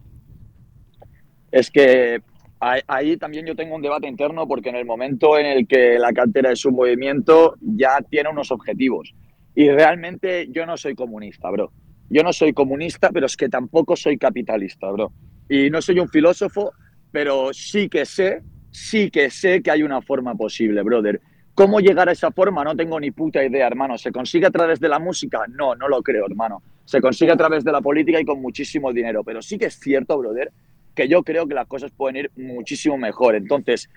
Es 1.50 1.70
que 1.70 2.22
ahí 2.60 3.16
también 3.16 3.44
yo 3.44 3.56
tengo 3.56 3.74
un 3.74 3.82
debate 3.82 4.06
interno 4.06 4.46
porque 4.46 4.68
en 4.68 4.76
el 4.76 4.86
momento 4.86 5.36
en 5.36 5.46
el 5.46 5.66
que 5.66 5.98
la 5.98 6.12
cantera 6.12 6.52
es 6.52 6.64
un 6.64 6.74
movimiento 6.74 7.56
ya 7.60 7.98
tiene 8.08 8.30
unos 8.30 8.50
objetivos. 8.52 9.14
Y 9.54 9.68
realmente 9.68 10.48
yo 10.50 10.64
no 10.64 10.76
soy 10.76 10.94
comunista, 10.94 11.50
bro. 11.50 11.72
Yo 12.08 12.22
no 12.22 12.32
soy 12.32 12.52
comunista, 12.52 13.10
pero 13.10 13.26
es 13.26 13.36
que 13.36 13.48
tampoco 13.48 13.96
soy 13.96 14.16
capitalista, 14.16 14.90
bro. 14.90 15.12
Y 15.48 15.70
no 15.70 15.82
soy 15.82 15.98
un 15.98 16.08
filósofo, 16.08 16.72
pero 17.10 17.52
sí 17.52 17.88
que 17.88 18.06
sé, 18.06 18.42
sí 18.72 19.10
que 19.10 19.30
sé 19.30 19.62
que 19.62 19.70
hay 19.70 19.84
una 19.84 20.02
forma 20.02 20.34
posible, 20.34 20.82
brother. 20.82 21.20
¿Cómo 21.54 21.80
llegar 21.80 22.08
a 22.08 22.12
esa 22.12 22.30
forma? 22.30 22.64
No 22.64 22.74
tengo 22.74 22.98
ni 22.98 23.10
puta 23.10 23.44
idea, 23.44 23.66
hermano. 23.66 23.98
¿Se 23.98 24.10
consigue 24.10 24.46
a 24.46 24.50
través 24.50 24.80
de 24.80 24.88
la 24.88 24.98
música? 24.98 25.44
No, 25.48 25.74
no 25.74 25.86
lo 25.86 26.02
creo, 26.02 26.24
hermano. 26.26 26.62
Se 26.84 27.00
consigue 27.00 27.30
a 27.30 27.36
través 27.36 27.62
de 27.62 27.70
la 27.70 27.82
política 27.82 28.18
y 28.18 28.24
con 28.24 28.40
muchísimo 28.40 28.90
dinero. 28.92 29.22
Pero 29.22 29.42
sí 29.42 29.58
que 29.58 29.66
es 29.66 29.78
cierto, 29.78 30.16
brother, 30.16 30.50
que 30.94 31.06
yo 31.08 31.22
creo 31.22 31.46
que 31.46 31.54
las 31.54 31.66
cosas 31.66 31.92
pueden 31.92 32.16
ir 32.16 32.30
muchísimo 32.36 32.96
mejor. 32.96 33.34
Entonces, 33.34 33.90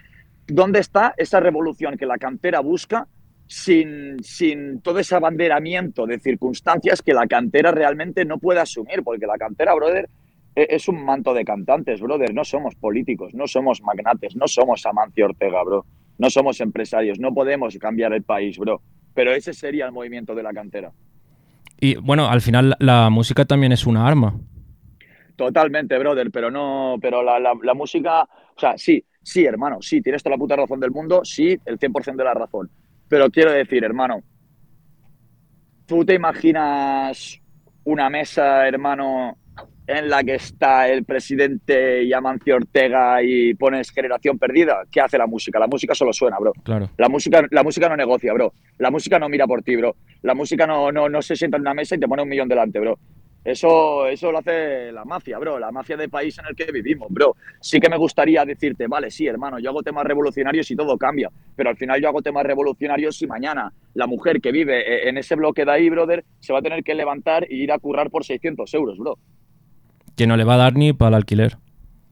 ¿dónde 0.48 0.80
está 0.80 1.14
esa 1.16 1.40
revolución 1.40 1.98
que 1.98 2.06
la 2.06 2.18
cantera 2.18 2.60
busca 2.60 3.08
sin, 3.48 4.22
sin 4.22 4.82
todo 4.82 5.00
ese 5.00 5.16
abanderamiento 5.16 6.06
de 6.06 6.20
circunstancias 6.20 7.02
que 7.02 7.14
la 7.14 7.26
cantera 7.26 7.72
realmente 7.72 8.26
no 8.26 8.38
puede 8.38 8.60
asumir? 8.60 9.02
Porque 9.02 9.26
la 9.26 9.38
cantera, 9.38 9.74
brother, 9.74 10.10
es 10.56 10.88
un 10.88 11.04
manto 11.04 11.34
de 11.34 11.44
cantantes, 11.46 12.00
brother. 12.02 12.34
No 12.34 12.44
somos 12.46 12.76
políticos, 12.76 13.34
no 13.34 13.48
somos 13.48 13.82
magnates, 13.82 14.36
no 14.36 14.48
somos 14.48 14.86
Amancio 14.86 15.26
Ortega, 15.26 15.64
bro. 15.64 15.86
No 16.18 16.30
somos 16.30 16.62
empresarios, 16.62 17.20
no 17.20 17.34
podemos 17.34 17.78
cambiar 17.78 18.14
el 18.14 18.24
país, 18.24 18.58
bro. 18.58 18.82
Pero 19.14 19.34
ese 19.34 19.54
sería 19.54 19.86
el 19.86 19.92
movimiento 19.92 20.34
de 20.34 20.44
la 20.44 20.54
cantera. 20.54 20.92
Y 21.80 21.96
bueno, 21.98 22.30
al 22.30 22.40
final 22.42 22.76
la- 22.80 23.10
música 23.10 23.44
también 23.46 23.74
es 23.74 23.86
una 23.86 24.08
arma. 24.08 24.40
Totalmente, 25.36 25.98
brother, 26.00 26.32
pero 26.32 26.50
no, 26.50 26.96
pero 27.02 27.22
la, 27.22 27.38
la- 27.40 27.58
la 27.62 27.74
música, 27.74 28.24
o 28.24 28.60
sea, 28.60 28.78
sí, 28.78 29.04
sí, 29.22 29.44
hermano, 29.46 29.82
sí, 29.82 30.02
tienes 30.02 30.24
toda 30.24 30.36
la 30.36 30.40
puta 30.40 30.56
razón 30.56 30.80
del 30.80 30.92
mundo, 30.92 31.22
sí, 31.26 31.58
el 31.66 31.78
100% 31.78 32.16
de 32.24 32.24
la 32.24 32.34
razón. 32.34 32.70
Pero 33.10 33.30
quiero 33.30 33.52
decir, 33.52 33.84
hermano, 33.84 34.22
¿tú 35.86 36.06
te 36.06 36.14
imaginas 36.14 37.40
una 37.84 38.10
mesa, 38.10 38.66
hermano, 38.68 39.38
en 39.88 40.10
la 40.10 40.24
que 40.24 40.36
está 40.36 40.88
el 40.88 41.04
presidente 41.04 42.04
y 42.04 42.14
Amancio 42.14 42.56
Ortega 42.56 43.22
y 43.22 43.54
pones 43.54 43.92
generación 43.92 44.38
perdida? 44.38 44.84
¿Qué 44.92 45.02
hace 45.02 45.18
la 45.18 45.28
música? 45.28 45.60
La 45.60 45.68
música 45.68 45.94
solo 45.94 46.14
suena, 46.14 46.38
bro. 46.40 46.54
Claro. 46.64 46.90
La 46.98 47.10
música, 47.10 47.46
la 47.52 47.64
música 47.64 47.90
no 47.90 47.96
negocia, 47.96 48.34
bro. 48.34 48.54
La 48.78 48.92
música 48.92 49.20
no 49.20 49.30
mira 49.30 49.46
por 49.48 49.62
ti, 49.62 49.76
bro. 49.76 49.96
La 50.22 50.34
música 50.34 50.66
no, 50.66 50.92
no, 50.92 51.10
no 51.10 51.22
se 51.22 51.36
sienta 51.36 51.58
en 51.58 51.62
una 51.62 51.74
mesa 51.74 51.96
y 51.96 52.00
te 52.00 52.08
pone 52.08 52.24
un 52.24 52.30
millón 52.30 52.48
delante, 52.48 52.80
bro. 52.80 52.98
Eso, 53.46 54.08
eso 54.08 54.32
lo 54.32 54.40
hace 54.40 54.92
la 54.92 55.06
mafia, 55.06 55.38
bro, 55.38 55.60
la 55.60 55.72
mafia 55.72 55.96
del 55.96 56.10
país 56.10 56.36
en 56.40 56.46
el 56.50 56.56
que 56.56 56.72
vivimos, 56.72 57.10
bro. 57.12 57.36
Sí 57.62 57.80
que 57.80 57.90
me 57.90 57.98
gustaría 57.98 58.44
decirte, 58.44 58.88
vale, 58.88 59.12
sí, 59.12 59.28
hermano, 59.28 59.60
yo 59.60 59.70
hago 59.70 59.84
temas 59.84 60.04
revolucionarios 60.04 60.72
y 60.72 60.76
todo 60.76 60.98
cambia, 60.98 61.30
pero 61.56 61.70
al 61.70 61.78
final 61.78 62.02
yo 62.02 62.08
hago 62.08 62.24
temas 62.24 62.44
revolucionarios 62.44 63.22
y 63.22 63.28
mañana 63.28 63.72
la 63.94 64.08
mujer 64.08 64.42
que 64.42 64.52
vive 64.52 64.80
eh, 64.80 65.10
en 65.10 65.20
ese 65.20 65.36
bloque 65.36 65.64
de 65.64 65.72
ahí, 65.72 65.92
brother, 65.92 66.26
se 66.40 66.54
va 66.54 66.60
a 66.60 66.64
tener 66.64 66.84
que 66.84 66.96
levantar 66.96 67.44
e 67.44 67.54
ir 67.54 67.72
a 67.72 67.78
currar 67.78 68.10
por 68.10 68.26
600 68.26 68.74
euros, 68.74 68.98
bro. 68.98 69.20
Que 70.16 70.28
no 70.28 70.38
le 70.38 70.44
va 70.44 70.56
a 70.56 70.58
dar 70.58 70.76
ni 70.76 70.94
para 70.94 71.10
el 71.10 71.16
alquiler. 71.16 71.58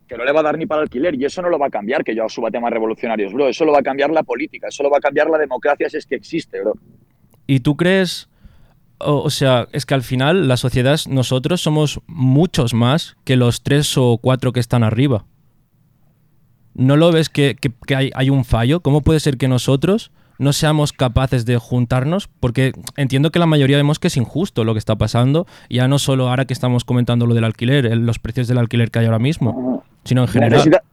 Que 0.07 0.17
no 0.17 0.25
le 0.25 0.31
va 0.31 0.41
a 0.41 0.43
dar 0.43 0.57
ni 0.57 0.65
para 0.65 0.81
el 0.81 0.85
alquiler 0.85 1.15
y 1.15 1.25
eso 1.25 1.41
no 1.41 1.49
lo 1.49 1.57
va 1.57 1.67
a 1.67 1.69
cambiar 1.69 2.03
que 2.03 2.15
yo 2.15 2.27
suba 2.29 2.51
temas 2.51 2.71
revolucionarios, 2.71 3.33
bro. 3.33 3.47
Eso 3.47 3.65
lo 3.65 3.71
va 3.71 3.79
a 3.79 3.83
cambiar 3.83 4.11
la 4.11 4.23
política, 4.23 4.67
eso 4.67 4.83
lo 4.83 4.89
va 4.89 4.97
a 4.97 5.01
cambiar 5.01 5.29
la 5.29 5.37
democracia 5.37 5.89
si 5.89 5.97
es 5.97 6.05
que 6.05 6.15
existe, 6.15 6.61
bro. 6.61 6.73
¿Y 7.47 7.61
tú 7.61 7.75
crees, 7.77 8.29
o, 8.99 9.29
sea, 9.29 9.67
es 9.71 9.85
que 9.85 9.93
al 9.93 10.03
final 10.03 10.47
la 10.47 10.57
sociedad, 10.57 10.99
nosotros 11.09 11.61
somos 11.61 11.99
muchos 12.07 12.73
más 12.73 13.15
que 13.23 13.35
los 13.37 13.63
tres 13.63 13.97
o 13.97 14.17
cuatro 14.21 14.51
que 14.53 14.59
están 14.59 14.83
arriba? 14.83 15.25
¿No 16.75 16.97
lo 16.97 17.11
ves 17.11 17.29
que, 17.29 17.55
que- 17.59 17.71
que 17.85 17.95
hay, 17.95 18.11
hay 18.15 18.29
un 18.29 18.45
fallo? 18.45 18.81
¿Cómo 18.81 19.01
puede 19.01 19.19
ser 19.19 19.37
que 19.37 19.47
nosotros 19.47 20.11
no 20.43 20.53
seamos 20.53 20.93
capaces 20.93 21.45
de 21.45 21.57
juntarnos? 21.57 22.27
Porque 22.39 22.73
entiendo 22.97 23.31
que 23.31 23.39
la 23.39 23.45
mayoría 23.47 23.77
vemos 23.77 23.97
que 23.99 24.07
es 24.07 24.17
injusto 24.17 24.63
lo 24.63 24.73
que 24.73 24.79
está 24.79 24.95
pasando, 24.95 25.47
ya 25.69 25.87
no 25.87 25.97
solo 25.99 26.29
ahora 26.29 26.45
que 26.45 26.53
estamos 26.53 26.83
comentando 26.85 27.25
lo 27.25 27.33
del 27.33 27.43
alquiler, 27.45 27.95
los 27.97 28.19
precios 28.19 28.47
del 28.47 28.59
alquiler 28.59 28.91
que 28.91 28.99
hay 28.99 29.05
ahora 29.05 29.19
mismo, 29.19 29.83
sino 30.03 30.21
en 30.21 30.27
general. 30.27 30.59
Necesita- 30.59 30.83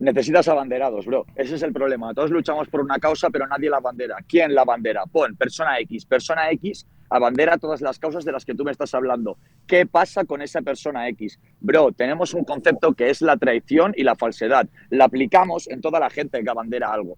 necesitas 0.00 0.46
abanderados, 0.48 1.06
bro. 1.06 1.26
Ese 1.34 1.54
es 1.56 1.62
el 1.62 1.72
problema. 1.72 2.14
Todos 2.14 2.30
luchamos 2.30 2.68
por 2.68 2.80
una 2.80 2.98
causa, 2.98 3.30
pero 3.30 3.46
nadie 3.46 3.70
la 3.70 3.80
bandera. 3.80 4.16
¿Quién 4.28 4.54
la 4.54 4.64
bandera? 4.64 5.04
Pon 5.06 5.34
persona 5.36 5.78
X. 5.80 6.04
Persona 6.04 6.50
X 6.50 6.86
abandera 7.10 7.56
todas 7.58 7.80
las 7.80 7.98
causas 7.98 8.24
de 8.24 8.32
las 8.32 8.44
que 8.44 8.54
tú 8.54 8.64
me 8.64 8.70
estás 8.70 8.94
hablando. 8.94 9.38
¿Qué 9.66 9.86
pasa 9.86 10.24
con 10.24 10.42
esa 10.42 10.60
persona 10.62 11.08
X? 11.08 11.40
Bro, 11.60 11.92
tenemos 11.92 12.34
un 12.34 12.44
concepto 12.44 12.92
que 12.92 13.10
es 13.10 13.22
la 13.22 13.36
traición 13.38 13.92
y 13.96 14.02
la 14.04 14.14
falsedad. 14.14 14.68
La 14.90 15.06
aplicamos 15.06 15.68
en 15.68 15.80
toda 15.80 15.98
la 16.00 16.10
gente 16.10 16.42
que 16.44 16.50
abandera 16.50 16.92
algo. 16.92 17.16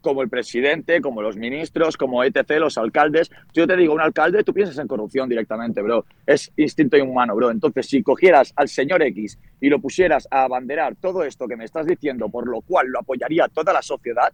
Como 0.00 0.22
el 0.22 0.28
presidente, 0.28 1.00
como 1.00 1.22
los 1.22 1.36
ministros, 1.36 1.96
como 1.96 2.22
etc., 2.22 2.58
los 2.58 2.78
alcaldes. 2.78 3.30
Yo 3.52 3.66
te 3.66 3.76
digo, 3.76 3.94
un 3.94 4.00
alcalde, 4.00 4.44
tú 4.44 4.54
piensas 4.54 4.78
en 4.78 4.86
corrupción 4.86 5.28
directamente, 5.28 5.82
bro. 5.82 6.04
Es 6.26 6.52
instinto 6.56 6.96
inhumano, 6.96 7.34
bro. 7.34 7.50
Entonces, 7.50 7.86
si 7.86 8.02
cogieras 8.02 8.52
al 8.56 8.68
señor 8.68 9.02
X 9.02 9.38
y 9.60 9.68
lo 9.68 9.80
pusieras 9.80 10.28
a 10.30 10.44
abanderar 10.44 10.96
todo 10.96 11.24
esto 11.24 11.48
que 11.48 11.56
me 11.56 11.64
estás 11.64 11.86
diciendo, 11.86 12.28
por 12.28 12.48
lo 12.48 12.60
cual 12.60 12.88
lo 12.88 13.00
apoyaría 13.00 13.48
toda 13.48 13.72
la 13.72 13.82
sociedad, 13.82 14.32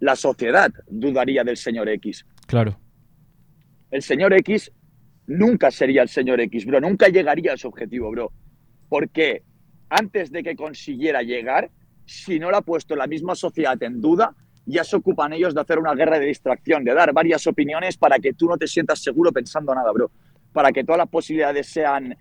la 0.00 0.16
sociedad 0.16 0.72
dudaría 0.88 1.44
del 1.44 1.56
señor 1.56 1.88
X. 1.88 2.26
Claro. 2.46 2.78
El 3.90 4.02
señor 4.02 4.32
X 4.34 4.72
nunca 5.26 5.70
sería 5.70 6.02
el 6.02 6.08
señor 6.08 6.40
X, 6.40 6.66
bro. 6.66 6.80
Nunca 6.80 7.08
llegaría 7.08 7.52
a 7.52 7.56
su 7.56 7.68
objetivo, 7.68 8.10
bro. 8.10 8.32
Porque 8.88 9.42
antes 9.88 10.30
de 10.30 10.42
que 10.42 10.56
consiguiera 10.56 11.22
llegar, 11.22 11.70
si 12.04 12.38
no 12.38 12.50
lo 12.50 12.56
ha 12.56 12.62
puesto 12.62 12.96
la 12.96 13.06
misma 13.06 13.34
sociedad 13.34 13.80
en 13.82 14.00
duda, 14.00 14.34
ya 14.66 14.84
se 14.84 14.96
ocupan 14.96 15.32
ellos 15.32 15.54
de 15.54 15.60
hacer 15.60 15.78
una 15.78 15.94
guerra 15.94 16.18
de 16.18 16.26
distracción, 16.26 16.84
de 16.84 16.92
dar 16.92 17.12
varias 17.12 17.46
opiniones 17.46 17.96
para 17.96 18.18
que 18.18 18.34
tú 18.34 18.46
no 18.46 18.58
te 18.58 18.66
sientas 18.66 19.02
seguro 19.02 19.32
pensando 19.32 19.74
nada, 19.74 19.90
bro. 19.92 20.10
Para 20.52 20.72
que 20.72 20.84
todas 20.84 20.98
las 20.98 21.08
posibilidades 21.08 21.68
sean 21.68 22.16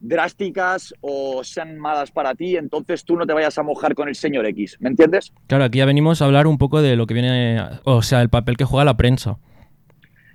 drásticas 0.00 0.94
o 1.00 1.44
sean 1.44 1.78
malas 1.78 2.10
para 2.10 2.34
ti, 2.34 2.56
entonces 2.56 3.04
tú 3.04 3.16
no 3.16 3.26
te 3.26 3.32
vayas 3.32 3.56
a 3.58 3.62
mojar 3.62 3.94
con 3.94 4.08
el 4.08 4.14
señor 4.14 4.46
X, 4.46 4.76
¿me 4.80 4.90
entiendes? 4.90 5.32
Claro, 5.46 5.64
aquí 5.64 5.78
ya 5.78 5.86
venimos 5.86 6.20
a 6.20 6.26
hablar 6.26 6.46
un 6.46 6.58
poco 6.58 6.82
de 6.82 6.96
lo 6.96 7.06
que 7.06 7.14
viene, 7.14 7.62
o 7.84 8.02
sea, 8.02 8.20
el 8.20 8.28
papel 8.28 8.56
que 8.56 8.64
juega 8.64 8.84
la 8.84 8.96
prensa. 8.96 9.38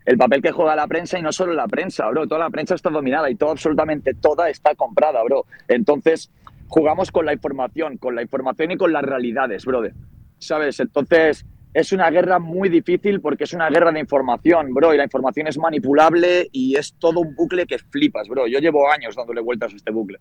el 0.06 0.18
papel 0.18 0.42
que 0.42 0.52
juega 0.52 0.76
la 0.76 0.88
prensa 0.88 1.20
y 1.20 1.22
no 1.22 1.32
solo 1.32 1.54
la 1.54 1.68
prensa, 1.68 2.08
bro. 2.10 2.28
Toda 2.28 2.40
la 2.40 2.50
prensa 2.50 2.74
está 2.74 2.90
dominada 2.90 3.30
y 3.30 3.36
todo, 3.36 3.52
absolutamente 3.52 4.16
toda 4.16 4.50
está 4.50 4.74
comprada, 4.74 5.22
bro. 5.24 5.46
Entonces, 5.68 6.32
jugamos 6.68 7.12
con 7.12 7.26
la 7.28 7.34
información, 7.34 7.98
con 7.98 8.16
la 8.16 8.24
información 8.24 8.72
y 8.72 8.78
con 8.78 8.92
las 8.92 9.04
realidades, 9.04 9.66
brother. 9.66 9.94
¿Sabes? 10.40 10.80
Entonces, 10.80 11.46
es 11.74 11.92
una 11.92 12.10
guerra 12.10 12.40
muy 12.40 12.70
difícil 12.70 13.22
porque 13.22 13.44
es 13.44 13.54
una 13.54 13.70
guerra 13.70 13.92
de 13.92 14.00
información, 14.00 14.74
bro. 14.74 14.94
Y 14.94 14.98
la 14.98 15.04
información 15.04 15.48
es 15.48 15.58
manipulable 15.58 16.50
y 16.52 16.76
es 16.76 16.94
todo 16.98 17.20
un 17.20 17.36
bucle 17.36 17.66
que 17.66 17.78
flipas, 17.78 18.28
bro. 18.28 18.48
Yo 18.48 18.60
llevo 18.60 18.90
años 18.92 19.16
dándole 19.16 19.42
vueltas 19.42 19.74
a 19.74 19.76
este 19.76 19.92
bucle. 19.92 20.20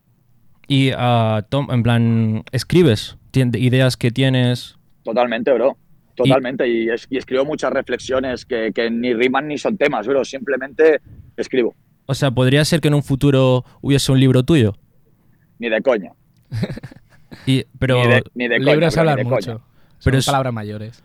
Y, 0.67 0.91
ah, 0.97 1.47
Tom, 1.49 1.69
en 1.71 1.83
plan, 1.83 2.45
escribes 2.53 3.17
ideas 3.33 3.97
que 3.97 4.11
tienes. 4.11 4.77
Totalmente, 5.05 5.53
bro. 5.53 5.77
Totalmente. 6.17 6.69
Y, 6.69 6.91
es- 6.91 7.07
y 7.09 7.17
escribo 7.17 7.45
muchas 7.45 7.73
reflexiones 7.73 8.45
que, 8.45 8.73
que 8.75 8.91
ni 8.91 9.15
riman 9.15 9.47
ni 9.47 9.57
son 9.57 9.79
temas, 9.79 10.07
bro. 10.07 10.25
Simplemente 10.25 11.01
escribo. 11.37 11.75
O 12.07 12.15
sea, 12.15 12.31
podría 12.33 12.65
ser 12.65 12.81
que 12.81 12.89
en 12.89 12.95
un 12.95 13.03
futuro 13.05 13.65
hubiese 13.81 14.11
un 14.11 14.19
libro 14.19 14.43
tuyo. 14.43 14.75
Ni 15.61 15.69
de 15.69 15.81
coña. 15.81 16.13
Y, 17.47 17.65
pero, 17.79 17.97
Ni 18.03 18.09
de, 18.09 18.23
ni 18.35 18.49
de 18.49 18.57
coña, 18.91 19.17
de 19.17 19.25
mucho. 19.25 19.53
coña. 19.59 19.65
Son 19.99 20.11
Pero 20.11 20.19
es- 20.19 20.27
palabras 20.27 20.53
mayores. 20.53 21.05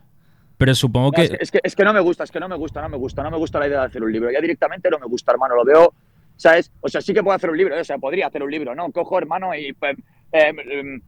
pero 0.58 0.76
supongo 0.76 1.08
No, 1.08 1.12
que... 1.14 1.24
es, 1.24 1.30
que, 1.32 1.38
es, 1.42 1.52
que, 1.52 1.60
es 1.64 1.76
que 1.76 1.84
no 1.84 1.94
me 1.94 2.00
gusta, 2.00 2.24
es 2.24 2.32
que 2.32 2.40
no 2.40 2.48
me 2.48 2.56
gusta, 2.56 2.82
no 2.82 2.90
me 2.90 2.98
gusta, 2.98 3.24
no 3.24 3.32
me 3.32 3.38
gusta 3.38 3.60
la 3.60 3.68
idea 3.68 3.80
de 3.82 3.86
hacer 3.88 4.04
un 4.04 4.12
libro. 4.12 4.32
Ya 4.32 4.40
directamente 4.42 4.90
no 4.90 5.00
me 5.00 5.08
gusta, 5.08 5.32
hermano, 5.32 5.56
lo 5.56 5.66
veo, 5.66 5.94
¿sabes? 6.38 6.72
O 6.82 6.88
sea, 6.90 7.02
sí 7.02 7.14
que 7.14 7.24
puedo 7.24 7.36
hacer 7.36 7.50
un 7.50 7.58
libro, 7.58 7.76
¿eh? 7.76 7.82
o 7.82 7.84
sea, 7.84 7.98
podría 7.98 8.28
hacer 8.28 8.44
un 8.44 8.52
libro, 8.52 8.74
¿no? 8.76 8.92
Cojo, 8.92 9.18
hermano, 9.18 9.54
y 9.56 9.74
pues, 9.74 9.96
em, 10.32 11.02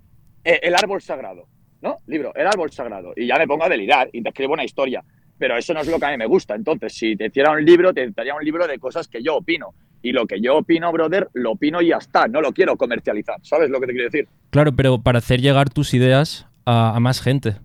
eh, 0.44 0.60
el 0.64 0.76
árbol 0.76 1.02
sagrado, 1.02 1.48
¿no? 1.82 2.00
Libro, 2.08 2.34
el 2.36 2.48
árbol 2.48 2.72
sagrado. 2.72 3.14
Y 3.16 3.28
ya 3.28 3.38
me 3.38 3.48
pongo 3.48 3.64
a 3.66 3.70
delirar 3.70 4.10
y 4.12 4.22
te 4.22 4.30
escribo 4.30 4.54
una 4.54 4.64
historia. 4.66 5.04
Pero 5.38 5.58
eso 5.58 5.74
no 5.74 5.82
es 5.82 5.88
lo 5.88 6.00
que 6.00 6.06
a 6.06 6.12
mí 6.12 6.18
me 6.18 6.28
gusta. 6.28 6.56
Entonces, 6.56 6.94
si 6.94 7.16
te 7.18 7.26
hiciera 7.28 7.52
un 7.52 7.64
libro, 7.66 7.94
te 7.94 8.10
daría 8.12 8.36
un 8.36 8.44
libro 8.44 8.66
de 8.68 8.80
cosas 8.80 9.08
que 9.10 9.22
yo 9.22 9.36
opino. 9.36 9.74
Y 10.02 10.12
lo 10.14 10.26
que 10.28 10.40
yo 10.40 10.56
opino, 10.58 10.90
brother, 10.94 11.28
lo 11.34 11.52
opino 11.52 11.82
y 11.82 11.88
ya 11.90 11.98
está. 11.98 12.28
No 12.28 12.40
lo 12.40 12.54
quiero 12.54 12.78
comercializar. 12.78 13.36
¿Sabes 13.42 13.70
lo 13.70 13.82
que 13.82 13.88
te 13.88 13.92
quiero 13.94 14.10
decir? 14.10 14.30
Claro, 14.50 14.74
pero 14.74 15.02
para 15.02 15.18
hacer 15.18 15.42
llegar 15.42 15.70
tus 15.70 15.94
ideas 15.94 16.48
a, 16.66 16.96
a 16.96 17.00
más 17.02 17.22
gente. 17.22 17.58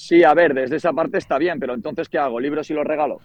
Sí, 0.00 0.22
a 0.22 0.32
ver, 0.34 0.54
desde 0.54 0.76
esa 0.76 0.92
parte 0.92 1.18
está 1.18 1.38
bien, 1.38 1.58
pero 1.58 1.74
entonces, 1.74 2.08
¿qué 2.08 2.18
hago? 2.18 2.38
¿Libros 2.38 2.70
y 2.70 2.74
los 2.74 2.84
regalo? 2.86 3.22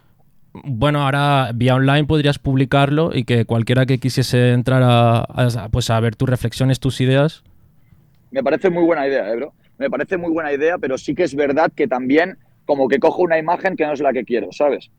Bueno, 0.53 1.03
ahora 1.03 1.51
vía 1.55 1.75
online 1.75 2.05
podrías 2.05 2.37
publicarlo 2.37 3.11
y 3.13 3.23
que 3.23 3.45
cualquiera 3.45 3.85
que 3.85 3.99
quisiese 3.99 4.51
entrar 4.51 4.83
a, 4.83 5.19
a- 5.21 5.69
pues 5.69 5.89
a 5.89 5.99
ver 5.99 6.15
tus 6.15 6.29
reflexiones, 6.29 6.79
tus 6.79 6.99
ideas. 6.99 7.43
Me 8.31 8.43
parece 8.43 8.69
muy 8.69 8.83
buena 8.83 9.07
idea, 9.07 9.29
¿eh, 9.31 9.35
bro? 9.35 9.53
Me 9.77 9.89
parece 9.89 10.17
muy 10.17 10.31
buena 10.31 10.51
idea, 10.53 10.77
pero 10.77 10.97
sí 10.97 11.13
que 11.15 11.23
es 11.23 11.35
verdad 11.35 11.71
que 11.75 11.87
también 11.87 12.37
como 12.65 12.87
que 12.87 12.99
cojo 12.99 13.21
una 13.23 13.37
imagen 13.37 13.75
que 13.75 13.85
no 13.85 13.93
es 13.93 13.99
la 14.01 14.13
que 14.13 14.23
quiero, 14.25 14.51
¿sabes? 14.51 14.91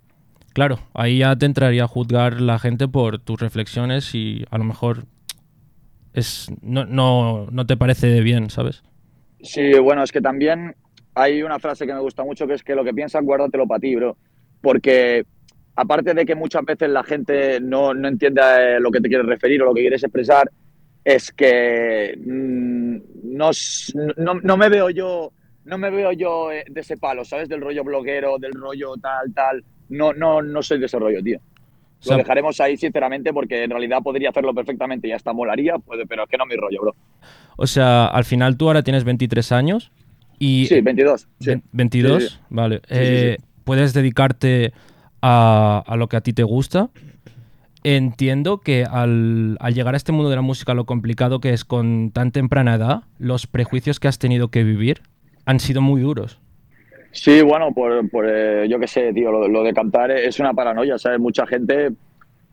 Claro, 0.55 0.79
ahí 0.95 1.19
ya 1.19 1.37
te 1.37 1.47
entraría 1.47 1.85
a 1.85 1.89
juzgar 1.89 2.41
la 2.41 2.59
gente 2.59 2.87
por 2.89 3.19
tus 3.19 3.41
reflexiones 3.41 4.15
y 4.15 4.45
a 4.51 4.59
lo 4.59 4.65
mejor 4.65 5.07
es 6.13 6.49
no, 6.61 6.85
no, 6.85 7.47
no 7.51 7.67
te 7.67 7.77
parece 7.77 8.21
bien, 8.21 8.51
¿sabes? 8.51 8.83
Sí, 9.43 9.73
bueno, 9.79 10.03
es 10.05 10.13
que 10.13 10.21
también 10.21 10.77
hay 11.15 11.43
una 11.43 11.59
frase 11.59 11.87
que 11.87 11.95
me 11.95 12.01
gusta 12.01 12.25
mucho 12.25 12.47
que 12.47 12.55
es 12.55 12.63
que 12.63 12.75
lo 12.75 12.85
que 12.85 12.95
piensas 12.95 13.25
guárdatelo 13.25 13.67
para 13.67 13.81
ti, 13.81 13.95
bro. 13.95 14.17
Porque 14.61 15.25
aparte 15.77 16.15
de 16.15 16.25
que 16.25 16.35
muchas 16.35 16.65
veces 16.65 16.89
la 16.91 17.03
gente 17.03 17.61
no, 17.61 17.95
no 17.95 18.09
entiende 18.09 18.41
a 18.41 18.81
lo 18.81 18.91
que 18.91 19.01
te 19.01 19.09
quieres 19.09 19.27
referir 19.27 19.63
o 19.63 19.67
lo 19.67 19.75
que 19.75 19.83
quieres 19.83 20.03
expresar, 20.03 20.51
es 21.05 21.33
que 21.33 22.15
mm, 22.25 22.97
no, 23.37 23.51
no, 24.17 24.35
no 24.35 24.57
me 24.57 24.69
veo 24.69 24.91
yo, 24.91 25.33
no 25.65 25.79
me 25.79 25.91
veo 25.91 26.13
yo 26.13 26.53
eh, 26.53 26.65
de 26.69 26.81
ese 26.81 26.97
palo, 26.97 27.25
¿sabes? 27.25 27.49
Del 27.49 27.61
rollo 27.61 27.85
bloguero, 27.85 28.39
del 28.39 28.53
rollo 28.53 28.95
tal, 28.97 29.33
tal. 29.35 29.65
No, 29.89 30.13
no, 30.13 30.41
no 30.41 30.63
soy 30.63 30.79
de 30.79 30.87
ese 30.87 30.99
rollo, 30.99 31.23
tío. 31.23 31.41
Lo 32.09 32.17
dejaremos 32.17 32.61
ahí, 32.61 32.77
sinceramente, 32.77 33.33
porque 33.33 33.63
en 33.63 33.71
realidad 33.71 34.03
podría 34.03 34.31
hacerlo 34.31 34.53
perfectamente 34.53 35.07
y 35.07 35.13
hasta 35.13 35.33
molaría, 35.33 35.79
puede, 35.79 36.05
pero 36.05 36.25
es 36.25 36.29
que 36.29 36.37
no 36.37 36.45
es 36.45 36.51
mi 36.51 36.57
rollo, 36.57 36.81
bro. 36.81 36.97
o 37.57 37.67
sea, 37.69 38.07
al 38.07 38.25
final 38.25 38.57
tú 38.57 38.67
ahora 38.67 38.83
tienes 38.83 39.05
23 39.05 39.53
años 39.53 39.93
y... 40.45 40.67
Sí, 40.67 40.81
22. 40.81 41.29
Sí. 41.41 41.51
Ve- 41.51 41.63
22, 41.73 42.23
Sí, 42.23 42.29
sí. 42.31 42.39
vale. 42.51 42.81
Eh, 42.89 43.39
Puedes 43.65 43.93
dedicarte 43.95 44.73
a, 45.21 45.83
a 45.87 45.97
lo 45.97 46.09
que 46.09 46.17
a 46.17 46.21
ti 46.21 46.33
te 46.33 46.43
gusta. 46.43 46.91
Entiendo 47.85 48.59
que 48.61 48.85
al, 48.85 49.57
al 49.61 49.75
llegar 49.75 49.95
a 49.95 49.97
este 49.97 50.13
mundo 50.13 50.31
de 50.31 50.37
la 50.37 50.43
música, 50.43 50.73
lo 50.75 50.85
complicado 50.85 51.41
que 51.41 51.51
es 51.53 51.65
con 51.65 52.13
tan 52.13 52.31
temprana 52.31 52.75
edad, 52.77 53.03
los 53.19 53.47
prejuicios 53.49 53.99
que 53.99 54.07
has 54.09 54.19
tenido 54.19 54.49
que 54.49 54.63
vivir 54.63 55.03
han 55.47 55.59
sido 55.59 55.81
muy 55.81 56.01
duros. 56.01 56.39
Sí, 57.11 57.43
bueno, 57.43 57.73
por, 57.75 58.09
por, 58.09 58.27
eh, 58.29 58.67
yo 58.69 58.79
qué 58.79 58.87
sé, 58.87 59.13
tío, 59.13 59.33
lo, 59.33 59.49
lo 59.49 59.63
de 59.65 59.73
cantar 59.75 60.13
es 60.13 60.39
una 60.39 60.55
paranoia, 60.55 60.97
¿sabes? 60.97 61.19
Mucha 61.19 61.45
gente. 61.47 61.91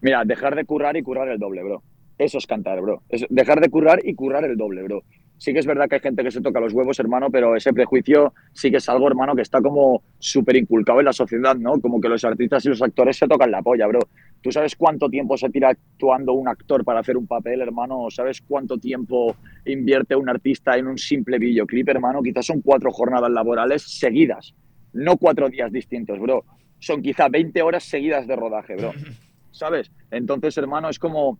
Mira, 0.01 0.23
dejar 0.25 0.55
de 0.55 0.65
currar 0.65 0.97
y 0.97 1.03
currar 1.03 1.27
el 1.29 1.37
doble, 1.37 1.63
bro. 1.63 1.83
Eso 2.17 2.37
es 2.39 2.47
cantar, 2.47 2.81
bro. 2.81 3.01
Es 3.09 3.25
dejar 3.29 3.61
de 3.61 3.69
currar 3.69 3.99
y 4.03 4.15
currar 4.15 4.43
el 4.45 4.57
doble, 4.57 4.81
bro. 4.83 5.03
Sí 5.39 5.53
que 5.53 5.59
es 5.59 5.65
verdad 5.65 5.87
que 5.87 5.95
hay 5.95 6.01
gente 6.01 6.21
que 6.21 6.31
se 6.31 6.41
toca 6.41 6.59
los 6.59 6.73
huevos, 6.73 6.99
hermano, 6.99 7.29
pero 7.31 7.55
ese 7.55 7.71
prejuicio 7.71 8.33
sí 8.53 8.69
que 8.69 8.77
es 8.77 8.89
algo, 8.89 9.07
hermano, 9.07 9.35
que 9.35 9.41
está 9.41 9.61
como 9.61 10.03
súper 10.19 10.57
inculcado 10.57 10.99
en 10.99 11.05
la 11.05 11.13
sociedad, 11.13 11.55
¿no? 11.55 11.79
Como 11.79 12.01
que 12.01 12.09
los 12.09 12.25
artistas 12.25 12.65
y 12.65 12.69
los 12.69 12.81
actores 12.81 13.17
se 13.17 13.25
tocan 13.25 13.49
la 13.49 13.61
polla, 13.61 13.87
bro. 13.87 14.01
¿Tú 14.41 14.51
sabes 14.51 14.75
cuánto 14.75 15.09
tiempo 15.09 15.37
se 15.37 15.49
tira 15.49 15.69
actuando 15.69 16.33
un 16.33 16.49
actor 16.49 16.83
para 16.83 16.99
hacer 16.99 17.15
un 17.15 17.25
papel, 17.25 17.61
hermano? 17.61 18.07
¿Sabes 18.09 18.41
cuánto 18.41 18.77
tiempo 18.77 19.33
invierte 19.63 20.13
un 20.13 20.27
artista 20.27 20.77
en 20.77 20.87
un 20.87 20.97
simple 20.97 21.39
videoclip, 21.39 21.87
hermano? 21.87 22.21
Quizás 22.21 22.45
son 22.45 22.61
cuatro 22.61 22.91
jornadas 22.91 23.31
laborales 23.31 23.83
seguidas, 23.83 24.53
no 24.91 25.15
cuatro 25.15 25.47
días 25.47 25.71
distintos, 25.71 26.19
bro. 26.19 26.43
Son 26.79 27.01
quizá 27.01 27.29
20 27.29 27.61
horas 27.61 27.83
seguidas 27.85 28.27
de 28.27 28.35
rodaje, 28.35 28.75
bro. 28.75 28.91
¿Sabes? 29.51 29.89
Entonces, 30.11 30.57
hermano, 30.57 30.89
es 30.89 30.99
como 30.99 31.39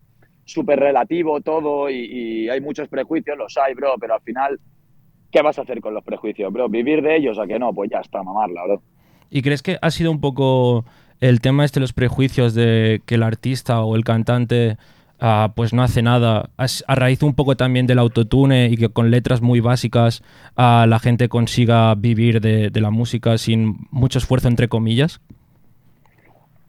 súper 0.52 0.78
relativo 0.78 1.40
todo 1.40 1.88
y, 1.90 2.48
hay 2.48 2.60
muchos 2.60 2.88
prejuicios, 2.88 3.36
los 3.36 3.56
hay, 3.56 3.74
bro, 3.74 3.94
pero 4.00 4.14
al 4.14 4.20
final, 4.20 4.60
¿qué 5.30 5.42
vas 5.42 5.58
a 5.58 5.62
hacer 5.62 5.80
con 5.80 5.94
los 5.94 6.04
prejuicios, 6.04 6.52
bro? 6.52 6.68
¿Vivir 6.68 7.02
de 7.02 7.16
ellos 7.16 7.38
a 7.38 7.46
que 7.46 7.58
no? 7.58 7.72
Pues 7.72 7.90
ya 7.90 7.98
está, 7.98 8.22
mamarla, 8.22 8.64
bro. 8.64 8.82
¿Y 9.30 9.42
crees 9.42 9.62
que 9.62 9.78
ha 9.80 9.90
sido 9.90 10.10
un 10.10 10.20
poco 10.20 10.84
el 11.20 11.40
tema 11.40 11.64
este 11.64 11.80
los 11.80 11.92
prejuicios 11.92 12.54
de 12.54 13.02
que 13.06 13.14
el 13.14 13.22
artista 13.22 13.82
o 13.82 13.94
el 13.94 14.04
cantante 14.04 14.76
ah, 15.20 15.52
pues 15.54 15.72
no 15.72 15.82
hace 15.82 16.02
nada, 16.02 16.50
a 16.56 16.94
raíz 16.94 17.22
un 17.22 17.34
poco 17.34 17.56
también 17.56 17.86
del 17.86 17.98
autotune 17.98 18.68
y 18.70 18.76
que 18.76 18.88
con 18.88 19.10
letras 19.10 19.42
muy 19.42 19.60
básicas 19.60 20.22
ah, 20.56 20.86
la 20.88 20.98
gente 20.98 21.28
consiga 21.28 21.94
vivir 21.94 22.40
de, 22.40 22.70
de 22.70 22.80
la 22.80 22.90
música 22.90 23.38
sin 23.38 23.86
mucho 23.90 24.18
esfuerzo 24.18 24.48
entre 24.48 24.68
comillas? 24.68 25.20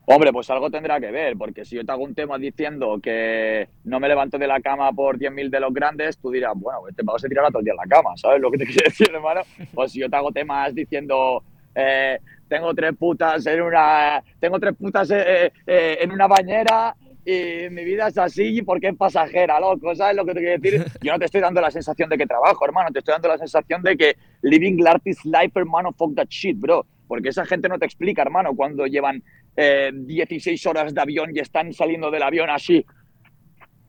Hombre, 0.05 0.33
pues 0.33 0.49
algo 0.49 0.69
tendrá 0.71 0.99
que 0.99 1.11
ver, 1.11 1.37
porque 1.37 1.63
si 1.63 1.75
yo 1.75 1.85
te 1.85 1.91
hago 1.91 2.03
un 2.03 2.15
tema 2.15 2.37
diciendo 2.37 2.99
que 3.01 3.69
no 3.83 3.99
me 3.99 4.07
levanto 4.07 4.37
de 4.37 4.47
la 4.47 4.59
cama 4.59 4.91
por 4.91 5.17
10.000 5.17 5.49
de 5.49 5.59
los 5.59 5.73
grandes, 5.73 6.17
tú 6.17 6.31
dirás, 6.31 6.53
bueno, 6.55 6.81
te 6.95 7.03
vas 7.03 7.23
a 7.23 7.27
tirar 7.27 7.47
todo 7.49 7.59
el 7.59 7.65
día 7.65 7.73
en 7.73 7.89
la 7.89 7.95
cama, 7.95 8.17
¿sabes 8.17 8.41
lo 8.41 8.49
que 8.49 8.57
te 8.57 8.65
quiero 8.67 8.83
decir, 8.85 9.09
hermano? 9.13 9.41
O 9.75 9.87
si 9.87 9.99
yo 9.99 10.09
te 10.09 10.15
hago 10.15 10.31
temas 10.31 10.73
diciendo, 10.73 11.43
eh, 11.75 12.19
tengo 12.47 12.73
tres 12.73 12.93
putas 12.97 13.45
en 13.45 13.61
una, 13.61 14.23
tengo 14.39 14.59
tres 14.59 14.75
putas 14.75 15.09
eh, 15.11 15.51
eh, 15.67 15.97
en 16.01 16.11
una 16.11 16.27
bañera 16.27 16.95
y 17.23 17.69
mi 17.69 17.85
vida 17.85 18.07
es 18.07 18.17
así 18.17 18.63
porque 18.63 18.87
es 18.87 18.97
pasajera, 18.97 19.59
loco, 19.59 19.95
¿sabes 19.95 20.15
lo 20.15 20.25
que 20.25 20.33
te 20.33 20.39
quiero 20.39 20.61
decir? 20.61 20.85
Yo 21.01 21.13
no 21.13 21.19
te 21.19 21.25
estoy 21.25 21.41
dando 21.41 21.61
la 21.61 21.69
sensación 21.69 22.09
de 22.09 22.17
que 22.17 22.25
trabajo, 22.25 22.65
hermano, 22.65 22.89
te 22.91 22.99
estoy 22.99 23.13
dando 23.13 23.27
la 23.27 23.37
sensación 23.37 23.83
de 23.83 23.95
que 23.95 24.15
living 24.41 24.77
the 24.77 24.89
artist 24.89 25.23
life, 25.25 25.51
hermano, 25.55 25.93
fuck 25.93 26.15
that 26.15 26.27
shit, 26.27 26.59
bro. 26.59 26.85
Porque 27.11 27.27
esa 27.27 27.45
gente 27.45 27.67
no 27.67 27.77
te 27.77 27.85
explica, 27.85 28.21
hermano, 28.21 28.55
cuando 28.55 28.85
llevan 28.87 29.21
eh, 29.57 29.91
16 29.93 30.65
horas 30.65 30.93
de 30.93 31.01
avión 31.01 31.31
y 31.35 31.39
están 31.39 31.73
saliendo 31.73 32.09
del 32.09 32.23
avión 32.23 32.49
así, 32.49 32.85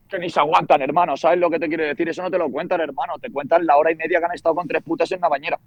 que 0.09 0.19
ni 0.19 0.29
se 0.29 0.41
aguantan, 0.41 0.81
hermano, 0.81 1.15
¿sabes 1.15 1.39
lo 1.39 1.49
que 1.49 1.57
te 1.57 1.69
quiero 1.69 1.85
decir? 1.85 2.09
Eso 2.09 2.21
no 2.21 2.29
te 2.29 2.37
lo 2.37 2.49
cuentan, 2.51 2.81
hermano, 2.81 3.13
te 3.21 3.29
cuentan 3.31 3.65
la 3.65 3.77
hora 3.77 3.93
y 3.93 3.95
media 3.95 4.19
que 4.19 4.25
han 4.25 4.33
estado 4.33 4.55
con 4.55 4.67
tres 4.67 4.83
putas 4.83 5.09
en 5.13 5.19
una 5.19 5.29
bañera. 5.29 5.57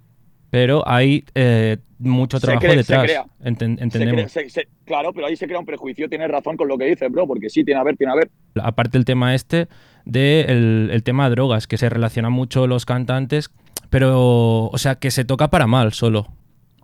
Pero 0.51 0.87
hay 0.87 1.25
eh, 1.33 1.77
mucho 1.97 2.37
Se 2.39 2.45
trabajo 2.45 2.67
cree- 2.67 2.83
se 2.83 2.93
detrás, 2.93 3.03
crea. 3.05 3.25
enten- 3.43 3.77
Se 3.77 3.83
entendemos. 3.85 4.15
crea- 4.15 4.29
se- 4.29 4.49
se- 4.51 4.67
claro, 4.85 5.11
pero 5.11 5.25
ahí 5.25 5.35
se 5.35 5.47
crea 5.47 5.57
un 5.57 5.65
prejuicio, 5.65 6.07
tienes 6.07 6.29
razón 6.29 6.57
con 6.57 6.67
lo 6.67 6.77
que 6.77 6.85
dices, 6.85 7.11
bro, 7.11 7.25
porque 7.25 7.49
sí, 7.49 7.63
tiene 7.63 7.79
a 7.81 7.83
ver, 7.83 7.97
tiene 7.97 8.13
a 8.13 8.17
ver. 8.17 8.29
aparte 8.61 8.99
el 8.99 9.05
tema 9.05 9.33
este 9.33 9.67
de 10.05 10.41
el, 10.41 10.89
el 10.93 11.01
tema 11.01 11.23
de 11.27 11.31
drogas, 11.31 11.65
que 11.65 11.79
se 11.79 11.89
relaciona 11.89 12.29
mucho 12.29 12.67
los 12.67 12.85
cantantes, 12.85 13.49
pero, 13.89 14.67
o 14.67 14.77
sea, 14.77 14.93
que 14.93 15.09
se 15.09 15.25
toca 15.25 15.47
para 15.49 15.65
mal 15.65 15.91
solo. 15.91 16.27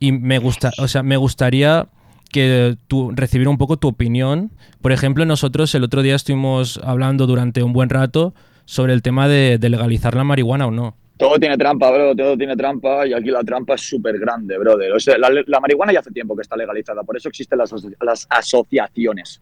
Y 0.03 0.11
me 0.11 0.37
gusta, 0.37 0.71
o 0.79 0.89
sea, 0.89 1.01
me 1.01 1.15
gustaría 1.15 1.87
que 2.29 2.75
tú 2.89 3.13
recibir 3.15 3.47
un 3.47 3.57
poco 3.57 3.77
tu 3.77 3.87
opinión. 3.87 4.51
Por 4.81 4.91
ejemplo, 4.91 5.23
nosotros 5.23 5.73
el 5.75 5.83
otro 5.85 6.01
día 6.01 6.15
estuvimos 6.15 6.77
hablando 6.83 7.25
durante 7.25 7.63
un 7.63 7.71
buen 7.71 7.87
rato 7.87 8.33
sobre 8.65 8.91
el 8.91 9.01
tema 9.01 9.29
de, 9.29 9.57
legalizar 9.61 10.13
la 10.13 10.25
marihuana 10.25 10.67
o 10.67 10.71
no. 10.71 10.97
Todo 11.15 11.39
tiene 11.39 11.57
trampa, 11.57 11.89
bro, 11.89 12.13
todo 12.17 12.37
tiene 12.37 12.57
trampa 12.57 13.07
y 13.07 13.13
aquí 13.13 13.29
la 13.29 13.45
trampa 13.45 13.75
es 13.75 13.81
súper 13.87 14.19
grande, 14.19 14.57
brother. 14.57 14.91
O 14.91 14.97
la, 15.17 15.29
la 15.47 15.59
marihuana 15.61 15.93
ya 15.93 16.01
hace 16.01 16.11
tiempo 16.11 16.35
que 16.35 16.41
está 16.41 16.57
legalizada, 16.57 17.03
por 17.03 17.15
eso 17.15 17.29
existen 17.29 17.57
las, 17.57 17.73
las 18.01 18.27
asociaciones. 18.29 19.41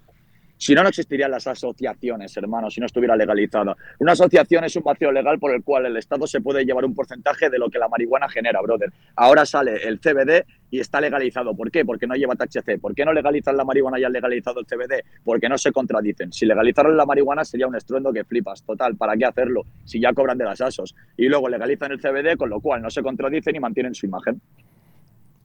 Si 0.61 0.75
no, 0.75 0.83
no 0.83 0.89
existirían 0.89 1.31
las 1.31 1.47
asociaciones, 1.47 2.37
hermano, 2.37 2.69
si 2.69 2.79
no 2.79 2.85
estuviera 2.85 3.15
legalizada. 3.15 3.75
Una 3.97 4.11
asociación 4.11 4.63
es 4.63 4.75
un 4.75 4.83
vacío 4.83 5.11
legal 5.11 5.39
por 5.39 5.55
el 5.55 5.63
cual 5.63 5.87
el 5.87 5.97
Estado 5.97 6.27
se 6.27 6.39
puede 6.39 6.63
llevar 6.63 6.85
un 6.85 6.93
porcentaje 6.93 7.49
de 7.49 7.57
lo 7.57 7.67
que 7.71 7.79
la 7.79 7.89
marihuana 7.89 8.29
genera, 8.29 8.61
brother. 8.61 8.93
Ahora 9.15 9.43
sale 9.43 9.87
el 9.87 9.99
CBD 9.99 10.45
y 10.69 10.79
está 10.79 11.01
legalizado. 11.01 11.55
¿Por 11.55 11.71
qué? 11.71 11.83
Porque 11.83 12.05
no 12.05 12.13
lleva 12.13 12.35
THC. 12.35 12.79
¿Por 12.79 12.93
qué 12.93 13.03
no 13.05 13.11
legalizan 13.11 13.57
la 13.57 13.65
marihuana 13.65 13.99
y 13.99 14.03
han 14.03 14.13
legalizado 14.13 14.59
el 14.59 14.67
CBD? 14.67 15.03
Porque 15.23 15.49
no 15.49 15.57
se 15.57 15.71
contradicen. 15.71 16.31
Si 16.31 16.45
legalizaran 16.45 16.95
la 16.95 17.07
marihuana 17.07 17.43
sería 17.43 17.65
un 17.65 17.75
estruendo 17.75 18.13
que 18.13 18.23
flipas. 18.23 18.61
Total, 18.61 18.95
¿para 18.95 19.17
qué 19.17 19.25
hacerlo? 19.25 19.63
Si 19.83 19.99
ya 19.99 20.13
cobran 20.13 20.37
de 20.37 20.45
las 20.45 20.61
asos. 20.61 20.93
Y 21.17 21.27
luego 21.27 21.49
legalizan 21.49 21.91
el 21.91 21.99
CBD, 21.99 22.37
con 22.37 22.51
lo 22.51 22.59
cual 22.59 22.83
no 22.83 22.91
se 22.91 23.01
contradicen 23.01 23.55
y 23.55 23.59
mantienen 23.59 23.95
su 23.95 24.05
imagen. 24.05 24.39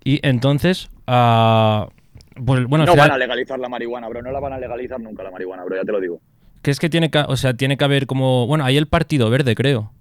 Y 0.05 0.21
entonces, 0.23 0.91
ah, 1.07 1.89
pues 2.45 2.64
bueno, 2.66 2.84
no 2.84 2.93
final, 2.93 3.09
van 3.09 3.16
a 3.16 3.18
legalizar 3.18 3.59
la 3.59 3.68
marihuana, 3.68 4.09
bro. 4.09 4.22
No 4.22 4.30
la 4.30 4.41
van 4.41 4.53
a 4.53 4.59
legalizar 4.59 5.01
nunca 5.01 5.22
la 5.22 5.30
marihuana, 5.30 5.64
bro. 5.64 5.76
Ya 5.76 5.84
te 5.84 5.93
lo 5.93 6.01
digo. 6.01 6.20
¿crees 6.66 6.80
que 6.80 6.91
tiene 6.91 7.12
que, 7.12 7.18
o 7.20 7.37
sea, 7.37 7.55
tiene 7.55 7.76
que 7.76 7.84
haber 7.84 8.09
como, 8.09 8.49
bueno, 8.49 8.64
hay 8.64 8.76
el 8.76 8.89
Partido 8.89 9.30
Verde, 9.30 9.55
creo. 9.55 9.93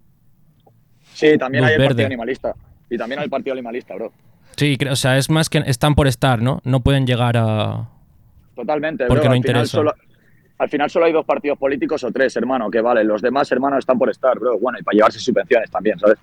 Sí, 1.13 1.37
también 1.37 1.63
Luz 1.63 1.69
hay 1.69 1.75
el 1.75 1.79
verde. 1.79 1.89
partido 1.89 2.07
animalista. 2.07 2.55
Y 2.89 2.97
también 2.97 3.19
hay 3.19 3.25
el 3.25 3.29
partido 3.29 3.53
animalista, 3.53 3.93
bro. 3.93 4.11
Sí, 4.55 4.75
o 4.89 4.95
sea, 4.95 5.15
es 5.19 5.29
más 5.29 5.47
que 5.47 5.59
están 5.67 5.93
por 5.93 6.07
estar, 6.07 6.41
¿no? 6.41 6.61
No 6.63 6.79
pueden 6.79 7.05
llegar 7.05 7.37
a... 7.37 7.87
Totalmente, 8.55 9.05
Porque 9.05 9.27
bro. 9.27 9.29
no 9.29 9.35
al, 9.35 9.43
final 9.43 9.55
interesa. 9.55 9.77
solo, 9.77 9.93
al 10.57 10.69
final 10.69 10.89
solo 10.89 11.05
hay 11.05 11.13
dos 11.13 11.23
partidos 11.23 11.59
políticos 11.59 12.03
o 12.03 12.11
tres, 12.11 12.35
hermano, 12.35 12.71
que 12.71 12.81
vale. 12.81 13.03
Los 13.03 13.21
demás, 13.21 13.51
hermano, 13.51 13.77
están 13.77 13.99
por 13.99 14.09
estar, 14.09 14.39
bro. 14.39 14.57
Bueno, 14.57 14.79
y 14.79 14.83
para 14.83 14.95
llevarse 14.95 15.19
subvenciones 15.19 15.69
también, 15.69 15.99
¿sabes? 15.99 16.17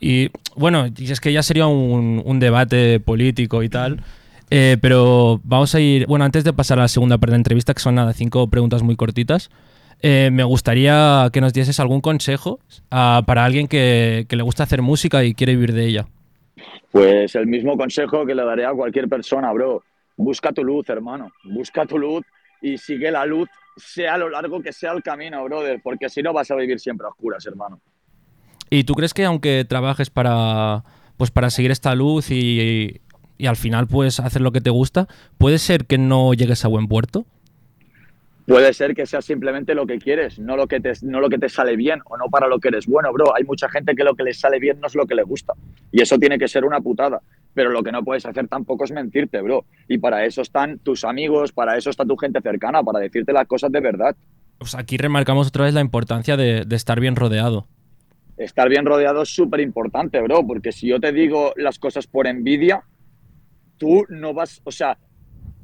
Y 0.00 0.30
bueno, 0.56 0.86
y 0.96 1.12
es 1.12 1.20
que 1.20 1.34
ya 1.34 1.42
sería 1.42 1.66
un, 1.66 2.22
un 2.24 2.40
debate 2.40 2.98
político 2.98 3.62
y 3.62 3.68
tal. 3.68 4.00
Eh, 4.54 4.76
pero 4.82 5.40
vamos 5.44 5.74
a 5.74 5.80
ir. 5.80 6.06
Bueno, 6.06 6.26
antes 6.26 6.44
de 6.44 6.52
pasar 6.52 6.78
a 6.78 6.82
la 6.82 6.88
segunda 6.88 7.16
parte 7.16 7.30
de 7.30 7.36
la 7.36 7.40
entrevista, 7.40 7.72
que 7.72 7.80
son 7.80 7.94
nada, 7.94 8.12
cinco 8.12 8.50
preguntas 8.50 8.82
muy 8.82 8.96
cortitas, 8.96 9.48
eh, 10.02 10.28
me 10.30 10.44
gustaría 10.44 11.30
que 11.32 11.40
nos 11.40 11.54
dieses 11.54 11.80
algún 11.80 12.02
consejo 12.02 12.60
ah, 12.90 13.22
para 13.26 13.46
alguien 13.46 13.66
que, 13.66 14.26
que 14.28 14.36
le 14.36 14.42
gusta 14.42 14.64
hacer 14.64 14.82
música 14.82 15.24
y 15.24 15.32
quiere 15.32 15.54
vivir 15.54 15.72
de 15.72 15.86
ella. 15.86 16.06
Pues 16.90 17.34
el 17.34 17.46
mismo 17.46 17.78
consejo 17.78 18.26
que 18.26 18.34
le 18.34 18.44
daré 18.44 18.66
a 18.66 18.74
cualquier 18.74 19.08
persona, 19.08 19.50
bro. 19.52 19.82
Busca 20.18 20.52
tu 20.52 20.62
luz, 20.62 20.86
hermano. 20.90 21.32
Busca 21.44 21.86
tu 21.86 21.96
luz 21.96 22.22
y 22.60 22.76
sigue 22.76 23.10
la 23.10 23.24
luz, 23.24 23.48
sea 23.78 24.18
lo 24.18 24.28
largo 24.28 24.60
que 24.60 24.74
sea 24.74 24.92
el 24.92 25.02
camino, 25.02 25.42
brother. 25.44 25.80
Porque 25.82 26.10
si 26.10 26.22
no 26.22 26.34
vas 26.34 26.50
a 26.50 26.56
vivir 26.56 26.78
siempre 26.78 27.06
a 27.06 27.08
oscuras, 27.08 27.46
hermano. 27.46 27.80
¿Y 28.68 28.84
tú 28.84 28.92
crees 28.92 29.14
que 29.14 29.24
aunque 29.24 29.64
trabajes 29.66 30.10
para, 30.10 30.84
pues 31.16 31.30
para 31.30 31.48
seguir 31.48 31.70
esta 31.70 31.94
luz 31.94 32.30
y, 32.30 33.00
y 33.42 33.48
al 33.48 33.56
final 33.56 33.88
pues 33.88 34.20
hacer 34.20 34.40
lo 34.40 34.52
que 34.52 34.60
te 34.60 34.70
gusta, 34.70 35.08
puede 35.36 35.58
ser 35.58 35.84
que 35.86 35.98
no 35.98 36.32
llegues 36.32 36.64
a 36.64 36.68
buen 36.68 36.86
puerto? 36.86 37.26
Puede 38.46 38.72
ser 38.72 38.94
que 38.94 39.04
sea 39.04 39.20
simplemente 39.20 39.74
lo 39.74 39.84
que 39.84 39.98
quieres, 39.98 40.38
no 40.38 40.56
lo 40.56 40.68
que, 40.68 40.78
te, 40.78 40.92
no 41.02 41.20
lo 41.20 41.28
que 41.28 41.38
te 41.38 41.48
sale 41.48 41.74
bien 41.74 41.98
o 42.04 42.16
no 42.16 42.26
para 42.26 42.46
lo 42.46 42.60
que 42.60 42.68
eres 42.68 42.86
bueno, 42.86 43.12
bro. 43.12 43.34
Hay 43.34 43.42
mucha 43.42 43.68
gente 43.68 43.96
que 43.96 44.04
lo 44.04 44.14
que 44.14 44.22
les 44.22 44.38
sale 44.38 44.60
bien 44.60 44.78
no 44.78 44.86
es 44.86 44.94
lo 44.94 45.06
que 45.06 45.16
le 45.16 45.24
gusta. 45.24 45.54
Y 45.90 46.00
eso 46.00 46.18
tiene 46.20 46.38
que 46.38 46.46
ser 46.46 46.64
una 46.64 46.80
putada. 46.80 47.20
Pero 47.52 47.70
lo 47.70 47.82
que 47.82 47.90
no 47.90 48.04
puedes 48.04 48.24
hacer 48.24 48.46
tampoco 48.46 48.84
es 48.84 48.92
mentirte, 48.92 49.40
bro. 49.40 49.64
Y 49.88 49.98
para 49.98 50.24
eso 50.24 50.40
están 50.40 50.78
tus 50.78 51.02
amigos, 51.02 51.50
para 51.50 51.76
eso 51.76 51.90
está 51.90 52.04
tu 52.04 52.16
gente 52.16 52.40
cercana, 52.40 52.84
para 52.84 53.00
decirte 53.00 53.32
las 53.32 53.48
cosas 53.48 53.72
de 53.72 53.80
verdad. 53.80 54.14
Pues 54.58 54.76
aquí 54.76 54.96
remarcamos 54.98 55.48
otra 55.48 55.64
vez 55.64 55.74
la 55.74 55.80
importancia 55.80 56.36
de, 56.36 56.64
de 56.64 56.76
estar 56.76 57.00
bien 57.00 57.16
rodeado. 57.16 57.66
Estar 58.36 58.68
bien 58.68 58.86
rodeado 58.86 59.22
es 59.22 59.34
súper 59.34 59.60
importante, 59.60 60.20
bro, 60.20 60.46
porque 60.46 60.70
si 60.70 60.86
yo 60.86 61.00
te 61.00 61.10
digo 61.10 61.52
las 61.56 61.80
cosas 61.80 62.06
por 62.06 62.28
envidia, 62.28 62.84
tú 63.82 64.06
no 64.10 64.32
vas, 64.32 64.60
o 64.62 64.70
sea, 64.70 64.96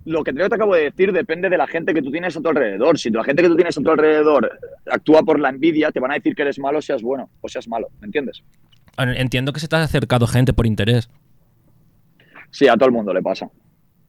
lo 0.05 0.25
que 0.25 0.33
te 0.33 0.43
acabo 0.43 0.75
de 0.75 0.91
decir 0.91 1.13
depende 1.13 1.49
de 1.49 1.57
la 1.57 1.69
gente 1.69 1.95
que 1.95 2.03
tú 2.03 2.11
tienes 2.11 2.37
a 2.37 2.41
tu 2.41 2.49
alrededor. 2.49 2.99
Si 2.99 3.11
la 3.11 3.23
gente 3.23 3.45
que 3.45 3.49
tú 3.49 3.55
tienes 3.55 3.79
a 3.79 3.81
tu 3.81 3.91
alrededor 3.93 4.59
actúa 4.91 5.23
por 5.23 5.39
la 5.39 5.51
envidia, 5.51 5.93
te 5.93 6.01
van 6.01 6.11
a 6.11 6.15
decir 6.15 6.35
que 6.35 6.43
eres 6.43 6.59
malo, 6.59 6.83
seas 6.83 7.01
bueno 7.01 7.31
o 7.41 7.49
seas 7.49 7.69
malo, 7.69 7.91
¿me 8.01 8.07
entiendes? 8.07 8.43
Entiendo 8.97 9.53
que 9.53 9.61
se 9.61 9.69
te 9.69 9.77
ha 9.77 9.85
acercado 9.85 10.27
gente 10.27 10.53
por 10.53 10.67
interés. 10.67 11.09
Sí, 12.51 12.67
a 12.67 12.75
todo 12.75 12.87
el 12.87 12.93
mundo 12.93 13.15
le 13.15 13.23
pasa. 13.23 13.49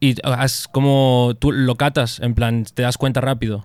Y 0.00 0.16
has 0.24 0.66
como 0.66 1.36
tú 1.38 1.52
lo 1.52 1.76
catas, 1.76 2.18
en 2.18 2.34
plan, 2.34 2.64
te 2.64 2.82
das 2.82 2.98
cuenta 2.98 3.20
rápido. 3.20 3.64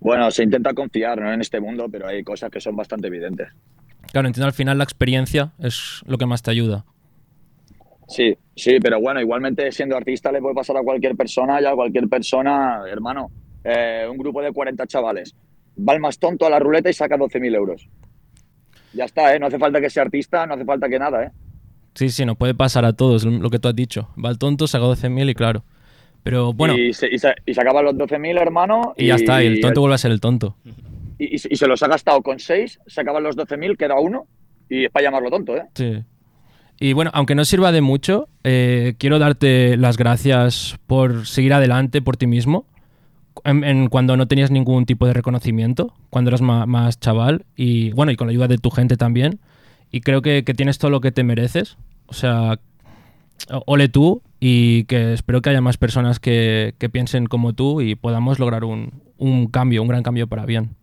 Bueno, 0.00 0.30
se 0.30 0.42
intenta 0.42 0.74
confiar 0.74 1.18
¿no? 1.18 1.32
en 1.32 1.40
este 1.40 1.60
mundo, 1.60 1.88
pero 1.90 2.08
hay 2.08 2.22
cosas 2.22 2.50
que 2.50 2.60
son 2.60 2.76
bastante 2.76 3.06
evidentes. 3.06 3.48
Claro, 4.12 4.28
entiendo 4.28 4.48
al 4.48 4.52
final 4.52 4.76
la 4.76 4.84
experiencia 4.84 5.54
es 5.58 6.02
lo 6.06 6.18
que 6.18 6.26
más 6.26 6.42
te 6.42 6.50
ayuda. 6.50 6.84
Sí, 8.08 8.36
sí, 8.54 8.78
pero 8.80 9.00
bueno, 9.00 9.20
igualmente 9.20 9.70
siendo 9.72 9.96
artista 9.96 10.30
le 10.30 10.40
puede 10.40 10.54
pasar 10.54 10.76
a 10.76 10.82
cualquier 10.82 11.16
persona 11.16 11.60
y 11.60 11.64
a 11.64 11.74
cualquier 11.74 12.08
persona, 12.08 12.82
hermano, 12.86 13.30
eh, 13.64 14.06
un 14.10 14.18
grupo 14.18 14.42
de 14.42 14.52
40 14.52 14.86
chavales, 14.86 15.34
va 15.76 15.94
el 15.94 16.00
más 16.00 16.18
tonto 16.18 16.46
a 16.46 16.50
la 16.50 16.58
ruleta 16.58 16.90
y 16.90 16.92
saca 16.92 17.16
12.000 17.16 17.54
euros. 17.54 17.88
Ya 18.92 19.04
está, 19.04 19.34
¿eh? 19.34 19.38
No 19.38 19.46
hace 19.46 19.58
falta 19.58 19.80
que 19.80 19.90
sea 19.90 20.04
artista, 20.04 20.46
no 20.46 20.54
hace 20.54 20.64
falta 20.64 20.88
que 20.88 20.98
nada, 20.98 21.24
¿eh? 21.24 21.30
Sí, 21.94 22.10
sí, 22.10 22.24
nos 22.24 22.36
puede 22.36 22.54
pasar 22.54 22.84
a 22.84 22.92
todos, 22.92 23.24
lo 23.24 23.50
que 23.50 23.58
tú 23.58 23.68
has 23.68 23.76
dicho. 23.76 24.08
Va 24.22 24.30
el 24.30 24.38
tonto, 24.38 24.66
saca 24.66 24.84
12.000 24.84 25.30
y 25.30 25.34
claro. 25.34 25.64
Pero 26.22 26.52
bueno. 26.52 26.76
Y 26.76 26.92
se, 26.92 27.12
y 27.12 27.18
se, 27.18 27.34
y 27.46 27.54
se 27.54 27.60
acaban 27.60 27.84
los 27.84 27.94
12.000, 27.94 28.40
hermano. 28.40 28.94
Y, 28.96 29.06
ya 29.06 29.16
está, 29.16 29.42
y 29.42 29.46
el 29.46 29.60
tonto 29.60 29.80
vuelve 29.80 29.94
a 29.94 29.98
ser 29.98 30.10
el 30.10 30.20
tonto. 30.20 30.56
Y, 31.18 31.34
y, 31.34 31.38
se 31.38 31.66
los 31.66 31.82
ha 31.82 31.88
gastado 31.88 32.22
con 32.22 32.38
6, 32.38 32.80
se 32.86 33.00
acaban 33.00 33.22
los 33.22 33.36
12.000, 33.36 33.76
queda 33.76 33.98
uno, 34.00 34.26
y 34.68 34.86
es 34.86 34.90
para 34.90 35.04
llamarlo 35.04 35.30
tonto, 35.30 35.56
¿eh? 35.56 35.64
Sí. 35.74 36.02
Y 36.84 36.92
bueno, 36.92 37.10
aunque 37.14 37.34
no 37.34 37.46
sirva 37.46 37.72
de 37.72 37.80
mucho, 37.80 38.28
eh, 38.42 38.92
quiero 38.98 39.18
darte 39.18 39.78
las 39.78 39.96
gracias 39.96 40.78
por 40.86 41.26
seguir 41.26 41.54
adelante 41.54 42.02
por 42.02 42.18
ti 42.18 42.26
mismo. 42.26 42.66
Cuando 43.88 44.18
no 44.18 44.28
tenías 44.28 44.50
ningún 44.50 44.84
tipo 44.84 45.06
de 45.06 45.14
reconocimiento, 45.14 45.94
cuando 46.10 46.28
eras 46.28 46.42
más, 46.42 47.00
chaval, 47.00 47.46
y 47.56 47.92
bueno, 47.92 48.12
y 48.12 48.16
con 48.16 48.26
la 48.26 48.32
ayuda 48.32 48.48
de 48.48 48.58
tu 48.58 48.68
gente 48.68 48.98
también. 48.98 49.40
Y 49.90 50.02
creo 50.02 50.20
que, 50.20 50.44
que 50.44 50.52
tienes 50.52 50.76
todo 50.76 50.90
lo 50.90 51.00
que 51.00 51.10
te 51.10 51.24
mereces. 51.24 51.78
O 52.04 52.12
sea, 52.12 52.58
ole 53.64 53.88
tú 53.88 54.20
y 54.38 54.84
que 54.84 55.14
espero 55.14 55.40
que 55.40 55.48
haya 55.48 55.62
más 55.62 55.78
personas 55.78 56.20
que, 56.20 56.74
que 56.76 56.90
piensen 56.90 57.24
como 57.24 57.54
tú 57.54 57.80
y 57.80 57.94
podamos 57.94 58.38
lograr 58.38 58.62
un, 58.62 58.92
un, 59.16 59.46
cambio, 59.46 59.80
un 59.80 59.88
gran 59.88 60.02
cambio 60.02 60.26
para 60.26 60.44
bien. 60.44 60.76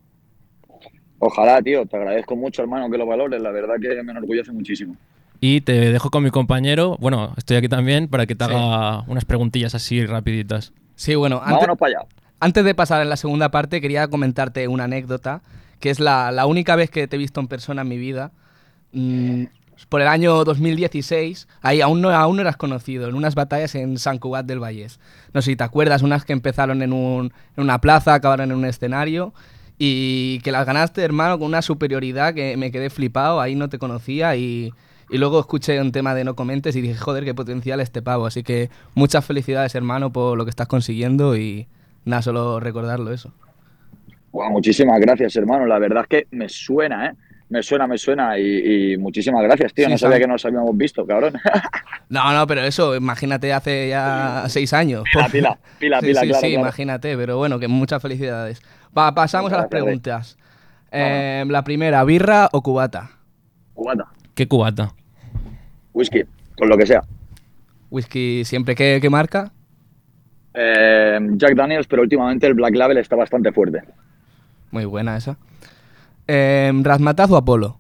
Ojalá, 1.20 1.62
tío, 1.62 1.86
te 1.86 1.96
agradezco 1.96 2.36
mucho, 2.36 2.64
hermano, 2.64 2.90
que 2.90 2.98
lo 2.98 3.06
valores. 3.06 3.40
La 3.40 3.52
verdad 3.52 3.76
que 3.80 4.02
me 4.02 4.14
enorgullece 4.14 4.52
muchísimo. 4.52 4.98
Y 5.44 5.62
te 5.62 5.74
dejo 5.74 6.12
con 6.12 6.24
mi 6.24 6.30
compañero, 6.30 6.98
bueno, 7.00 7.34
estoy 7.36 7.58
aquí 7.58 7.68
también 7.68 8.08
para 8.08 8.28
que 8.28 8.36
te 8.36 8.44
haga 8.44 9.02
unas 9.08 9.26
preguntillas 9.26 9.74
así 9.74 10.06
rapiditas. 10.06 10.72
Sí, 10.96 11.16
bueno, 11.16 11.38
antes, 11.38 11.54
Vámonos 11.54 11.80
para 11.80 11.98
allá. 11.98 12.08
antes 12.40 12.64
de 12.64 12.76
pasar 12.76 13.02
en 13.02 13.10
la 13.10 13.18
segunda 13.18 13.50
parte, 13.50 13.82
quería 13.82 14.08
comentarte 14.08 14.68
una 14.68 14.84
anécdota, 14.84 15.42
que 15.80 15.90
es 15.90 16.00
la, 16.00 16.32
la 16.32 16.46
única 16.46 16.76
vez 16.76 16.92
que 16.92 17.08
te 17.08 17.16
he 17.16 17.20
visto 17.20 17.40
en 17.40 17.48
persona 17.48 17.82
en 17.82 17.88
mi 17.88 17.98
vida. 17.98 18.32
Mm, 18.92 19.46
por 19.90 20.02
el 20.02 20.08
año 20.10 20.44
2016, 20.44 21.48
ahí 21.64 21.82
aún 21.82 22.02
no, 22.02 22.12
aún 22.12 22.36
no 22.36 22.44
eras 22.44 22.56
conocido, 22.56 23.10
en 23.10 23.16
unas 23.16 23.34
batallas 23.34 23.74
en 23.74 23.98
San 23.98 24.20
Cugat 24.20 24.46
del 24.46 24.60
Vallés. 24.60 25.00
No 25.34 25.42
sé 25.42 25.54
si 25.54 25.56
te 25.56 25.64
acuerdas, 25.64 26.04
unas 26.04 26.24
que 26.24 26.34
empezaron 26.34 26.84
en, 26.84 26.94
un, 26.94 27.34
en 27.58 27.64
una 27.64 27.82
plaza, 27.82 28.14
acabaron 28.14 28.52
en 28.52 28.58
un 28.58 28.66
escenario 28.66 29.34
y 29.80 30.40
que 30.42 30.52
las 30.52 30.68
ganaste, 30.68 31.02
hermano, 31.02 31.40
con 31.40 31.48
una 31.48 31.64
superioridad 31.64 32.36
que 32.36 32.58
me 32.58 32.70
quedé 32.70 32.92
flipado, 32.92 33.42
ahí 33.42 33.56
no 33.56 33.70
te 33.70 33.80
conocía 33.80 34.36
y, 34.36 34.72
y 35.12 35.18
luego 35.18 35.40
escuché 35.40 35.80
un 35.82 35.92
tema 35.92 36.16
de 36.16 36.24
no 36.24 36.36
comentes 36.36 36.76
y 36.76 36.82
dije, 36.82 36.96
joder, 36.96 37.26
qué 37.26 37.34
potencial 37.34 37.82
este 37.82 38.02
pavo. 38.02 38.26
Así 38.26 38.44
que 38.44 38.70
muchas 38.96 39.26
felicidades, 39.26 39.76
hermano, 39.76 40.12
por 40.14 40.38
lo 40.38 40.46
que 40.46 40.50
estás 40.50 40.68
consiguiendo 40.68 41.36
y 41.36 41.68
nada, 42.06 42.22
solo 42.22 42.60
recordarlo 42.62 43.12
eso. 43.12 43.34
Wow, 44.32 44.50
muchísimas 44.52 45.00
gracias, 45.02 45.36
hermano. 45.36 45.66
La 45.66 45.80
verdad 45.80 46.04
es 46.04 46.08
que 46.08 46.28
me 46.32 46.48
suena, 46.48 47.08
¿eh? 47.08 47.14
Me 47.50 47.62
suena, 47.62 47.86
me 47.86 47.98
suena 47.98 48.40
y, 48.40 48.94
y 48.94 48.98
muchísimas 48.98 49.44
gracias, 49.44 49.74
tío. 49.74 49.86
Sí, 49.86 49.92
no 49.92 49.98
sabía 49.98 50.14
¿sabes? 50.14 50.26
que 50.26 50.32
nos 50.32 50.46
habíamos 50.46 50.78
visto, 50.78 51.06
cabrón. 51.06 51.34
No, 52.08 52.34
no, 52.34 52.46
pero 52.46 52.62
eso, 52.62 52.94
imagínate 52.94 53.54
hace 53.54 53.88
ya 53.88 54.44
seis 54.50 54.74
años. 54.74 55.06
Pila, 55.14 55.30
pila, 55.30 55.60
pila, 55.80 56.00
sí, 56.02 56.08
pila, 56.08 56.22
sí, 56.22 56.28
claro, 56.28 56.42
sí, 56.42 56.48
claro. 56.48 56.62
imagínate, 56.62 57.16
pero 57.16 57.38
bueno, 57.38 57.58
que 57.58 57.70
muchas 57.70 58.02
felicidades. 58.02 58.62
Va, 58.98 59.16
pasamos 59.16 59.54
a 59.54 59.56
las 59.56 59.70
gracias, 59.70 59.82
preguntas. 59.82 60.38
Eh, 60.92 61.46
la 61.48 61.64
primera, 61.64 62.04
¿birra 62.04 62.50
o 62.52 62.62
cubata? 62.62 63.12
Cubata, 63.74 64.10
¿Qué 64.36 64.46
cubata? 64.46 64.94
Whisky, 65.94 66.24
con 66.58 66.70
lo 66.70 66.78
que 66.78 66.86
sea. 66.86 67.02
Whisky 67.90 68.44
siempre, 68.46 68.76
¿qué, 68.76 69.00
qué 69.02 69.10
marca? 69.10 69.52
Eh, 70.54 71.20
Jack 71.34 71.56
Daniels, 71.56 71.88
pero 71.88 72.02
últimamente 72.02 72.48
el 72.48 72.54
Black 72.54 72.76
Label 72.76 72.98
está 72.98 73.16
bastante 73.16 73.52
fuerte. 73.52 73.82
Muy 74.72 74.86
buena 74.86 75.18
esa. 75.18 75.38
Eh, 76.28 76.72
¿Razmataz 76.82 77.30
o 77.32 77.38
Apolo? 77.38 77.80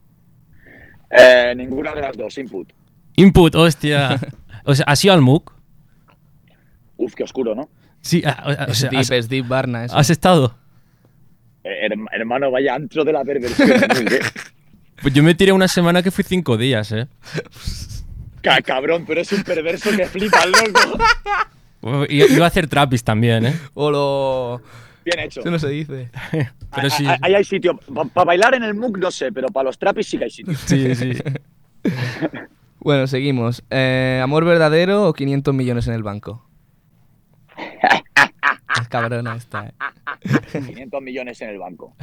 Eh, 1.09 1.53
ninguna 1.55 1.93
de 1.93 2.01
las 2.01 2.17
dos, 2.17 2.37
input. 2.37 2.71
Input, 3.15 3.55
hostia. 3.55 4.19
o 4.65 4.75
sea, 4.75 4.85
¿has 4.87 5.03
ido 5.03 5.13
al 5.13 5.21
MOOC? 5.21 5.53
Uf, 6.97 7.13
qué 7.15 7.23
oscuro, 7.23 7.55
¿no? 7.55 7.69
Sí, 8.01 8.21
ah, 8.25 8.43
o- 8.45 8.49
o 8.49 8.71
Es 8.71 8.77
sea, 8.79 8.89
deep, 8.89 8.99
has, 9.01 9.11
es 9.11 9.29
deep 9.29 9.47
Barna 9.47 9.85
eso. 9.85 9.97
has 9.97 10.09
estado? 10.09 10.55
Eh, 11.63 11.87
herm- 11.89 12.07
hermano, 12.11 12.49
vaya 12.51 12.75
antro 12.75 13.03
de 13.03 13.13
la 13.13 13.23
perversión. 13.23 13.69
Pues 15.01 15.15
yo 15.15 15.23
me 15.23 15.33
tiré 15.33 15.51
una 15.51 15.67
semana 15.67 16.03
que 16.03 16.11
fui 16.11 16.23
cinco 16.23 16.57
días, 16.57 16.91
¿eh? 16.91 17.07
Ca- 18.41 18.61
cabrón, 18.61 19.03
pero 19.07 19.21
es 19.21 19.31
un 19.31 19.43
perverso 19.43 19.89
que 19.95 20.05
flipa, 20.07 20.39
loco. 20.45 22.05
Y 22.09 22.23
iba 22.33 22.45
a 22.45 22.47
hacer 22.47 22.67
trapis 22.67 23.03
también, 23.03 23.45
¿eh? 23.45 23.53
O 23.73 23.89
lo... 23.91 24.61
Bien 25.03 25.19
hecho. 25.19 25.39
Eso 25.41 25.49
no 25.49 25.57
se 25.59 25.69
dice. 25.69 26.09
Pero 26.75 26.89
sí. 26.91 27.05
Ah, 27.07 27.17
Ahí 27.23 27.33
hay 27.33 27.43
sitio. 27.43 27.79
Para 28.13 28.25
bailar 28.25 28.53
en 28.53 28.63
el 28.63 28.75
MOOC 28.75 28.97
no 28.99 29.09
sé, 29.11 29.31
pero 29.31 29.47
para 29.49 29.65
los 29.65 29.77
trapis 29.79 30.07
sí 30.07 30.17
que 30.17 30.23
hay 30.25 30.29
sitio. 30.29 30.53
Sí, 30.65 30.95
sí. 30.95 31.13
Bueno, 32.83 33.05
seguimos. 33.07 33.63
Eh, 33.69 34.19
¿Amor 34.23 34.43
verdadero 34.45 35.07
o 35.07 35.13
500 35.13 35.53
millones 35.53 35.87
en 35.87 35.93
el 35.93 36.01
banco? 36.03 36.47
Es 38.81 38.87
cabrona 38.87 39.35
esta, 39.35 39.67
eh. 39.67 39.73
500 40.51 41.01
millones 41.01 41.41
en 41.41 41.49
el 41.49 41.59
banco. 41.59 41.95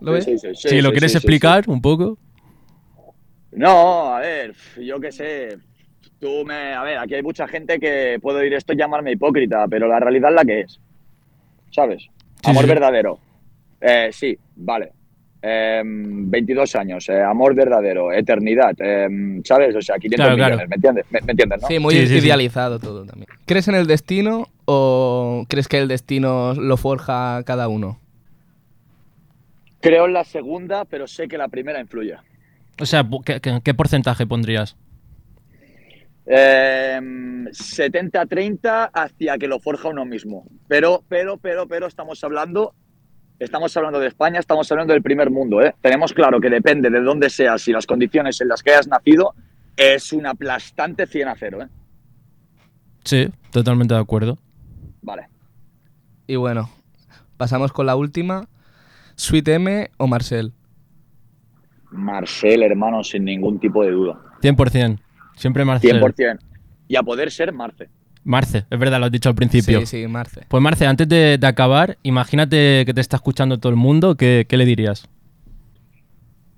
¿Lo 0.00 0.12
ves? 0.12 0.24
Sí, 0.24 0.38
sí, 0.38 0.48
sí, 0.54 0.68
Si 0.68 0.80
lo 0.80 0.90
sí, 0.90 0.92
quieres 0.92 1.12
sí, 1.12 1.18
sí, 1.18 1.24
explicar 1.24 1.64
un 1.68 1.80
poco. 1.80 2.18
No, 3.56 4.14
a 4.14 4.20
ver, 4.20 4.54
yo 4.80 5.00
qué 5.00 5.10
sé. 5.10 5.56
Tú 6.20 6.44
me. 6.46 6.72
A 6.74 6.82
ver, 6.82 6.98
aquí 6.98 7.14
hay 7.14 7.22
mucha 7.22 7.48
gente 7.48 7.78
que 7.80 8.18
puedo 8.20 8.38
oír 8.38 8.52
esto 8.54 8.72
y 8.72 8.76
llamarme 8.76 9.12
hipócrita, 9.12 9.66
pero 9.68 9.88
la 9.88 9.98
realidad 9.98 10.30
es 10.30 10.36
la 10.36 10.44
que 10.44 10.60
es. 10.60 10.80
¿Sabes? 11.70 12.02
Sí, 12.44 12.50
amor 12.50 12.62
sí. 12.64 12.68
verdadero. 12.68 13.18
Eh, 13.80 14.10
sí, 14.12 14.38
vale. 14.56 14.92
Em, 15.42 16.30
22 16.30 16.74
años, 16.76 17.08
eh, 17.08 17.22
amor 17.22 17.54
verdadero, 17.54 18.12
eternidad, 18.12 18.72
em, 18.80 19.42
¿sabes? 19.44 19.74
O 19.76 19.80
sea, 19.82 19.96
500 19.96 20.16
Claro, 20.26 20.36
claro. 20.36 20.54
millones, 20.56 20.68
¿me 20.70 20.74
entiendes? 20.76 21.04
¿Me, 21.10 21.20
me 21.20 21.30
entiendes, 21.32 21.62
no? 21.62 21.68
Sí, 21.68 21.78
muy 21.78 21.94
Sí, 21.94 22.06
sí, 22.08 22.20
sí. 22.20 22.26
idealizado 22.26 22.78
todo 22.78 23.04
también. 23.04 23.28
¿Crees 23.46 23.68
en 23.68 23.74
el 23.74 23.86
destino 23.86 24.48
o 24.64 25.44
crees 25.48 25.68
que 25.68 25.78
el 25.78 25.88
destino 25.88 26.54
lo 26.54 26.76
forja 26.76 27.42
cada 27.44 27.68
uno? 27.68 27.98
Creo 29.80 30.06
en 30.06 30.14
la 30.14 30.24
segunda, 30.24 30.84
pero 30.84 31.06
sé 31.06 31.28
que 31.28 31.38
la 31.38 31.48
primera 31.48 31.80
influye. 31.80 32.16
O 32.80 32.86
sea, 32.86 33.06
¿qué, 33.24 33.40
qué- 33.40 33.60
qué 33.64 33.74
porcentaje 33.74 34.26
pondrías? 34.26 34.76
Em, 36.26 37.46
70-30 37.52 38.90
hacia 38.92 39.38
que 39.38 39.46
lo 39.46 39.60
forja 39.60 39.88
uno 39.88 40.04
mismo. 40.04 40.44
Pero, 40.68 41.04
pero, 41.08 41.36
pero, 41.38 41.68
pero 41.68 41.86
estamos 41.86 42.22
hablando, 42.24 42.74
estamos 43.38 43.76
hablando 43.76 44.00
de 44.00 44.08
España, 44.08 44.40
estamos 44.40 44.70
hablando 44.72 44.92
del 44.92 45.02
primer 45.02 45.30
mundo, 45.30 45.62
¿eh? 45.62 45.74
Tenemos 45.80 46.12
claro 46.12 46.40
que 46.40 46.50
depende 46.50 46.90
de 46.90 47.00
dónde 47.00 47.30
seas 47.30 47.66
y 47.68 47.72
las 47.72 47.86
condiciones 47.86 48.40
en 48.40 48.48
las 48.48 48.62
que 48.62 48.72
hayas 48.72 48.88
nacido, 48.88 49.34
es 49.76 50.12
un 50.12 50.26
aplastante 50.26 51.06
100 51.06 51.28
a 51.28 51.34
0, 51.36 51.62
¿eh? 51.62 51.68
Sí, 53.04 53.28
totalmente 53.52 53.94
de 53.94 54.00
acuerdo. 54.00 54.36
Vale. 55.02 55.28
Y 56.26 56.34
bueno, 56.34 56.68
pasamos 57.36 57.72
con 57.72 57.86
la 57.86 57.94
última. 57.94 58.48
¿Sweet 59.14 59.48
M 59.48 59.90
o 59.96 60.08
Marcel? 60.08 60.52
Marcel, 61.96 62.62
hermano, 62.62 63.02
sin 63.02 63.24
ningún 63.24 63.58
tipo 63.58 63.82
de 63.84 63.90
duda. 63.90 64.20
100%. 64.42 64.98
Siempre 65.36 65.64
Marcel. 65.64 66.00
100%. 66.00 66.38
Y 66.88 66.96
a 66.96 67.02
poder 67.02 67.30
ser 67.30 67.52
Marce. 67.52 67.88
Marce, 68.24 68.64
es 68.68 68.78
verdad, 68.78 68.98
lo 68.98 69.06
has 69.06 69.12
dicho 69.12 69.28
al 69.28 69.34
principio. 69.34 69.80
Sí, 69.80 69.86
sí, 69.86 70.06
Marce. 70.08 70.42
Pues 70.48 70.62
Marce, 70.62 70.86
antes 70.86 71.08
de, 71.08 71.38
de 71.38 71.46
acabar, 71.46 71.96
imagínate 72.02 72.84
que 72.84 72.92
te 72.92 73.00
está 73.00 73.16
escuchando 73.16 73.58
todo 73.58 73.70
el 73.70 73.76
mundo, 73.76 74.16
¿qué, 74.16 74.46
qué 74.48 74.56
le 74.56 74.64
dirías? 74.64 75.08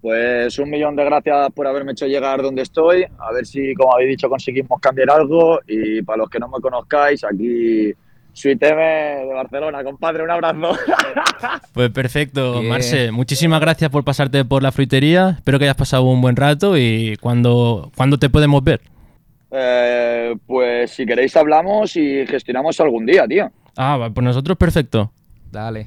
Pues 0.01 0.59
un 0.59 0.70
millón 0.70 0.97
de 0.97 1.05
gracias 1.05 1.51
por 1.53 1.66
haberme 1.66 1.93
hecho 1.93 2.07
llegar 2.07 2.41
donde 2.41 2.62
estoy. 2.62 3.05
A 3.18 3.32
ver 3.32 3.45
si, 3.45 3.74
como 3.74 3.93
habéis 3.93 4.11
dicho, 4.11 4.28
conseguimos 4.28 4.80
cambiar 4.80 5.11
algo. 5.11 5.61
Y 5.66 6.03
para 6.03 6.18
los 6.18 6.30
que 6.30 6.39
no 6.39 6.49
me 6.49 6.61
conozcáis, 6.61 7.24
aquí 7.24 7.93
M 8.45 8.61
de 8.82 9.32
Barcelona, 9.34 9.82
compadre, 9.84 10.22
un 10.22 10.30
abrazo. 10.30 10.76
Pues 11.72 11.91
perfecto, 11.91 12.55
Bien. 12.61 12.68
Marce. 12.68 13.11
Muchísimas 13.12 13.61
gracias 13.61 13.91
por 13.91 14.05
pasarte 14.05 14.45
por 14.45 14.62
la 14.62 14.72
fruitería. 14.72 15.30
Espero 15.36 15.59
que 15.59 15.64
hayas 15.66 15.76
pasado 15.76 16.03
un 16.05 16.20
buen 16.20 16.34
rato 16.36 16.76
y 16.76 17.16
cuando, 17.20 17.91
cuando 17.97 18.18
te 18.18 18.28
podemos 18.30 18.62
ver. 18.64 18.80
eh, 19.51 20.34
pues 20.47 20.91
si 20.91 21.07
queréis 21.07 21.36
hablamos 21.36 21.95
y 21.97 22.26
gestionamos 22.26 22.78
algún 22.80 23.07
día, 23.07 23.26
tío. 23.26 23.51
Ah, 23.76 24.09
pues 24.12 24.24
nosotros 24.24 24.57
perfecto. 24.59 25.12
Dale. 25.53 25.86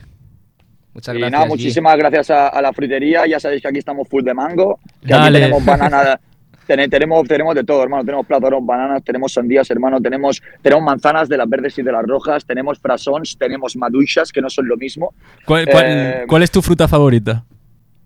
Muchas 0.93 1.15
y 1.15 1.19
gracias. 1.19 1.31
nada, 1.31 1.45
muchísimas 1.45 1.97
gracias 1.97 2.29
a, 2.31 2.47
a 2.49 2.61
la 2.61 2.73
fritería. 2.73 3.25
Ya 3.27 3.39
sabéis 3.39 3.61
que 3.61 3.67
aquí 3.67 3.79
estamos 3.79 4.07
full 4.07 4.23
de 4.23 4.33
mango. 4.33 4.79
Que 5.01 5.07
Dale. 5.13 5.37
aquí 5.37 5.45
tenemos 5.45 5.65
banana. 5.65 6.19
ten- 6.75 6.89
tenemos, 6.89 7.27
tenemos 7.27 7.55
de 7.55 7.63
todo, 7.63 7.83
hermano. 7.83 8.03
Tenemos 8.03 8.25
plátanos, 8.25 8.65
bananas, 8.65 9.03
tenemos 9.03 9.33
sandías, 9.33 9.69
hermano. 9.71 9.99
Tenemos, 10.01 10.41
tenemos 10.61 10.83
manzanas 10.83 11.29
de 11.29 11.37
las 11.37 11.49
verdes 11.49 11.77
y 11.77 11.81
de 11.83 11.91
las 11.91 12.03
rojas. 12.05 12.45
Tenemos 12.45 12.79
frasons, 12.79 13.37
tenemos 13.37 13.75
maduchas, 13.75 14.31
que 14.31 14.41
no 14.41 14.49
son 14.49 14.67
lo 14.67 14.77
mismo. 14.77 15.13
¿Cuál, 15.45 15.67
cuál- 15.69 15.85
Eh, 15.87 16.23
cuál 16.27 16.43
es 16.43 16.51
tu 16.51 16.61
fruta 16.61 16.87
favorita? 16.87 17.43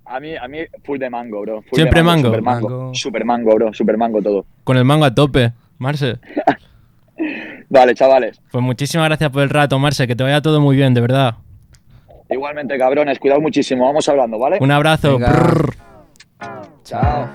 A 0.08 0.20
mí, 0.20 0.36
a 0.36 0.48
mí, 0.48 0.60
full 0.84 1.00
de 1.00 1.10
mango, 1.10 1.42
bro. 1.42 1.62
Full 1.64 1.76
Siempre 1.76 2.00
de 2.00 2.04
mango. 2.04 2.28
Super 2.28 2.42
mango. 2.42 2.70
Mango. 2.70 2.94
Super 2.94 3.26
mango, 3.26 3.56
bro. 3.56 3.74
Super 3.74 3.98
mango 3.98 4.22
todo. 4.22 4.46
Con 4.64 4.78
el 4.78 4.86
mango 4.86 5.06
a 5.06 5.14
tope, 5.16 5.52
Marce. 5.80 6.18
Vale, 7.70 7.96
chavales. 7.96 8.40
Pues 8.52 8.64
muchísimas 8.64 9.08
gracias 9.08 9.32
por 9.32 9.42
el 9.42 9.50
rato, 9.50 9.80
Marce. 9.80 10.06
Que 10.06 10.16
te 10.16 10.24
vaya 10.24 10.42
todo 10.42 10.62
muy 10.62 10.76
bien, 10.76 10.94
de 10.94 11.02
verdad. 11.02 11.36
Igualmente, 12.30 12.78
cabrones, 12.78 13.18
cuidado 13.20 13.42
muchísimo. 13.42 13.86
Vamos 13.86 14.08
hablando, 14.10 14.38
¿vale? 14.38 14.58
Un 14.62 14.72
abrazo. 14.72 15.18
Prrr. 15.18 15.76
Chao. 16.84 17.30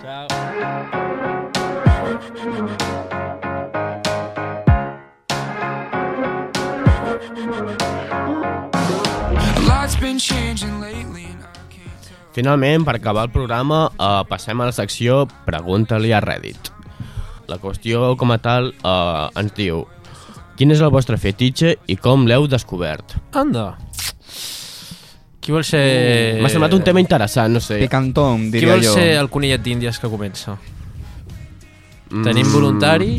Finalment, 12.32 12.84
per 12.86 12.94
acabar 12.96 13.24
el 13.26 13.32
programa, 13.34 13.90
eh, 13.98 14.22
passem 14.28 14.60
a 14.60 14.68
la 14.68 14.72
secció 14.72 15.26
Pregunta-li 15.46 16.12
a 16.12 16.20
Reddit. 16.20 16.70
La 17.50 17.58
qüestió, 17.58 18.16
com 18.16 18.30
a 18.30 18.38
tal, 18.38 18.72
eh, 18.72 19.40
ens 19.40 19.54
diu 19.56 19.86
Quin 20.56 20.70
és 20.70 20.80
el 20.84 20.90
vostre 20.92 21.16
fetitxe 21.16 21.78
i 21.88 21.96
com 21.96 22.26
l'heu 22.28 22.46
descobert? 22.46 23.14
Anda. 23.32 23.78
Qui 25.40 25.54
vol 25.54 25.64
ser... 25.64 26.36
M'ha 26.42 26.50
semblat 26.52 26.74
un 26.76 26.82
tema 26.84 27.00
interessant, 27.00 27.54
no 27.56 27.62
sé. 27.64 27.78
Picantón, 27.80 28.50
Qui 28.50 28.58
diria 28.58 28.74
vol 28.74 28.84
jo. 28.84 28.92
ser 28.92 29.14
el 29.16 29.30
conillet 29.32 29.62
d'Índies 29.64 29.98
que 29.98 30.10
comença? 30.12 30.58
Mm. 32.10 32.24
Tenim 32.26 32.48
voluntari? 32.52 33.12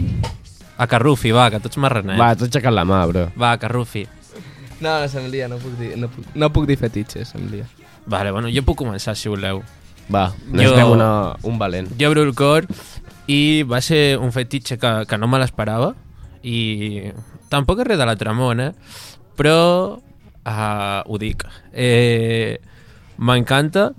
A 0.77 0.87
Carrufi, 0.87 1.31
va, 1.31 1.49
que 1.53 1.59
tots 1.63 1.77
marranets. 1.77 2.19
Va, 2.19 2.31
t'has 2.35 2.49
aixecat 2.49 2.73
la 2.73 2.83
mà, 2.85 3.03
bro. 3.07 3.27
Va, 3.39 3.53
Carrufi. 3.61 4.05
No, 4.81 4.95
no, 4.99 5.07
se'm 5.07 5.27
lia, 5.29 5.47
no 5.47 5.59
puc 5.61 5.75
dir, 5.77 5.91
no 6.01 6.07
puc, 6.09 6.25
no 6.35 6.49
puc 6.51 6.65
dir 6.67 6.77
fetitxes, 6.81 7.29
se'm 7.35 7.45
lia. 7.51 7.67
Vale, 8.09 8.31
bueno, 8.33 8.49
jo 8.49 8.63
puc 8.65 8.79
començar, 8.81 9.13
si 9.15 9.29
voleu. 9.29 9.61
Va, 10.11 10.25
necessitem 10.49 10.87
Jo- 10.87 10.93
una, 10.95 11.09
un 11.47 11.59
valent. 11.61 11.91
Jo 11.99 12.09
obro 12.09 12.23
el 12.25 12.33
cor 12.35 12.65
i 13.29 13.61
va 13.63 13.79
ser 13.85 14.17
un 14.17 14.31
fetitxe 14.33 14.79
que, 14.81 15.05
que 15.07 15.17
no 15.21 15.27
me 15.29 15.37
l'esperava 15.39 15.93
i 16.43 17.11
tampoc 17.53 17.83
és 17.83 17.87
res 17.91 17.99
de 18.01 18.07
l'altre 18.09 18.33
món, 18.33 18.59
eh? 18.59 18.71
Però 19.37 19.99
uh, 20.01 21.01
ho 21.05 21.17
dic. 21.21 21.45
Eh, 21.71 22.57
M'encanta 23.21 23.91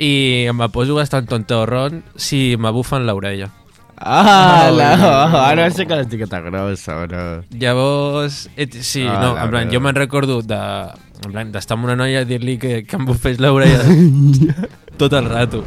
i 0.00 0.46
em 0.48 0.64
poso 0.72 0.96
bastant 0.96 1.28
tontorron 1.28 2.00
si 2.16 2.56
m'abufen 2.56 3.04
l'orella. 3.06 3.50
Ah, 3.98 4.68
la, 4.74 4.90
ara 5.48 5.70
sí 5.72 5.86
que 5.88 5.96
l'etiqueta 5.96 6.40
grossa, 6.44 6.98
bro. 7.06 7.22
Llavors, 7.56 8.42
et, 8.56 8.74
sí, 8.84 9.06
Ah, 9.08 9.20
no, 9.22 9.30
la 9.34 9.44
en 9.46 9.50
plan, 9.54 9.70
jo 9.72 9.80
me'n 9.80 9.96
recordo 9.96 10.42
de, 10.44 10.58
en 11.24 11.32
plan, 11.32 11.50
d'estar 11.54 11.78
amb 11.78 11.88
una 11.88 11.96
noia 11.96 12.20
i 12.26 12.28
dir-li 12.28 12.58
que, 12.60 12.82
que 12.84 12.96
em 13.00 13.06
bufés 13.08 13.40
l'orella 13.40 13.80
tot 15.00 15.12
el 15.16 15.30
rato. 15.32 15.62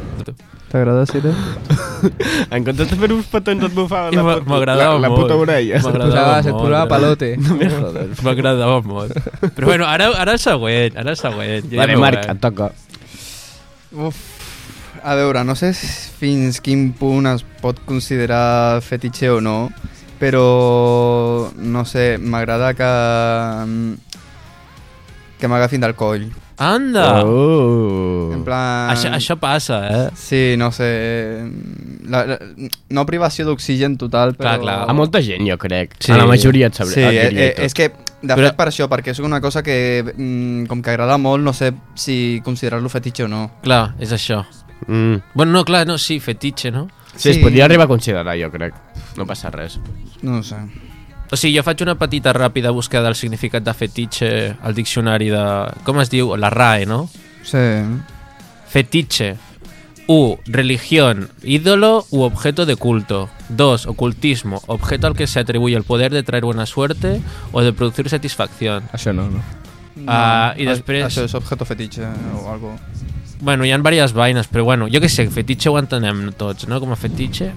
T'agrada, 0.70 1.02
Sire? 1.10 1.32
En 2.54 2.62
comptes 2.64 2.86
de 2.88 2.96
fer 2.96 3.08
uns 3.12 3.26
petons 3.28 3.64
et 3.66 3.74
bufaven 3.74 4.14
I 4.14 4.16
la, 4.22 4.36
la, 4.38 4.84
la 5.02 5.08
molt. 5.10 5.18
puta 5.24 5.34
orella. 5.36 5.80
M'agradava 5.82 6.14
Posava, 6.14 6.36
se't 6.46 6.54
molt, 6.54 6.62
posava 6.64 6.86
palote. 6.88 7.32
No. 7.42 8.04
M'agradava 8.24 8.76
molt. 8.86 9.16
Però 9.58 9.66
bueno, 9.72 9.88
ara, 9.90 10.06
ara 10.22 10.38
el 10.38 10.40
següent, 10.40 10.94
ara 10.96 11.10
el 11.12 11.18
següent. 11.18 11.66
Ja 11.74 11.82
Vale, 11.82 11.98
m'ho 11.98 12.04
Marc, 12.06 12.22
et 12.30 12.40
toca. 12.46 12.70
Uf, 13.90 14.22
a 15.02 15.14
veure, 15.18 15.44
no 15.44 15.56
sé 15.56 15.72
fins 15.74 16.60
quin 16.64 16.90
punt 16.96 17.28
es 17.30 17.44
pot 17.62 17.80
considerar 17.88 18.80
fetitxe 18.84 19.30
o 19.30 19.40
no, 19.40 19.70
però 20.20 21.50
no 21.56 21.84
sé, 21.88 22.18
m'agrada 22.18 22.74
que 22.76 22.92
que 25.40 25.48
m'agafin 25.48 25.80
del 25.80 25.96
coll. 25.96 26.28
Anda! 26.60 27.24
Oh. 27.24 28.28
En 28.34 28.42
plan... 28.44 28.90
Això, 28.92 29.08
això 29.16 29.38
passa, 29.40 29.78
eh? 29.88 30.02
Sí, 30.12 30.42
no 30.60 30.68
sé... 30.76 30.90
La, 32.12 32.26
la, 32.28 32.36
no 32.92 33.06
privació 33.08 33.46
d'oxigen 33.48 33.96
total, 33.96 34.34
però... 34.36 34.58
Clar, 34.58 34.60
clar. 34.66 34.76
A 34.92 34.96
molta 34.96 35.22
gent, 35.24 35.48
jo 35.48 35.56
crec. 35.56 35.96
Sí. 36.04 36.12
A 36.12 36.20
la 36.20 36.28
majoria 36.28 36.68
et 36.68 36.76
sabré. 36.76 36.92
Sí, 36.92 37.06
et 37.08 37.32
eh, 37.32 37.46
eh, 37.46 37.50
tot. 37.56 37.64
és 37.64 37.76
que, 37.78 37.88
de 38.20 38.34
Però- 38.36 38.50
fet, 38.50 38.58
per 38.60 38.68
això, 38.68 38.90
perquè 38.92 39.14
és 39.16 39.24
una 39.24 39.40
cosa 39.40 39.64
que, 39.64 39.78
mm, 40.04 40.68
com 40.68 40.84
que 40.84 40.92
agrada 40.92 41.16
molt, 41.16 41.40
no 41.42 41.56
sé 41.56 41.72
si 41.96 42.42
considerar-lo 42.44 42.92
fetitxe 42.92 43.24
o 43.24 43.32
no. 43.32 43.46
Clar, 43.64 43.94
és 43.98 44.12
això. 44.12 44.44
Mm. 44.86 45.16
Bueno, 45.34 45.52
no, 45.52 45.64
clar, 45.64 45.86
no, 45.86 45.98
sí, 45.98 46.20
fetitxe, 46.20 46.70
no? 46.70 46.88
Sí, 47.16 47.30
es 47.30 47.38
podria 47.38 47.64
arribar 47.66 47.84
a 47.84 47.88
considerar, 47.88 48.36
jo 48.40 48.50
crec. 48.50 48.74
No 49.16 49.26
passa 49.26 49.50
res. 49.50 49.78
No 50.22 50.38
ho 50.38 50.42
sé. 50.42 50.56
O 51.32 51.36
sigui, 51.36 51.56
jo 51.56 51.62
faig 51.62 51.82
una 51.82 51.94
petita 51.98 52.32
ràpida 52.32 52.72
búsqueda 52.74 53.02
del 53.04 53.14
significat 53.14 53.62
de 53.62 53.74
fetitxe 53.74 54.56
al 54.62 54.74
diccionari 54.74 55.28
de... 55.30 55.42
Com 55.84 56.00
es 56.00 56.10
diu? 56.10 56.34
La 56.36 56.50
RAE, 56.50 56.86
no? 56.86 57.08
Sí. 57.44 57.58
Fetiche. 58.68 59.36
U. 60.08 60.38
Religión, 60.46 61.30
ídolo 61.44 62.04
u 62.10 62.22
objeto 62.22 62.66
de 62.66 62.74
culto. 62.74 63.28
2. 63.50 63.86
Ocultismo, 63.86 64.60
objeto 64.66 65.06
al 65.06 65.14
que 65.14 65.28
se 65.28 65.38
atribuye 65.38 65.76
el 65.76 65.84
poder 65.84 66.10
de 66.12 66.24
traer 66.24 66.44
buena 66.44 66.66
suerte 66.66 67.20
o 67.52 67.62
de 67.62 67.72
producir 67.72 68.08
satisfacción. 68.08 68.82
Això 68.92 69.12
no, 69.14 69.30
no. 69.30 69.40
Ah, 70.08 70.54
i 70.56 70.66
a- 70.66 70.70
després- 70.74 71.06
Això 71.06 71.24
és 71.24 71.34
objeto 71.34 71.64
fetitxe 71.64 72.02
o 72.34 72.50
algo. 72.50 72.74
Bueno, 73.40 73.64
hi 73.64 73.72
ha 73.72 73.78
diverses 73.78 74.12
vaines, 74.12 74.48
però 74.48 74.64
bueno, 74.64 74.86
jo 74.92 75.00
que 75.00 75.08
sé, 75.08 75.26
fetitxe 75.32 75.70
ho 75.70 75.78
entenem 75.80 76.30
tots, 76.36 76.66
no? 76.68 76.78
Com 76.80 76.92
a 76.92 76.96
fetitxe. 77.00 77.52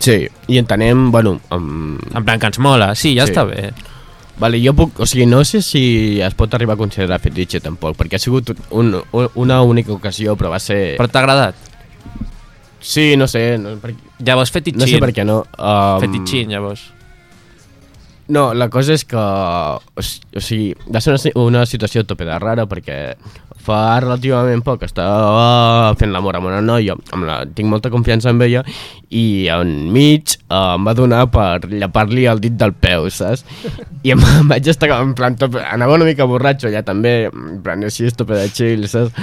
Sí, 0.00 0.26
i 0.48 0.58
entenem, 0.58 1.10
bueno... 1.12 1.36
Um, 1.52 1.98
En 2.14 2.24
plan 2.24 2.40
que 2.40 2.46
ens 2.48 2.58
mola, 2.58 2.94
sí, 2.96 3.14
ja 3.14 3.26
Sí. 3.26 3.32
està 3.32 3.44
bé. 3.44 3.72
Vale, 4.40 4.58
jo 4.64 4.72
puc... 4.74 4.98
O 5.04 5.06
sigui, 5.06 5.26
no 5.28 5.44
sé 5.44 5.60
si 5.62 6.20
es 6.24 6.34
pot 6.34 6.54
arribar 6.56 6.74
a 6.74 6.80
considerar 6.80 7.20
fetitxe 7.20 7.60
tampoc, 7.60 7.94
perquè 7.98 8.16
ha 8.16 8.22
sigut 8.22 8.50
un, 8.70 8.96
un, 9.12 9.28
una 9.36 9.60
única 9.62 9.92
ocasió, 9.92 10.34
però 10.40 10.50
va 10.50 10.58
ser... 10.58 10.96
Però 10.96 11.06
t'ha 11.12 11.20
agradat? 11.20 11.54
Sí, 12.80 13.12
no 13.16 13.28
sé, 13.28 13.58
no, 13.62 13.76
per, 13.78 13.92
Llavors 14.24 14.50
fetitxin. 14.50 14.80
no 14.82 14.88
sé 14.90 14.98
per 14.98 15.12
què 15.14 15.22
no. 15.28 15.42
Um, 15.54 16.00
Fetitxin, 16.02 16.50
llavors. 16.50 16.88
No, 18.32 18.48
la 18.54 18.66
cosa 18.72 18.94
és 18.96 19.04
que... 19.04 19.18
O, 19.20 20.02
sigui, 20.40 20.72
va 20.90 21.00
ser 21.04 21.12
una, 21.14 21.32
una 21.44 21.62
situació 21.68 22.02
tope 22.08 22.24
de 22.26 22.38
rara 22.42 22.64
perquè 22.66 22.96
fa 23.62 24.00
relativament 24.02 24.62
poc 24.66 24.84
estava 24.86 25.92
fent 26.00 26.12
l'amor 26.14 26.38
amb 26.38 26.50
una 26.50 26.60
noia, 26.64 26.96
amb 27.14 27.26
la, 27.28 27.42
tinc 27.46 27.70
molta 27.70 27.90
confiança 27.92 28.32
en 28.32 28.42
ella, 28.42 28.64
i 29.12 29.48
enmig 29.52 30.36
eh, 30.36 30.58
em 30.58 30.86
va 30.88 30.94
donar 30.96 31.24
per 31.32 31.68
llapar-li 31.70 32.26
el 32.30 32.42
dit 32.42 32.56
del 32.58 32.74
peu, 32.74 33.08
saps? 33.12 33.44
I 34.02 34.14
em, 34.14 34.22
em 34.40 34.50
vaig 34.50 34.68
estar 34.72 34.90
en 34.96 35.14
plan, 35.18 35.36
tope, 35.38 35.62
anava 35.62 35.98
una 35.98 36.08
mica 36.08 36.26
borratxo 36.28 36.72
ja 36.72 36.84
també, 36.86 37.14
en 37.30 37.60
plan 37.64 37.82
així, 37.86 38.10
tope 38.16 38.38
de 38.38 38.48
chill, 38.54 38.88
saps? 38.90 39.14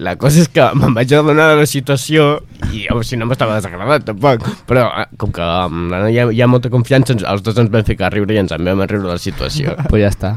La 0.00 0.16
cosa 0.20 0.44
és 0.44 0.50
que 0.52 0.70
me'n 0.78 0.96
vaig 0.96 1.12
adonar 1.16 1.50
de 1.54 1.60
la 1.62 1.68
situació 1.68 2.30
i 2.70 2.86
o 2.92 3.00
sigui, 3.02 3.20
no 3.22 3.30
m'estava 3.30 3.58
desagradat 3.58 4.06
tampoc, 4.10 4.46
però 4.70 4.86
eh, 5.02 5.08
com 5.20 5.34
que 5.34 5.44
amb 5.44 5.90
la 5.92 6.04
noia 6.06 6.28
hi 6.30 6.42
ha 6.42 6.50
molta 6.50 6.72
confiança, 6.72 7.16
els 7.18 7.44
dos 7.46 7.58
ens 7.60 7.72
vam 7.72 7.86
ficar 7.86 8.10
a 8.10 8.14
riure 8.14 8.36
i 8.36 8.42
ens 8.42 8.54
en 8.54 8.66
vam 8.66 8.86
riure 8.86 9.08
de 9.08 9.14
la 9.16 9.22
situació. 9.22 9.76
Pues 9.88 10.04
ja 10.04 10.12
està. 10.12 10.36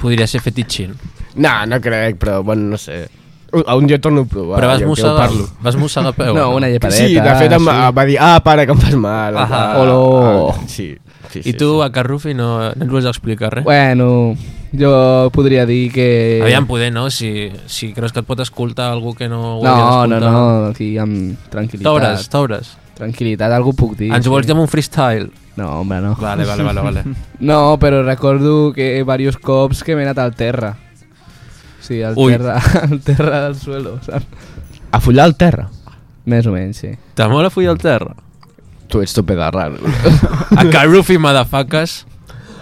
Podria 0.00 0.26
ser 0.28 0.42
fetitxin. 0.44 0.92
No, 1.36 1.66
no 1.66 1.80
crec, 1.80 2.16
però 2.18 2.42
bueno, 2.42 2.62
no 2.70 2.78
sé. 2.78 3.08
Un, 3.54 3.62
un 3.70 3.86
dia 3.86 4.00
torno 4.00 4.22
a 4.22 4.26
provar. 4.26 4.58
Però 4.58 4.68
vas 4.72 4.80
ja 4.80 4.86
mossegar, 4.86 5.28
parlo. 5.28 5.48
vas 5.62 5.76
mossegar 5.76 6.12
peu. 6.14 6.34
No, 6.34 6.50
una 6.56 6.68
llepadeta. 6.68 7.06
Sí, 7.06 7.14
de 7.14 7.34
fet 7.38 7.52
em 7.54 7.62
sí. 7.62 7.76
va 7.98 8.04
dir, 8.04 8.16
ah, 8.20 8.40
para, 8.42 8.66
que 8.66 8.72
em 8.74 8.78
fas 8.82 8.96
mal. 8.98 9.36
Ahà. 9.38 9.78
Olo. 9.78 9.98
Olo. 10.10 10.54
Sí, 10.66 10.96
sí, 11.30 11.38
I 11.38 11.42
sí, 11.42 11.52
tu, 11.54 11.68
sí. 11.76 11.86
a 11.86 11.92
Carrufi, 11.92 12.34
no, 12.34 12.48
no 12.74 12.82
ens 12.82 12.90
vols 12.90 13.06
explicar 13.06 13.52
res? 13.54 13.64
Bueno, 13.64 14.34
jo 14.74 15.30
podria 15.34 15.66
dir 15.66 15.92
que... 15.92 16.40
Aviam, 16.42 16.66
poder, 16.66 16.92
no? 16.92 17.08
Si, 17.14 17.50
si 17.66 17.92
creus 17.94 18.12
que 18.12 18.24
et 18.24 18.26
pot 18.26 18.42
escoltar 18.42 18.90
algú 18.90 19.14
que 19.14 19.28
no 19.30 19.60
ho 19.60 19.62
No, 19.62 19.70
hauria 19.70 20.18
no, 20.18 20.18
d'escoltar. 20.18 20.32
no, 20.32 20.66
aquí 20.72 20.90
amb 20.98 21.48
tranquil·litat. 21.54 21.86
T'obres, 21.86 22.28
t'obres. 22.30 22.74
Tranquil·litat, 22.98 23.54
algú 23.54 23.72
puc 23.78 23.94
dir. 23.98 24.10
Ens 24.14 24.26
ho 24.26 24.34
vols 24.34 24.46
sí. 24.46 24.50
dir 24.50 24.58
amb 24.58 24.66
un 24.66 24.70
freestyle? 24.70 25.30
No, 25.54 25.80
home, 25.80 26.00
no. 26.02 26.16
Vale, 26.18 26.44
vale, 26.44 26.66
vale, 26.66 26.80
vale. 26.82 27.04
No, 27.38 27.76
però 27.78 28.02
recordo 28.02 28.72
que 28.74 29.02
varios 29.06 29.38
cops 29.38 29.84
que 29.86 29.94
m'he 29.94 30.02
anat 30.02 30.18
al 30.18 30.34
terra. 30.34 30.74
Sí, 31.84 32.00
al 32.02 32.14
Ui. 32.16 32.32
terra, 32.32 32.56
al 32.88 33.00
terra 33.04 33.40
del 33.46 33.56
suelo, 33.60 33.98
saps? 34.02 34.24
A 34.94 35.00
follar 35.04 35.26
al 35.28 35.36
terra. 35.36 35.68
Més 36.24 36.46
o 36.48 36.52
menys, 36.54 36.78
sí. 36.80 36.94
Te 37.14 37.26
mola 37.28 37.50
full 37.52 37.66
al 37.68 37.76
terra? 37.82 38.14
Tu 38.88 39.00
ets 39.04 39.12
tope 39.16 39.34
de 39.36 39.50
raro. 39.52 39.76
A 40.56 40.64
Carrufi, 40.72 41.18
motherfuckers. 41.20 42.06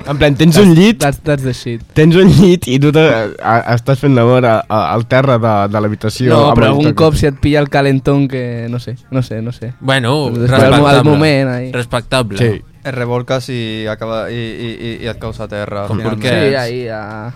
En 0.09 0.19
plan, 0.19 0.35
tens 0.35 0.57
un 0.59 0.73
llit, 0.75 0.97
That's, 0.99 1.21
that's 1.23 1.45
the 1.47 1.53
shit. 1.55 1.83
tens 1.95 2.17
un 2.19 2.27
llit 2.35 2.67
i 2.67 2.81
tu 2.83 2.91
te, 2.91 3.05
a, 3.39 3.53
estàs 3.77 4.01
fent 4.03 4.17
l'amor 4.17 4.43
al 4.49 5.05
terra 5.07 5.37
de, 5.39 5.53
de 5.71 5.83
l'habitació. 5.85 6.33
No, 6.33 6.41
però 6.59 6.73
algun 6.73 6.91
cop 6.99 7.15
si 7.15 7.29
et 7.31 7.39
pilla 7.39 7.61
el 7.63 7.69
calentón 7.71 8.25
que... 8.27 8.67
No 8.73 8.81
sé, 8.83 8.97
no 9.15 9.23
sé, 9.23 9.39
no 9.47 9.53
sé. 9.55 9.75
Bueno, 9.79 10.17
Després, 10.33 10.51
respectable. 10.59 10.97
al 10.99 11.05
moment, 11.07 11.49
ahí. 11.55 11.71
Respectable. 11.71 12.39
Sí. 12.43 12.51
Et 12.83 12.91
revolques 12.97 13.47
i, 13.55 13.61
acaba, 13.87 14.25
i, 14.35 14.35
i, 14.43 14.73
i, 14.75 14.93
i 15.05 15.11
et 15.13 15.21
causa 15.23 15.47
terra. 15.47 15.85
Com 15.87 16.01
finalment. 16.03 16.19
perquè- 16.25 16.49
Sí, 16.51 16.55
ahí, 16.59 16.83
a... 16.89 17.31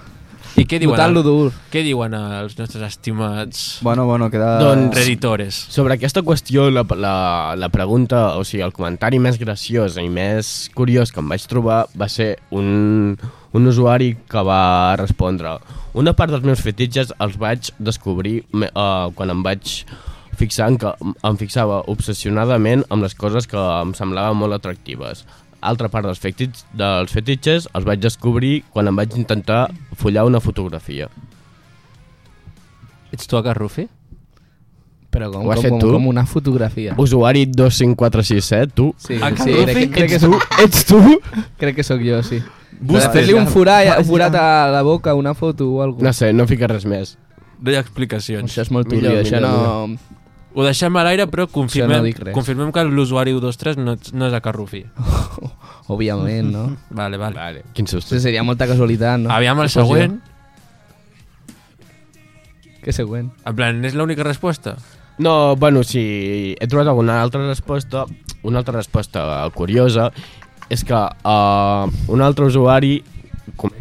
I 0.56 0.64
què 0.64 0.78
diuen, 0.80 0.96
Botant-lo 0.96 1.22
dur. 1.22 1.52
què 1.72 1.82
diuen 1.84 2.14
els 2.16 2.56
nostres 2.58 2.82
estimats 2.86 3.78
Bueno, 3.84 4.06
bueno, 4.08 4.30
queda... 4.32 4.56
Doncs- 4.62 4.96
reditores? 4.96 5.58
Sobre 5.70 5.94
aquesta 5.98 6.22
qüestió, 6.24 6.70
la, 6.72 6.86
la, 6.96 7.16
la 7.60 7.68
pregunta, 7.68 8.38
o 8.40 8.44
sigui, 8.44 8.64
el 8.64 8.72
comentari 8.76 9.20
més 9.20 9.36
graciós 9.38 9.98
i 10.00 10.08
més 10.08 10.70
curiós 10.74 11.12
que 11.12 11.20
em 11.20 11.28
vaig 11.28 11.44
trobar 11.50 11.84
va 11.92 12.08
ser 12.08 12.36
un, 12.50 13.18
un 13.52 13.68
usuari 13.68 14.14
que 14.28 14.46
va 14.46 14.96
respondre 14.96 15.58
una 15.96 16.12
part 16.12 16.28
dels 16.28 16.44
meus 16.44 16.60
fetitges 16.60 17.12
els 17.24 17.38
vaig 17.40 17.70
descobrir 17.80 18.42
uh, 18.52 19.08
quan 19.16 19.32
em 19.32 19.40
vaig 19.44 19.70
fixar 20.36 20.68
en 20.68 20.76
que 20.76 20.90
em 21.00 21.38
fixava 21.40 21.78
obsessionadament 21.88 22.84
amb 22.92 23.06
les 23.06 23.16
coses 23.16 23.48
que 23.48 23.56
em 23.56 23.94
semblaven 23.96 24.36
molt 24.36 24.58
atractives. 24.58 25.24
Altra 25.66 25.88
part 25.90 26.06
dels, 26.06 26.20
fetitx, 26.22 26.64
dels 26.76 27.10
fetitges 27.12 27.66
els 27.74 27.86
vaig 27.88 28.00
descobrir 28.02 28.60
quan 28.70 28.86
em 28.90 28.96
vaig 28.96 29.16
intentar 29.18 29.64
follar 29.98 30.26
una 30.28 30.40
fotografia. 30.40 31.08
Ets 33.12 33.26
tu 33.26 33.38
a 33.38 33.42
Carrufi? 33.42 33.86
Però 35.10 35.30
com, 35.32 35.46
com, 35.48 35.62
com, 35.70 35.78
tu? 35.80 35.92
com 35.94 36.06
una 36.10 36.26
fotografia. 36.28 36.94
Usuari 37.00 37.46
25467, 37.48 38.72
tu? 38.76 38.90
Sí, 39.00 39.16
A 39.22 39.30
sí, 39.30 39.52
crec, 39.64 39.66
que- 39.66 39.90
crec, 39.90 40.08
que 40.10 40.14
Ets 40.16 40.24
tu? 40.24 40.40
Ets 40.64 40.84
tu? 40.84 41.20
crec 41.56 41.76
que 41.76 41.84
sóc 41.86 42.02
jo, 42.04 42.22
sí. 42.22 42.42
Fer-li 43.12 43.32
un 43.32 43.46
forat, 43.48 43.94
un 44.02 44.04
forat 44.04 44.34
a 44.36 44.68
la 44.70 44.82
boca, 44.84 45.14
una 45.14 45.32
foto 45.34 45.70
o 45.70 45.80
alguna 45.82 46.10
No 46.10 46.12
sé, 46.12 46.32
no 46.36 46.46
fica 46.46 46.68
res 46.68 46.84
més. 46.84 47.16
No 47.62 47.72
hi 47.72 47.78
ha 47.78 47.80
explicacions. 47.80 48.50
Això 48.50 48.66
és 48.66 48.70
molt 48.70 48.90
Millor, 48.92 49.16
turbio, 49.16 49.22
això 49.24 49.40
millor, 49.40 49.88
no... 49.88 50.16
Ho 50.56 50.64
deixem 50.64 50.94
a 50.96 51.02
l'aire, 51.04 51.26
però 51.28 51.46
confirmem, 51.52 52.04
no 52.04 52.32
confirmem 52.32 52.70
que 52.72 52.84
l'usuari 52.84 53.32
123 53.32 53.76
no, 53.80 53.96
no 54.12 54.28
és 54.28 54.36
a 54.36 54.40
Carrufi. 54.44 54.84
Òbviament, 55.92 56.50
no? 56.52 56.64
Vale, 56.98 57.18
vale. 57.20 57.36
Vale. 57.36 57.64
Quin 57.76 57.86
susto. 57.86 58.14
Això 58.14 58.26
seria 58.28 58.42
molta 58.46 58.66
casualitat, 58.68 59.20
no? 59.22 59.30
Aviam 59.34 59.60
el 59.62 59.70
següent. 59.72 60.18
Què 62.82 62.94
següent? 62.94 63.32
En 63.46 63.56
plan, 63.58 63.82
és 63.86 63.96
l'única 63.98 64.26
resposta? 64.26 64.76
No, 65.18 65.56
bueno, 65.56 65.82
si 65.82 66.54
he 66.60 66.66
trobat 66.68 66.90
alguna 66.92 67.20
altra 67.22 67.40
resposta, 67.46 68.04
una 68.46 68.60
altra 68.60 68.76
resposta 68.76 69.48
curiosa, 69.54 70.10
és 70.70 70.84
que 70.84 70.98
uh, 70.98 72.12
un 72.12 72.22
altre 72.22 72.46
usuari 72.46 73.00
com 73.56 73.72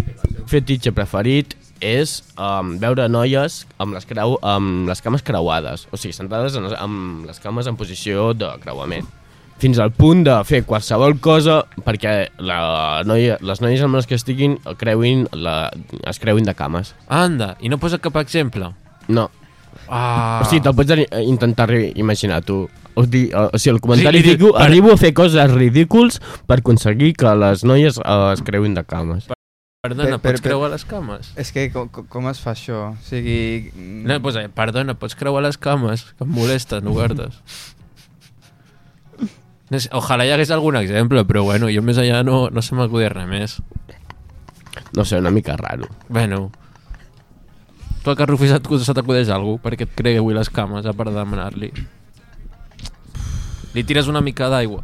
fetitxe 0.50 0.94
preferit 0.96 1.56
és 1.84 2.22
um, 2.40 2.76
veure 2.82 3.08
noies 3.12 3.64
amb 3.82 3.98
les, 3.98 4.08
creu, 4.08 4.38
amb 4.46 4.88
les 4.90 5.02
cames 5.04 5.26
creuades, 5.26 5.86
o 5.92 6.00
sigui, 6.00 6.16
sentades 6.16 6.56
en, 6.58 6.70
amb 6.80 7.28
les 7.28 7.42
cames 7.44 7.68
en 7.68 7.78
posició 7.78 8.32
de 8.38 8.54
creuament 8.64 9.06
fins 9.62 9.80
al 9.80 9.92
punt 9.96 10.24
de 10.28 10.36
fer 10.44 10.64
qualsevol 10.68 11.18
cosa 11.24 11.62
perquè 11.86 12.30
la 12.44 13.02
noia, 13.08 13.38
les 13.42 13.62
noies 13.64 13.82
amb 13.86 13.96
les 13.96 14.06
que 14.10 14.16
estiguin 14.20 14.58
creuin 14.78 15.28
la, 15.32 15.72
es 16.06 16.20
creuin 16.20 16.44
de 16.46 16.54
cames. 16.56 16.94
Anda, 17.08 17.56
i 17.62 17.70
no 17.72 17.78
posa 17.80 17.98
cap 18.04 18.16
exemple? 18.24 18.74
No, 19.08 19.30
Ah. 19.88 20.40
O 20.42 20.46
sigui, 20.50 20.64
te'l 20.66 20.74
pots 20.74 20.96
intentar 21.30 21.68
imaginar, 21.94 22.40
tu. 22.42 22.64
O, 22.98 23.04
di, 23.06 23.28
o, 23.36 23.52
sigui, 23.60 23.76
el 23.76 23.82
comentari 23.84 24.18
Sí, 24.18 24.24
li 24.24 24.32
dic- 24.32 24.40
diu, 24.42 24.56
arribo 24.58 24.94
a 24.94 24.98
fer 24.98 25.12
coses 25.14 25.52
ridículs 25.52 26.18
per 26.48 26.58
aconseguir 26.64 27.12
que 27.14 27.34
les 27.38 27.62
noies 27.68 28.00
eh, 28.00 28.32
es 28.34 28.42
creuin 28.42 28.74
de 28.74 28.84
cames. 28.84 29.28
Perdona, 29.84 30.18
Per- 30.18 30.22
per- 30.24 30.32
pots 30.40 30.42
creuar 30.42 30.72
les 30.72 30.86
cames? 30.90 31.30
És 31.38 31.52
que 31.54 31.68
com, 31.72 31.90
com- 31.92 32.30
es 32.32 32.40
fa 32.42 32.56
això? 32.56 32.96
O 32.96 33.06
sigui... 33.06 33.70
No, 33.78 34.18
posa, 34.26 34.48
perdona, 34.50 34.96
pots 34.98 35.14
creuar 35.14 35.44
les 35.46 35.60
cames? 35.62 36.08
Que 36.18 36.24
em 36.26 36.34
molesten, 36.34 36.88
obertes. 36.90 37.38
No 39.72 39.80
sé, 39.82 39.90
ojalà 39.98 40.26
hi 40.28 40.32
hagués 40.36 40.52
algun 40.54 40.76
exemple, 40.78 41.24
però 41.26 41.42
bueno, 41.44 41.70
jo 41.74 41.82
més 41.82 41.98
allà 41.98 42.20
no, 42.24 42.50
no 42.54 42.62
se 42.62 42.76
m'acudeix 42.78 43.12
res 43.12 43.28
més. 43.28 43.56
No 44.96 45.06
sé, 45.06 45.18
una 45.20 45.32
mica 45.32 45.56
raro. 45.58 45.88
Bueno, 46.08 46.52
tu 48.04 48.12
a 48.12 48.16
Carrufi 48.16 48.48
se 48.48 48.60
t'acu- 48.60 48.80
se 48.80 48.94
t'acudeix 48.94 49.30
algú 49.34 49.58
perquè 49.64 49.88
et 49.88 49.96
cregui 49.98 50.34
les 50.38 50.50
cames, 50.54 50.86
a 50.86 50.94
part 50.94 51.10
de 51.10 51.18
demanar-li. 51.18 51.72
Li 53.76 53.84
tires 53.84 54.08
una 54.08 54.22
mica 54.22 54.48
d'aigua, 54.54 54.84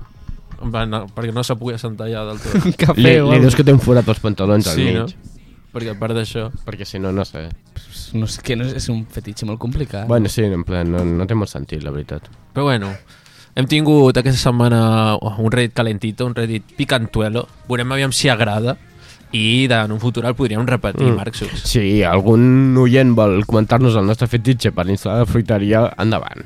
no, 0.61 1.05
perquè 1.15 1.31
no 1.33 1.43
se 1.47 1.55
pugui 1.55 1.75
assentar 1.77 2.09
ja 2.11 2.25
del 2.27 2.41
tot. 2.43 2.57
Un 2.65 2.73
cafè 2.75 2.99
Li, 2.99 3.13
o 3.23 3.29
li 3.31 3.39
dius 3.45 3.55
que 3.55 3.63
té 3.63 3.71
un 3.71 3.79
forat 3.79 4.07
als 4.11 4.19
pantalons 4.19 4.67
al 4.67 4.75
Sí, 4.75 4.83
mig. 4.89 4.97
no? 4.97 5.05
Perquè 5.71 5.93
a 5.93 5.95
part 5.95 6.11
d'això... 6.17 6.49
Perquè 6.67 6.83
si 6.83 6.99
no, 6.99 7.13
no 7.15 7.23
sé. 7.23 7.45
No 8.19 8.27
sé, 8.27 8.41
que 8.43 8.57
no 8.59 8.65
és, 8.67 8.73
és 8.81 8.89
un 8.91 9.05
fetitxe 9.07 9.45
molt 9.47 9.61
complicat. 9.63 10.03
Bueno, 10.09 10.27
sí, 10.27 10.43
en 10.43 10.65
plan, 10.67 10.89
no, 10.91 11.05
no 11.07 11.27
té 11.29 11.37
molt 11.39 11.47
sentit, 11.53 11.79
la 11.85 11.93
veritat. 11.95 12.27
Però 12.51 12.65
bueno, 12.67 12.89
hem 13.55 13.67
tingut 13.67 14.17
aquesta 14.17 14.49
setmana 14.49 15.17
un 15.19 15.51
Reddit 15.51 15.75
calentito, 15.75 16.25
un 16.25 16.35
Reddit 16.35 16.75
picantuelo. 16.77 17.47
Veurem 17.67 17.91
aviam 17.91 18.15
si 18.15 18.29
agrada 18.29 18.77
i 19.31 19.67
de, 19.67 19.75
en 19.75 19.91
un 19.91 19.99
futur 19.99 20.25
el 20.27 20.35
podríem 20.35 20.65
repetir, 20.67 21.07
mm. 21.07 21.15
Marc 21.15 21.35
Sux. 21.35 21.63
Si 21.71 22.01
algun 22.03 22.75
oient 22.79 23.13
vol 23.15 23.45
comentar-nos 23.47 23.95
el 23.95 24.07
nostre 24.07 24.27
fetitxe 24.31 24.73
per 24.75 24.87
instal·lar 24.91 25.21
la 25.23 25.29
fruiteria, 25.29 25.85
endavant. 26.03 26.43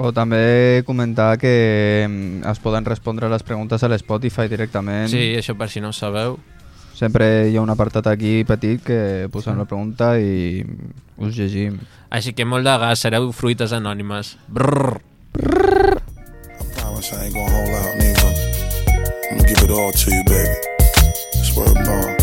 O 0.00 0.10
també 0.16 0.82
comentar 0.86 1.36
que 1.38 2.06
mm, 2.08 2.48
es 2.50 2.62
poden 2.62 2.86
respondre 2.88 3.30
les 3.30 3.44
preguntes 3.46 3.82
a 3.84 3.90
l'Spotify 3.92 4.48
directament. 4.50 5.10
Sí, 5.12 5.36
això 5.38 5.54
per 5.58 5.70
si 5.70 5.82
no 5.82 5.92
ho 5.92 5.96
sabeu. 5.96 6.38
Sempre 6.96 7.48
hi 7.48 7.56
ha 7.56 7.62
un 7.62 7.70
apartat 7.72 8.10
aquí 8.10 8.40
petit 8.44 8.82
que 8.84 9.28
posem 9.32 9.56
la 9.56 9.64
pregunta 9.64 10.12
i 10.20 10.64
us 11.16 11.36
llegim. 11.38 11.78
Així 12.10 12.34
que 12.36 12.44
molt 12.44 12.66
de 12.66 12.74
gas, 12.82 13.06
sereu 13.06 13.30
fruites 13.32 13.72
anònimes. 13.76 14.34
Brrr. 14.48 15.69
Promise 17.00 17.12
I 17.12 17.24
ain't 17.24 17.34
gonna 17.34 17.50
hold 17.50 17.70
out, 17.70 17.96
neither. 17.96 18.32
I'm 19.30 19.38
gonna 19.38 19.48
give 19.48 19.62
it 19.64 19.70
all 19.70 19.92
to 19.92 20.08
you, 20.10 20.22
baby. 20.24 20.56
Swear 21.48 21.70
upon. 21.72 22.16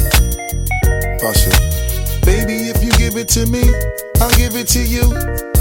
Bust 1.19 1.47
it. 1.49 2.25
Baby, 2.25 2.69
if 2.69 2.83
you 2.83 2.91
give 2.97 3.15
it 3.17 3.27
to 3.29 3.45
me, 3.47 3.63
I'll 4.21 4.35
give 4.37 4.55
it 4.55 4.67
to 4.75 4.81
you. 4.83 5.05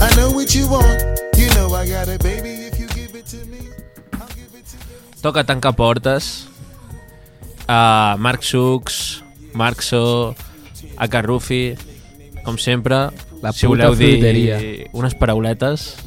I 0.00 0.08
know 0.16 0.30
what 0.30 0.54
you 0.54 0.68
want. 0.68 1.00
You 1.36 1.48
know 1.54 1.72
I 1.74 1.88
got 1.88 2.08
it, 2.08 2.22
baby. 2.22 2.68
If 2.68 2.78
you 2.78 2.88
give 2.88 3.14
it 3.14 3.26
to 3.26 3.40
me, 3.46 3.60
I'll 4.20 4.28
give 4.34 4.52
it 4.52 4.66
to 4.72 4.76
you. 4.88 5.22
Toca 5.22 5.44
tancar 5.44 5.74
portes. 5.74 6.48
A 7.68 8.16
Marc 8.18 8.42
Sux, 8.44 9.22
Marxo, 9.52 10.36
a 10.96 11.08
Carrufi, 11.08 11.74
com 12.44 12.58
sempre. 12.58 13.10
La 13.42 13.52
si 13.52 13.66
voleu 13.66 13.94
dir 13.94 14.20
fruiteria. 14.20 14.88
unes 14.92 15.14
parauletes. 15.14 16.05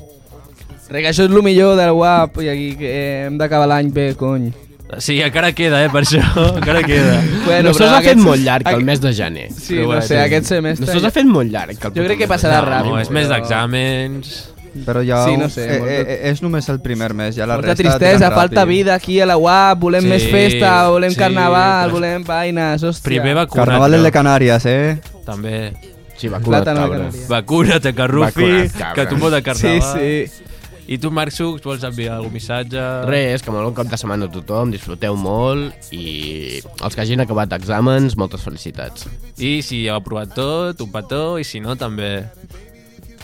Res, 0.90 1.04
que 1.04 1.10
això 1.12 1.26
és 1.28 1.30
el 1.32 1.44
millor 1.46 1.76
del 1.78 1.92
guap 1.94 2.40
i 2.42 2.50
aquí 2.50 2.70
que 2.80 2.92
hem 3.28 3.38
d'acabar 3.38 3.68
l'any 3.70 3.92
bé, 3.94 4.16
cony. 4.18 4.50
Sí, 4.98 5.20
encara 5.22 5.52
queda, 5.54 5.84
eh, 5.86 5.90
per 5.94 6.02
això. 6.02 6.22
encara 6.58 6.82
queda. 6.82 7.20
Bueno, 7.46 7.70
no 7.70 7.74
se'ls 7.76 7.92
però 7.92 7.98
ha 8.00 8.02
fet 8.02 8.18
molt 8.18 8.42
llarg 8.42 8.68
el 8.74 8.84
mes 8.88 9.00
de 9.04 9.12
gener. 9.14 9.52
Sí, 9.54 9.76
Però 9.76 9.82
no 9.84 9.88
bueno, 9.92 10.02
sé, 10.02 10.16
sí. 10.16 10.22
aquest 10.24 10.46
semestre... 10.50 10.88
No 10.88 10.92
se'ls 10.96 11.06
ha 11.06 11.12
fet 11.14 11.28
molt 11.30 11.52
llarg. 11.54 11.76
El 11.78 11.94
Jo 11.94 12.06
crec 12.08 12.18
que 12.24 12.28
passarà 12.32 12.58
gener. 12.64 12.72
ràpid. 12.74 12.90
No, 12.90 13.00
és 13.04 13.12
més 13.14 13.30
d'exàmens. 13.30 14.40
Però 14.86 15.02
ja 15.06 15.24
Sí, 15.26 15.36
no 15.38 15.48
sé, 15.50 15.64
eh, 15.66 15.78
molt 15.80 15.90
de- 15.90 16.02
eh, 16.14 16.18
és 16.30 16.42
només 16.46 16.68
el 16.70 16.80
primer 16.80 17.14
mes, 17.18 17.36
ja 17.36 17.46
la 17.50 17.56
Molta 17.58 17.70
resta 17.74 17.84
tristesa, 17.84 18.18
tiren 18.18 18.34
falta 18.38 18.62
ràpid. 18.64 18.68
vida 18.70 18.94
aquí 18.96 19.20
a 19.20 19.26
la 19.26 19.36
UAP, 19.38 19.80
volem 19.82 20.02
Sí, 20.06 20.08
més 20.08 20.26
festa, 20.30 20.74
volem 20.90 21.12
sí, 21.12 21.18
carnaval, 21.18 21.90
però- 21.90 21.94
volem 21.94 22.24
vaines, 22.24 22.84
hòstia. 22.84 23.04
Primer 23.04 23.34
vacuna't. 23.36 23.66
Carnaval 23.66 23.92
no? 23.98 24.04
de 24.04 24.12
Canàries, 24.12 24.66
eh? 24.66 25.00
També. 25.26 25.74
Sí, 26.18 26.28
vacuna't, 26.30 26.66
cabra. 26.66 27.10
Vacuna't 27.30 27.96
Carrufi, 27.96 28.70
que 28.96 29.06
tu 29.08 29.30
de 29.30 29.38
Sí, 29.38 29.44
carnaval. 29.44 30.00
sí. 30.00 30.49
I 30.90 30.98
tu, 30.98 31.12
Marc 31.14 31.30
Sux, 31.36 31.62
vols 31.62 31.84
enviar 31.86 32.16
algun 32.18 32.34
missatge? 32.34 32.82
Res, 33.06 33.44
que 33.46 33.54
molt 33.54 33.68
bon 33.68 33.76
cap 33.78 33.92
de 33.92 33.98
setmana 34.02 34.26
a 34.26 34.32
tothom, 34.34 34.72
disfruteu 34.74 35.14
molt 35.20 35.92
i 35.94 36.64
els 36.66 36.96
que 36.98 37.04
hagin 37.04 37.22
acabat 37.22 37.54
exàmens, 37.60 38.16
moltes 38.18 38.42
felicitats. 38.42 39.06
I 39.38 39.60
si 39.66 39.84
heu 39.86 40.00
aprovat 40.00 40.34
tot, 40.34 40.82
un 40.82 40.90
petó, 40.96 41.38
i 41.38 41.46
si 41.46 41.62
no, 41.62 41.76
també. 41.78 42.24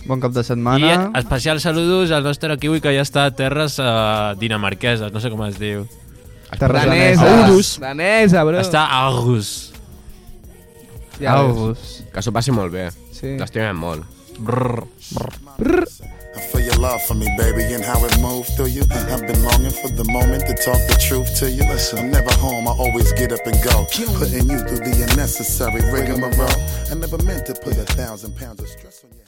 Bon 0.06 0.22
cap 0.22 0.36
de 0.36 0.44
I 0.46 0.50
setmana. 0.52 0.92
especial 1.18 1.58
saludos 1.60 2.12
al 2.14 2.22
nostre 2.24 2.54
kiwi 2.62 2.84
que 2.86 2.94
ja 2.94 3.02
està 3.02 3.26
a 3.26 3.34
terres 3.34 3.80
uh, 3.82 4.36
dinamarqueses, 4.38 5.10
no 5.10 5.24
sé 5.24 5.34
com 5.34 5.42
es 5.50 5.58
diu. 5.58 5.88
Terres 6.60 6.86
Danesa, 6.86 7.26
daneses. 7.26 7.72
danesa, 7.82 8.44
bro. 8.46 8.60
Està 8.62 8.84
a 8.86 9.00
Aarhus. 9.08 9.50
Ja. 11.18 11.40
Aus. 11.42 12.04
Que 12.14 12.22
s'ho 12.22 12.32
passi 12.36 12.54
molt 12.54 12.70
bé. 12.76 12.92
Sí. 13.10 13.34
T'estimem 13.42 13.74
molt. 13.82 14.06
Brrr. 14.38 14.86
I 16.36 16.40
feel 16.40 16.62
your 16.62 16.76
love 16.76 17.02
for 17.04 17.14
me, 17.14 17.28
baby, 17.38 17.64
and 17.74 17.84
how 17.84 18.04
it 18.06 18.20
moved 18.20 18.50
through 18.56 18.68
you. 18.68 18.84
I've 18.92 19.26
been 19.26 19.42
longing 19.44 19.72
for 19.72 19.90
the 19.90 20.04
moment 20.06 20.46
to 20.48 20.54
talk 20.54 20.80
the 20.88 20.98
truth 21.00 21.36
to 21.40 21.50
you. 21.50 21.64
Listen. 21.64 22.00
I'm 22.00 22.12
never 22.12 22.34
home, 22.34 22.68
I 22.68 22.72
always 22.72 23.14
get 23.14 23.32
up 23.32 23.46
and 23.46 23.56
go. 23.64 23.86
Putting 23.86 24.50
you 24.50 24.60
through 24.60 24.84
the 24.84 25.08
unnecessary 25.10 25.82
rigmarole. 25.92 26.50
I 26.92 26.96
never 26.96 27.18
meant 27.24 27.46
to 27.48 27.54
put 27.54 27.78
a 27.78 27.86
thousand 27.86 28.36
pounds 28.36 28.62
of 28.62 28.68
stress 28.68 29.04
on 29.04 29.12
head. 29.12 29.25